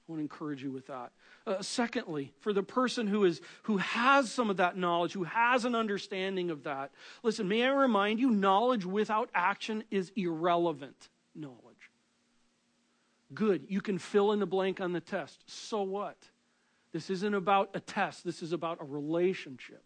I 0.09 0.13
want 0.13 0.19
to 0.19 0.23
encourage 0.23 0.63
you 0.63 0.73
with 0.73 0.87
that. 0.89 1.13
Uh, 1.47 1.63
secondly, 1.63 2.33
for 2.41 2.53
the 2.53 2.63
person 2.63 3.07
who 3.07 3.25
is 3.25 3.41
who 3.63 3.79
has 3.79 4.31
some 4.31 4.51
of 4.51 4.59
that 4.59 4.77
knowledge, 4.77 5.13
who 5.13 5.25
has 5.25 5.65
an 5.65 5.75
understanding 5.75 6.51
of 6.51 6.65
that, 6.65 6.91
listen. 7.23 7.49
May 7.49 7.65
I 7.65 7.71
remind 7.71 8.21
you, 8.21 8.31
knowledge 8.31 8.85
without 8.85 9.31
action 9.35 9.85
is 9.91 10.13
irrelevant 10.17 11.09
knowledge. 11.35 11.57
Good, 13.33 13.67
you 13.69 13.81
can 13.81 13.99
fill 13.99 14.33
in 14.33 14.41
the 14.41 14.47
blank 14.47 14.81
on 14.81 14.93
the 14.93 15.01
test. 15.01 15.45
So 15.47 15.83
what? 15.83 16.17
This 16.93 17.09
isn't 17.11 17.35
about 17.35 17.71
a 17.75 17.81
test. 17.81 18.25
This 18.25 18.43
is 18.43 18.53
about 18.53 18.79
a 18.81 18.85
relationship. 18.85 19.85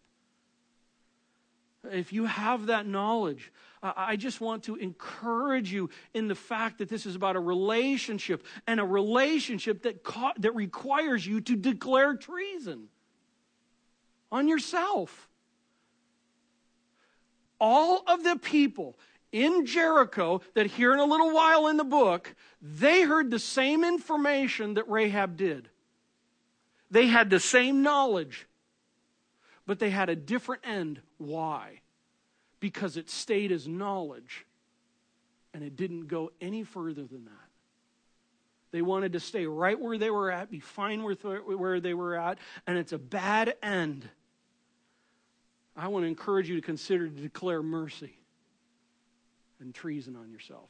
If 1.91 2.13
you 2.13 2.25
have 2.25 2.67
that 2.67 2.85
knowledge, 2.85 3.51
I 3.81 4.15
just 4.15 4.41
want 4.41 4.63
to 4.63 4.75
encourage 4.75 5.71
you 5.71 5.89
in 6.13 6.27
the 6.27 6.35
fact 6.35 6.79
that 6.79 6.89
this 6.89 7.05
is 7.05 7.15
about 7.15 7.35
a 7.35 7.39
relationship 7.39 8.43
and 8.65 8.79
a 8.79 8.85
relationship 8.85 9.83
that, 9.83 10.03
ca- 10.03 10.33
that 10.39 10.55
requires 10.55 11.25
you 11.25 11.41
to 11.41 11.55
declare 11.55 12.15
treason 12.15 12.87
on 14.31 14.47
yourself. 14.47 15.29
All 17.59 18.03
of 18.07 18.23
the 18.23 18.37
people 18.37 18.97
in 19.31 19.65
Jericho 19.65 20.41
that 20.53 20.65
here 20.65 20.93
in 20.93 20.99
a 20.99 21.05
little 21.05 21.33
while 21.33 21.67
in 21.67 21.77
the 21.77 21.83
book, 21.83 22.33
they 22.61 23.03
heard 23.03 23.29
the 23.29 23.39
same 23.39 23.83
information 23.83 24.75
that 24.75 24.89
Rahab 24.89 25.37
did. 25.37 25.69
They 26.89 27.07
had 27.07 27.29
the 27.29 27.39
same 27.39 27.83
knowledge 27.83 28.47
but 29.65 29.79
they 29.79 29.89
had 29.89 30.09
a 30.09 30.15
different 30.15 30.61
end. 30.65 31.01
Why? 31.17 31.81
Because 32.59 32.97
it 32.97 33.09
stayed 33.09 33.51
as 33.51 33.67
knowledge 33.67 34.45
and 35.53 35.63
it 35.63 35.75
didn't 35.75 36.07
go 36.07 36.31
any 36.41 36.63
further 36.63 37.03
than 37.03 37.25
that. 37.25 37.31
They 38.71 38.81
wanted 38.81 39.13
to 39.13 39.19
stay 39.19 39.45
right 39.45 39.79
where 39.79 39.97
they 39.97 40.09
were 40.09 40.29
at, 40.31 40.51
be 40.51 40.59
fine 40.59 41.03
with 41.03 41.23
where 41.23 41.79
they 41.79 41.93
were 41.93 42.15
at, 42.15 42.39
and 42.67 42.77
it's 42.77 42.91
a 42.91 42.97
bad 42.97 43.55
end. 43.63 44.09
I 45.77 45.87
want 45.87 46.03
to 46.03 46.07
encourage 46.07 46.49
you 46.49 46.55
to 46.55 46.61
consider 46.61 47.07
to 47.07 47.21
declare 47.21 47.63
mercy 47.63 48.17
and 49.61 49.73
treason 49.73 50.15
on 50.15 50.29
yourself. 50.29 50.69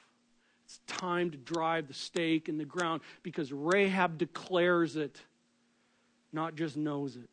It's 0.65 0.79
time 0.87 1.31
to 1.31 1.37
drive 1.37 1.87
the 1.87 1.93
stake 1.93 2.49
in 2.49 2.57
the 2.57 2.65
ground 2.65 3.01
because 3.23 3.51
Rahab 3.51 4.17
declares 4.17 4.95
it, 4.95 5.19
not 6.31 6.55
just 6.55 6.77
knows 6.77 7.15
it. 7.15 7.29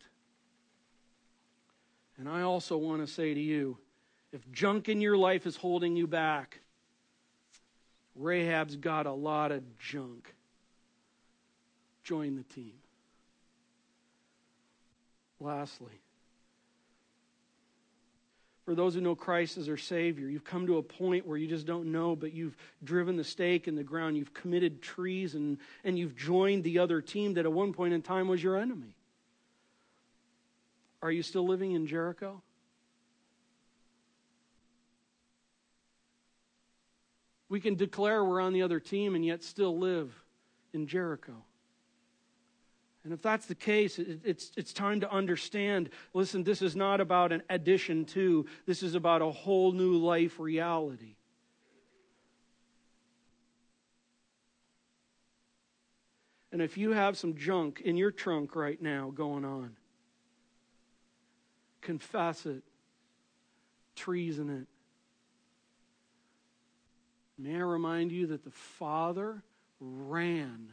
And 2.22 2.30
I 2.30 2.42
also 2.42 2.76
want 2.76 3.04
to 3.04 3.12
say 3.12 3.34
to 3.34 3.40
you 3.40 3.78
if 4.32 4.48
junk 4.52 4.88
in 4.88 5.00
your 5.00 5.16
life 5.16 5.44
is 5.44 5.56
holding 5.56 5.96
you 5.96 6.06
back, 6.06 6.60
Rahab's 8.14 8.76
got 8.76 9.06
a 9.06 9.12
lot 9.12 9.50
of 9.50 9.64
junk. 9.76 10.32
Join 12.04 12.36
the 12.36 12.44
team. 12.44 12.74
Lastly, 15.40 16.00
for 18.66 18.76
those 18.76 18.94
who 18.94 19.00
know 19.00 19.16
Christ 19.16 19.58
as 19.58 19.66
their 19.66 19.76
Savior, 19.76 20.28
you've 20.28 20.44
come 20.44 20.68
to 20.68 20.76
a 20.76 20.82
point 20.82 21.26
where 21.26 21.36
you 21.36 21.48
just 21.48 21.66
don't 21.66 21.90
know, 21.90 22.14
but 22.14 22.32
you've 22.32 22.56
driven 22.84 23.16
the 23.16 23.24
stake 23.24 23.66
in 23.66 23.74
the 23.74 23.82
ground, 23.82 24.16
you've 24.16 24.32
committed 24.32 24.80
treason, 24.80 25.58
and 25.82 25.98
you've 25.98 26.14
joined 26.14 26.62
the 26.62 26.78
other 26.78 27.00
team 27.00 27.34
that 27.34 27.46
at 27.46 27.52
one 27.52 27.72
point 27.72 27.92
in 27.92 28.00
time 28.00 28.28
was 28.28 28.40
your 28.40 28.56
enemy. 28.56 28.94
Are 31.02 31.10
you 31.10 31.22
still 31.22 31.46
living 31.46 31.72
in 31.72 31.86
Jericho? 31.86 32.40
We 37.48 37.60
can 37.60 37.74
declare 37.74 38.24
we're 38.24 38.40
on 38.40 38.52
the 38.52 38.62
other 38.62 38.80
team 38.80 39.14
and 39.14 39.26
yet 39.26 39.42
still 39.42 39.76
live 39.76 40.14
in 40.72 40.86
Jericho. 40.86 41.34
And 43.04 43.12
if 43.12 43.20
that's 43.20 43.46
the 43.46 43.54
case, 43.56 43.98
it's, 43.98 44.52
it's 44.56 44.72
time 44.72 45.00
to 45.00 45.10
understand 45.10 45.90
listen, 46.14 46.44
this 46.44 46.62
is 46.62 46.76
not 46.76 47.00
about 47.00 47.32
an 47.32 47.42
addition 47.50 48.04
to, 48.06 48.46
this 48.64 48.82
is 48.82 48.94
about 48.94 49.22
a 49.22 49.30
whole 49.30 49.72
new 49.72 49.96
life 49.96 50.38
reality. 50.38 51.16
And 56.52 56.62
if 56.62 56.78
you 56.78 56.92
have 56.92 57.18
some 57.18 57.34
junk 57.34 57.80
in 57.84 57.96
your 57.96 58.12
trunk 58.12 58.54
right 58.54 58.80
now 58.80 59.10
going 59.10 59.44
on, 59.44 59.76
confess 61.82 62.46
it, 62.46 62.62
treason 63.94 64.48
it. 64.48 64.66
May 67.38 67.56
I 67.56 67.60
remind 67.60 68.12
you 68.12 68.28
that 68.28 68.44
the 68.44 68.50
Father 68.50 69.42
ran 69.80 70.68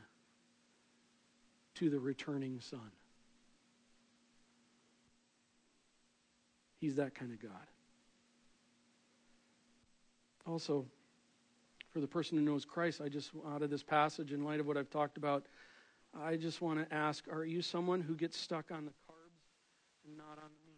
to 1.75 1.89
the 1.89 1.99
returning 1.99 2.59
Son. 2.61 2.91
He's 6.79 6.95
that 6.95 7.15
kind 7.15 7.33
of 7.33 7.41
God. 7.41 7.51
Also, 10.45 10.85
for 11.89 11.99
the 11.99 12.07
person 12.07 12.37
who 12.37 12.43
knows 12.43 12.65
Christ, 12.65 13.01
I 13.01 13.09
just, 13.09 13.31
out 13.51 13.61
of 13.61 13.69
this 13.69 13.83
passage, 13.83 14.31
in 14.31 14.43
light 14.43 14.59
of 14.59 14.67
what 14.67 14.77
I've 14.77 14.89
talked 14.89 15.17
about, 15.17 15.45
I 16.17 16.37
just 16.37 16.61
want 16.61 16.79
to 16.79 16.95
ask 16.95 17.25
are 17.31 17.45
you 17.45 17.61
someone 17.61 18.01
who 18.01 18.15
gets 18.15 18.37
stuck 18.37 18.71
on 18.71 18.85
the 18.85 18.91
carbs 18.91 19.37
and 20.07 20.17
not 20.17 20.37
on 20.37 20.49
the 20.49 20.69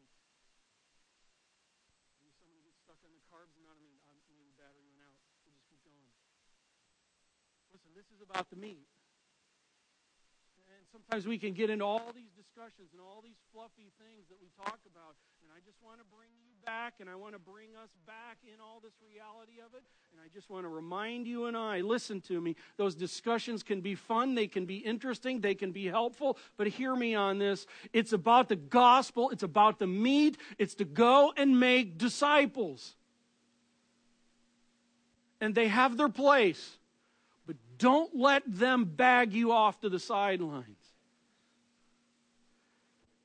This 8.02 8.08
is 8.18 8.21
about 8.32 8.50
the 8.50 8.56
meat. 8.56 8.88
And 10.72 10.88
sometimes 10.92 11.28
we 11.28 11.38
can 11.38 11.54
get 11.54 11.70
into 11.70 11.84
all 11.84 12.12
these 12.16 12.32
discussions 12.32 12.90
and 12.94 13.02
all 13.02 13.22
these 13.22 13.36
fluffy 13.54 13.92
things 14.00 14.24
that 14.30 14.40
we 14.40 14.48
talk 14.56 14.80
about. 14.88 15.20
And 15.44 15.52
I 15.52 15.60
just 15.66 15.84
want 15.84 16.00
to 16.00 16.06
bring 16.16 16.32
you 16.40 16.56
back 16.66 16.96
and 17.02 17.10
I 17.10 17.16
want 17.16 17.34
to 17.34 17.40
bring 17.40 17.76
us 17.76 17.90
back 18.08 18.38
in 18.44 18.62
all 18.62 18.80
this 18.82 18.94
reality 19.04 19.60
of 19.60 19.74
it. 19.76 19.84
And 20.12 20.22
I 20.24 20.30
just 20.34 20.50
want 20.50 20.64
to 20.64 20.70
remind 20.70 21.28
you 21.28 21.46
and 21.46 21.58
I, 21.58 21.82
listen 21.82 22.22
to 22.22 22.40
me. 22.40 22.56
Those 22.78 22.96
discussions 22.96 23.64
can 23.64 23.82
be 23.82 23.96
fun, 23.96 24.36
they 24.36 24.48
can 24.48 24.66
be 24.66 24.78
interesting, 24.78 25.42
they 25.42 25.56
can 25.56 25.74
be 25.74 25.88
helpful. 25.88 26.38
But 26.56 26.68
hear 26.68 26.96
me 26.96 27.16
on 27.16 27.38
this. 27.38 27.68
It's 27.92 28.14
about 28.14 28.48
the 28.48 28.56
gospel, 28.56 29.30
it's 29.32 29.44
about 29.44 29.80
the 29.80 29.88
meat, 29.88 30.38
it's 30.58 30.76
to 30.76 30.86
go 30.86 31.34
and 31.36 31.60
make 31.60 31.98
disciples. 31.98 32.96
And 35.42 35.54
they 35.54 35.68
have 35.68 35.98
their 35.98 36.10
place. 36.10 36.78
Don't 37.82 38.16
let 38.16 38.44
them 38.46 38.86
bag 38.86 39.34
you 39.34 39.52
off 39.52 39.80
to 39.82 39.90
the 39.90 40.00
sidelines. 40.00 40.78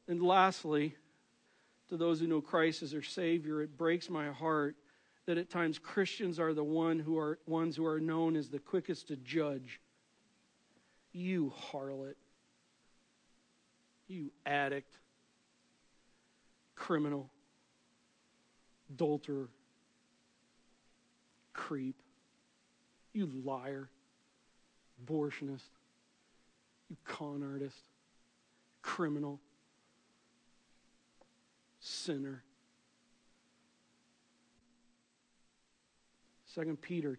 And 0.09 0.23
lastly, 0.23 0.97
to 1.91 1.99
those 1.99 2.21
who 2.21 2.27
know 2.27 2.41
Christ 2.41 2.83
as 2.83 2.93
their 2.93 3.03
Savior, 3.03 3.61
it 3.61 3.77
breaks 3.77 4.09
my 4.09 4.31
heart 4.31 4.75
that 5.27 5.37
at 5.37 5.51
times 5.51 5.79
Christians 5.79 6.41
are 6.41 6.55
the 6.55 6.65
one 6.65 6.99
who 6.99 7.19
are 7.19 7.39
ones 7.47 7.77
who 7.77 7.85
are 7.85 8.01
known 8.01 8.35
as 8.35 8.49
the 8.49 8.59
quickest 8.59 9.09
to 9.09 9.17
judge. 9.17 9.79
You 11.13 11.53
harlot. 11.71 12.15
You 14.09 14.33
addict. 14.47 14.97
criminal, 16.77 17.29
adulterer, 18.91 19.49
creep, 21.53 22.01
you 23.13 23.27
liar, 23.45 23.91
abortionist, 25.05 25.71
you 26.89 26.97
con 27.05 27.43
artist, 27.43 27.85
criminal, 28.83 29.41
sinner. 31.81 32.43
Second 36.47 36.81
Peter 36.81 37.19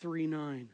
3 0.00 0.26
9. 0.26 0.68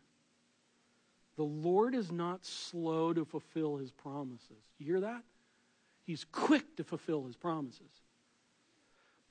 The 1.36 1.42
Lord 1.42 1.94
is 1.94 2.12
not 2.12 2.44
slow 2.44 3.12
to 3.12 3.24
fulfill 3.24 3.76
his 3.76 3.90
promises. 3.90 4.62
You 4.78 4.86
hear 4.86 5.00
that? 5.00 5.22
He's 6.04 6.24
quick 6.30 6.76
to 6.76 6.84
fulfill 6.84 7.24
his 7.24 7.34
promises. 7.34 7.80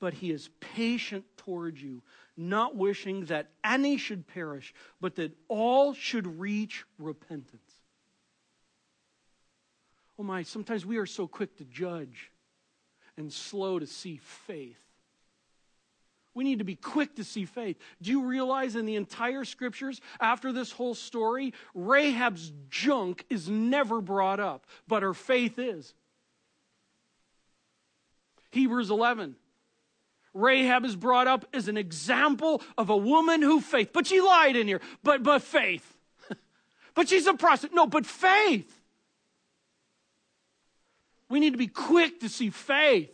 But 0.03 0.15
he 0.15 0.31
is 0.31 0.49
patient 0.59 1.23
toward 1.37 1.79
you, 1.79 2.01
not 2.35 2.75
wishing 2.75 3.23
that 3.27 3.51
any 3.63 3.95
should 3.95 4.27
perish, 4.27 4.73
but 4.99 5.15
that 5.15 5.31
all 5.47 5.93
should 5.93 6.41
reach 6.41 6.83
repentance. 6.99 7.71
Oh 10.19 10.23
my, 10.23 10.43
sometimes 10.43 10.85
we 10.85 10.97
are 10.97 11.05
so 11.05 11.25
quick 11.25 11.55
to 11.55 11.63
judge 11.63 12.31
and 13.15 13.31
slow 13.31 13.79
to 13.79 13.87
see 13.87 14.17
faith. 14.17 14.83
We 16.33 16.43
need 16.43 16.59
to 16.59 16.65
be 16.65 16.75
quick 16.75 17.15
to 17.15 17.23
see 17.23 17.45
faith. 17.45 17.77
Do 18.01 18.11
you 18.11 18.25
realize 18.25 18.75
in 18.75 18.85
the 18.85 18.97
entire 18.97 19.45
scriptures, 19.45 20.01
after 20.19 20.51
this 20.51 20.73
whole 20.73 20.95
story, 20.95 21.53
Rahab's 21.73 22.51
junk 22.69 23.23
is 23.29 23.47
never 23.47 24.01
brought 24.01 24.41
up, 24.41 24.65
but 24.85 25.01
her 25.01 25.13
faith 25.13 25.57
is? 25.57 25.93
Hebrews 28.51 28.91
11. 28.91 29.37
Rahab 30.33 30.85
is 30.85 30.95
brought 30.95 31.27
up 31.27 31.45
as 31.53 31.67
an 31.67 31.77
example 31.77 32.61
of 32.77 32.89
a 32.89 32.97
woman 32.97 33.41
who 33.41 33.61
faith, 33.61 33.91
but 33.93 34.07
she 34.07 34.19
lied 34.19 34.55
in 34.55 34.67
here, 34.67 34.81
but, 35.03 35.23
but 35.23 35.41
faith. 35.41 35.97
but 36.95 37.07
she's 37.07 37.27
a 37.27 37.33
prostitute. 37.33 37.75
No, 37.75 37.85
but 37.85 38.05
faith. 38.05 38.71
We 41.29 41.39
need 41.39 41.51
to 41.51 41.57
be 41.57 41.67
quick 41.67 42.19
to 42.21 42.29
see 42.29 42.49
faith 42.49 43.11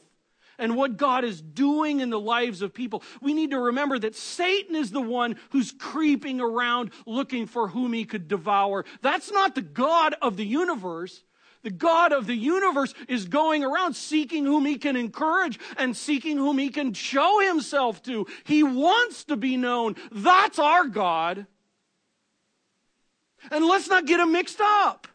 and 0.58 0.76
what 0.76 0.98
God 0.98 1.24
is 1.24 1.42
doing 1.42 2.02
in 2.02 2.10
the 2.10 2.20
lives 2.20 2.62
of 2.62 2.74
people. 2.74 3.02
We 3.22 3.34
need 3.34 3.52
to 3.52 3.60
remember 3.60 3.98
that 3.98 4.16
Satan 4.16 4.76
is 4.76 4.92
the 4.92 5.02
one 5.02 5.38
who's 5.52 5.72
creeping 5.72 6.42
around 6.42 6.92
looking 7.06 7.48
for 7.48 7.70
whom 7.70 7.94
he 7.94 8.06
could 8.06 8.28
devour. 8.28 8.86
That's 9.02 9.32
not 9.32 9.56
the 9.56 9.62
God 9.62 10.16
of 10.22 10.38
the 10.38 10.46
universe. 10.46 11.24
The 11.62 11.72
God 11.72 12.14
of 12.14 12.26
the 12.26 12.36
universe 12.36 12.94
is 13.08 13.26
going 13.26 13.64
around 13.64 13.96
seeking 13.96 14.46
whom 14.46 14.66
he 14.66 14.78
can 14.78 14.96
encourage 14.96 15.60
and 15.78 15.96
seeking 15.96 16.38
whom 16.38 16.58
he 16.58 16.70
can 16.70 16.94
show 16.94 17.40
himself 17.40 18.02
to. 18.04 18.28
He 18.46 18.64
wants 18.64 19.26
to 19.26 19.36
be 19.36 19.58
known. 19.58 19.96
That's 20.12 20.58
our 20.58 20.86
God. 20.88 21.48
And 23.52 23.66
let's 23.66 23.90
not 23.90 24.06
get 24.06 24.20
him 24.20 24.32
mixed 24.32 24.62
up. 24.62 25.08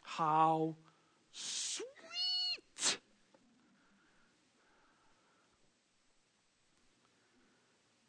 How 0.00 0.76
sweet! 1.32 2.98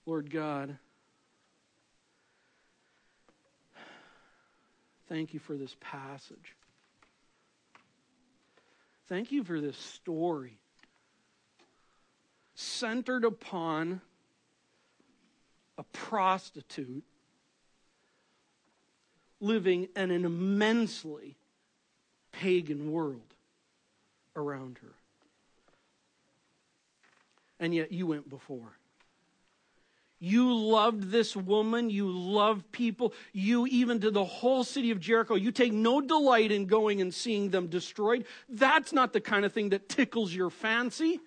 Lord 0.05 0.29
God, 0.29 0.77
thank 5.11 5.33
you 5.33 5.41
for 5.41 5.57
this 5.57 5.75
passage. 5.81 6.55
Thank 9.09 9.33
you 9.33 9.43
for 9.43 9.59
this 9.59 9.75
story 9.75 10.57
centered 12.55 13.25
upon 13.25 13.99
a 15.77 15.83
prostitute 15.83 17.03
living 19.41 19.89
in 19.97 20.11
an 20.11 20.23
immensely 20.23 21.35
pagan 22.31 22.93
world 22.93 23.33
around 24.37 24.77
her. 24.81 24.93
And 27.59 27.75
yet 27.75 27.91
you 27.91 28.07
went 28.07 28.29
before. 28.29 28.77
You 30.23 30.53
loved 30.55 31.09
this 31.09 31.35
woman. 31.35 31.89
You 31.89 32.07
loved 32.07 32.71
people. 32.71 33.13
You, 33.33 33.65
even 33.65 33.99
to 34.01 34.11
the 34.11 34.23
whole 34.23 34.63
city 34.63 34.91
of 34.91 34.99
Jericho, 34.99 35.33
you 35.33 35.51
take 35.51 35.73
no 35.73 35.99
delight 35.99 36.51
in 36.51 36.67
going 36.67 37.01
and 37.01 37.11
seeing 37.11 37.49
them 37.49 37.67
destroyed. 37.67 38.25
That's 38.47 38.93
not 38.93 39.13
the 39.13 39.19
kind 39.19 39.45
of 39.45 39.51
thing 39.51 39.69
that 39.69 39.89
tickles 39.89 40.31
your 40.31 40.51
fancy 40.51 41.19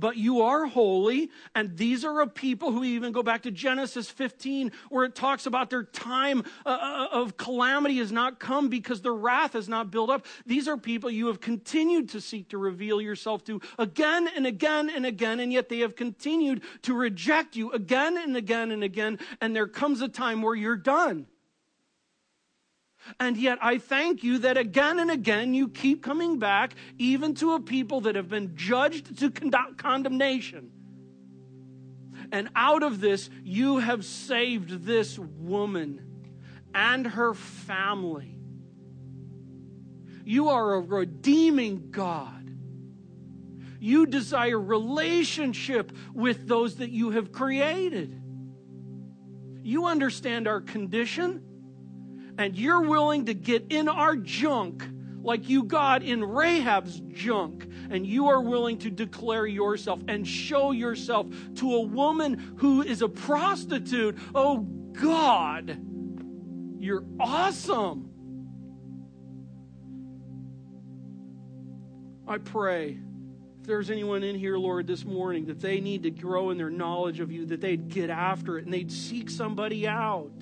but 0.00 0.16
you 0.16 0.42
are 0.42 0.66
holy. 0.66 1.30
And 1.54 1.76
these 1.76 2.04
are 2.04 2.20
a 2.20 2.26
people 2.26 2.72
who 2.72 2.82
even 2.82 3.12
go 3.12 3.22
back 3.22 3.42
to 3.42 3.50
Genesis 3.50 4.10
15, 4.10 4.72
where 4.88 5.04
it 5.04 5.14
talks 5.14 5.46
about 5.46 5.70
their 5.70 5.84
time 5.84 6.44
uh, 6.64 6.68
uh, 6.70 7.08
of 7.12 7.36
calamity 7.36 7.98
has 7.98 8.10
not 8.10 8.40
come 8.40 8.68
because 8.68 9.02
their 9.02 9.14
wrath 9.14 9.52
has 9.52 9.68
not 9.68 9.90
built 9.90 10.10
up. 10.10 10.26
These 10.46 10.66
are 10.66 10.76
people 10.76 11.10
you 11.10 11.26
have 11.26 11.40
continued 11.40 12.08
to 12.10 12.20
seek 12.20 12.48
to 12.48 12.58
reveal 12.58 13.00
yourself 13.00 13.44
to 13.44 13.60
again 13.78 14.28
and 14.34 14.46
again 14.46 14.90
and 14.90 15.04
again, 15.04 15.40
and 15.40 15.52
yet 15.52 15.68
they 15.68 15.80
have 15.80 15.94
continued 15.94 16.62
to 16.82 16.94
reject 16.94 17.54
you 17.54 17.70
again 17.72 18.16
and 18.16 18.36
again 18.36 18.70
and 18.70 18.82
again. 18.82 19.18
And 19.40 19.54
there 19.54 19.68
comes 19.68 20.00
a 20.00 20.08
time 20.08 20.42
where 20.42 20.54
you're 20.54 20.76
done. 20.76 21.26
And 23.18 23.36
yet, 23.36 23.58
I 23.62 23.78
thank 23.78 24.22
you 24.22 24.38
that 24.38 24.56
again 24.56 24.98
and 24.98 25.10
again 25.10 25.54
you 25.54 25.68
keep 25.68 26.02
coming 26.02 26.38
back, 26.38 26.74
even 26.98 27.34
to 27.36 27.54
a 27.54 27.60
people 27.60 28.02
that 28.02 28.14
have 28.14 28.28
been 28.28 28.56
judged 28.56 29.18
to 29.18 29.30
con- 29.30 29.74
condemnation. 29.76 30.70
And 32.32 32.50
out 32.54 32.82
of 32.82 33.00
this, 33.00 33.30
you 33.42 33.78
have 33.78 34.04
saved 34.04 34.84
this 34.84 35.18
woman 35.18 36.06
and 36.74 37.06
her 37.06 37.34
family. 37.34 38.38
You 40.24 40.50
are 40.50 40.74
a 40.74 40.80
redeeming 40.80 41.90
God. 41.90 42.36
You 43.80 44.06
desire 44.06 44.60
relationship 44.60 45.90
with 46.12 46.46
those 46.46 46.76
that 46.76 46.90
you 46.90 47.10
have 47.10 47.32
created. 47.32 48.22
You 49.62 49.86
understand 49.86 50.46
our 50.46 50.60
condition 50.60 51.42
and 52.40 52.56
you're 52.56 52.80
willing 52.80 53.26
to 53.26 53.34
get 53.34 53.66
in 53.68 53.86
our 53.86 54.16
junk 54.16 54.88
like 55.22 55.50
you 55.50 55.62
got 55.62 56.02
in 56.02 56.24
Rahab's 56.24 56.98
junk, 57.08 57.68
and 57.90 58.06
you 58.06 58.28
are 58.28 58.40
willing 58.40 58.78
to 58.78 58.90
declare 58.90 59.46
yourself 59.46 60.00
and 60.08 60.26
show 60.26 60.72
yourself 60.72 61.26
to 61.56 61.74
a 61.74 61.82
woman 61.82 62.56
who 62.56 62.80
is 62.80 63.02
a 63.02 63.08
prostitute, 63.10 64.16
oh 64.34 64.60
God, 64.92 65.78
you're 66.78 67.04
awesome. 67.20 68.08
I 72.26 72.38
pray 72.38 72.98
if 73.60 73.66
there's 73.66 73.90
anyone 73.90 74.22
in 74.22 74.34
here, 74.34 74.56
Lord, 74.56 74.86
this 74.86 75.04
morning 75.04 75.44
that 75.46 75.60
they 75.60 75.80
need 75.80 76.04
to 76.04 76.10
grow 76.10 76.48
in 76.48 76.56
their 76.56 76.70
knowledge 76.70 77.20
of 77.20 77.30
you, 77.30 77.44
that 77.46 77.60
they'd 77.60 77.88
get 77.88 78.08
after 78.08 78.56
it 78.56 78.64
and 78.64 78.72
they'd 78.72 78.90
seek 78.90 79.28
somebody 79.28 79.86
out 79.86 80.32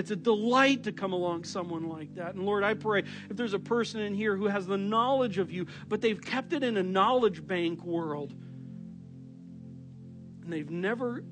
it's 0.00 0.10
a 0.10 0.16
delight 0.16 0.82
to 0.84 0.92
come 0.92 1.12
along 1.12 1.44
someone 1.44 1.88
like 1.88 2.14
that. 2.14 2.34
And 2.34 2.44
Lord, 2.44 2.64
I 2.64 2.74
pray 2.74 3.04
if 3.28 3.36
there's 3.36 3.54
a 3.54 3.58
person 3.58 4.00
in 4.00 4.14
here 4.14 4.34
who 4.34 4.46
has 4.46 4.66
the 4.66 4.78
knowledge 4.78 5.38
of 5.38 5.52
you, 5.52 5.66
but 5.88 6.00
they've 6.00 6.20
kept 6.20 6.52
it 6.54 6.64
in 6.64 6.78
a 6.78 6.82
knowledge 6.82 7.46
bank 7.46 7.84
world, 7.84 8.34
and 10.42 10.52
they've 10.52 10.70
never 10.70 11.22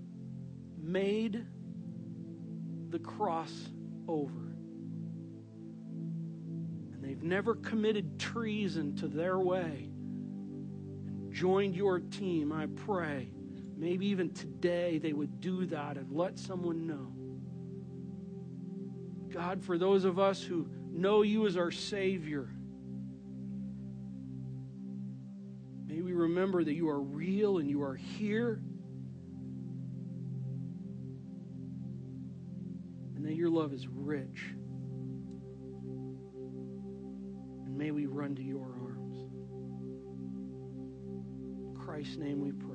made 0.80 1.44
the 2.90 2.98
cross 2.98 3.52
over. 4.06 4.52
And 6.92 7.02
they've 7.02 7.22
never 7.22 7.54
committed 7.54 8.20
treason 8.20 8.94
to 8.96 9.08
their 9.08 9.38
way 9.38 9.88
and 11.06 11.32
joined 11.32 11.74
your 11.74 12.00
team, 12.00 12.52
I 12.52 12.66
pray. 12.66 13.30
Maybe 13.76 14.06
even 14.06 14.30
today 14.34 14.98
they 14.98 15.14
would 15.14 15.40
do 15.40 15.66
that 15.66 15.96
and 15.96 16.12
let 16.12 16.38
someone 16.38 16.86
know. 16.86 17.17
God, 19.39 19.62
for 19.62 19.78
those 19.78 20.05
of 20.05 20.18
us 20.18 20.43
who 20.43 20.66
know 20.91 21.22
you 21.22 21.47
as 21.47 21.57
our 21.57 21.70
Savior, 21.70 22.49
may 25.86 26.03
we 26.03 26.12
remember 26.12 26.64
that 26.64 26.74
you 26.74 26.89
are 26.89 27.01
real 27.01 27.59
and 27.59 27.70
you 27.70 27.80
are 27.82 27.95
here. 27.95 28.61
And 33.14 33.24
that 33.24 33.36
your 33.36 33.49
love 33.49 33.72
is 33.72 33.86
rich. 33.86 34.57
And 37.64 37.78
may 37.78 37.93
we 37.93 38.07
run 38.07 38.34
to 38.34 38.43
your 38.43 38.64
arms. 38.64 39.18
In 41.61 41.76
Christ's 41.80 42.16
name 42.16 42.41
we 42.41 42.51
pray. 42.51 42.67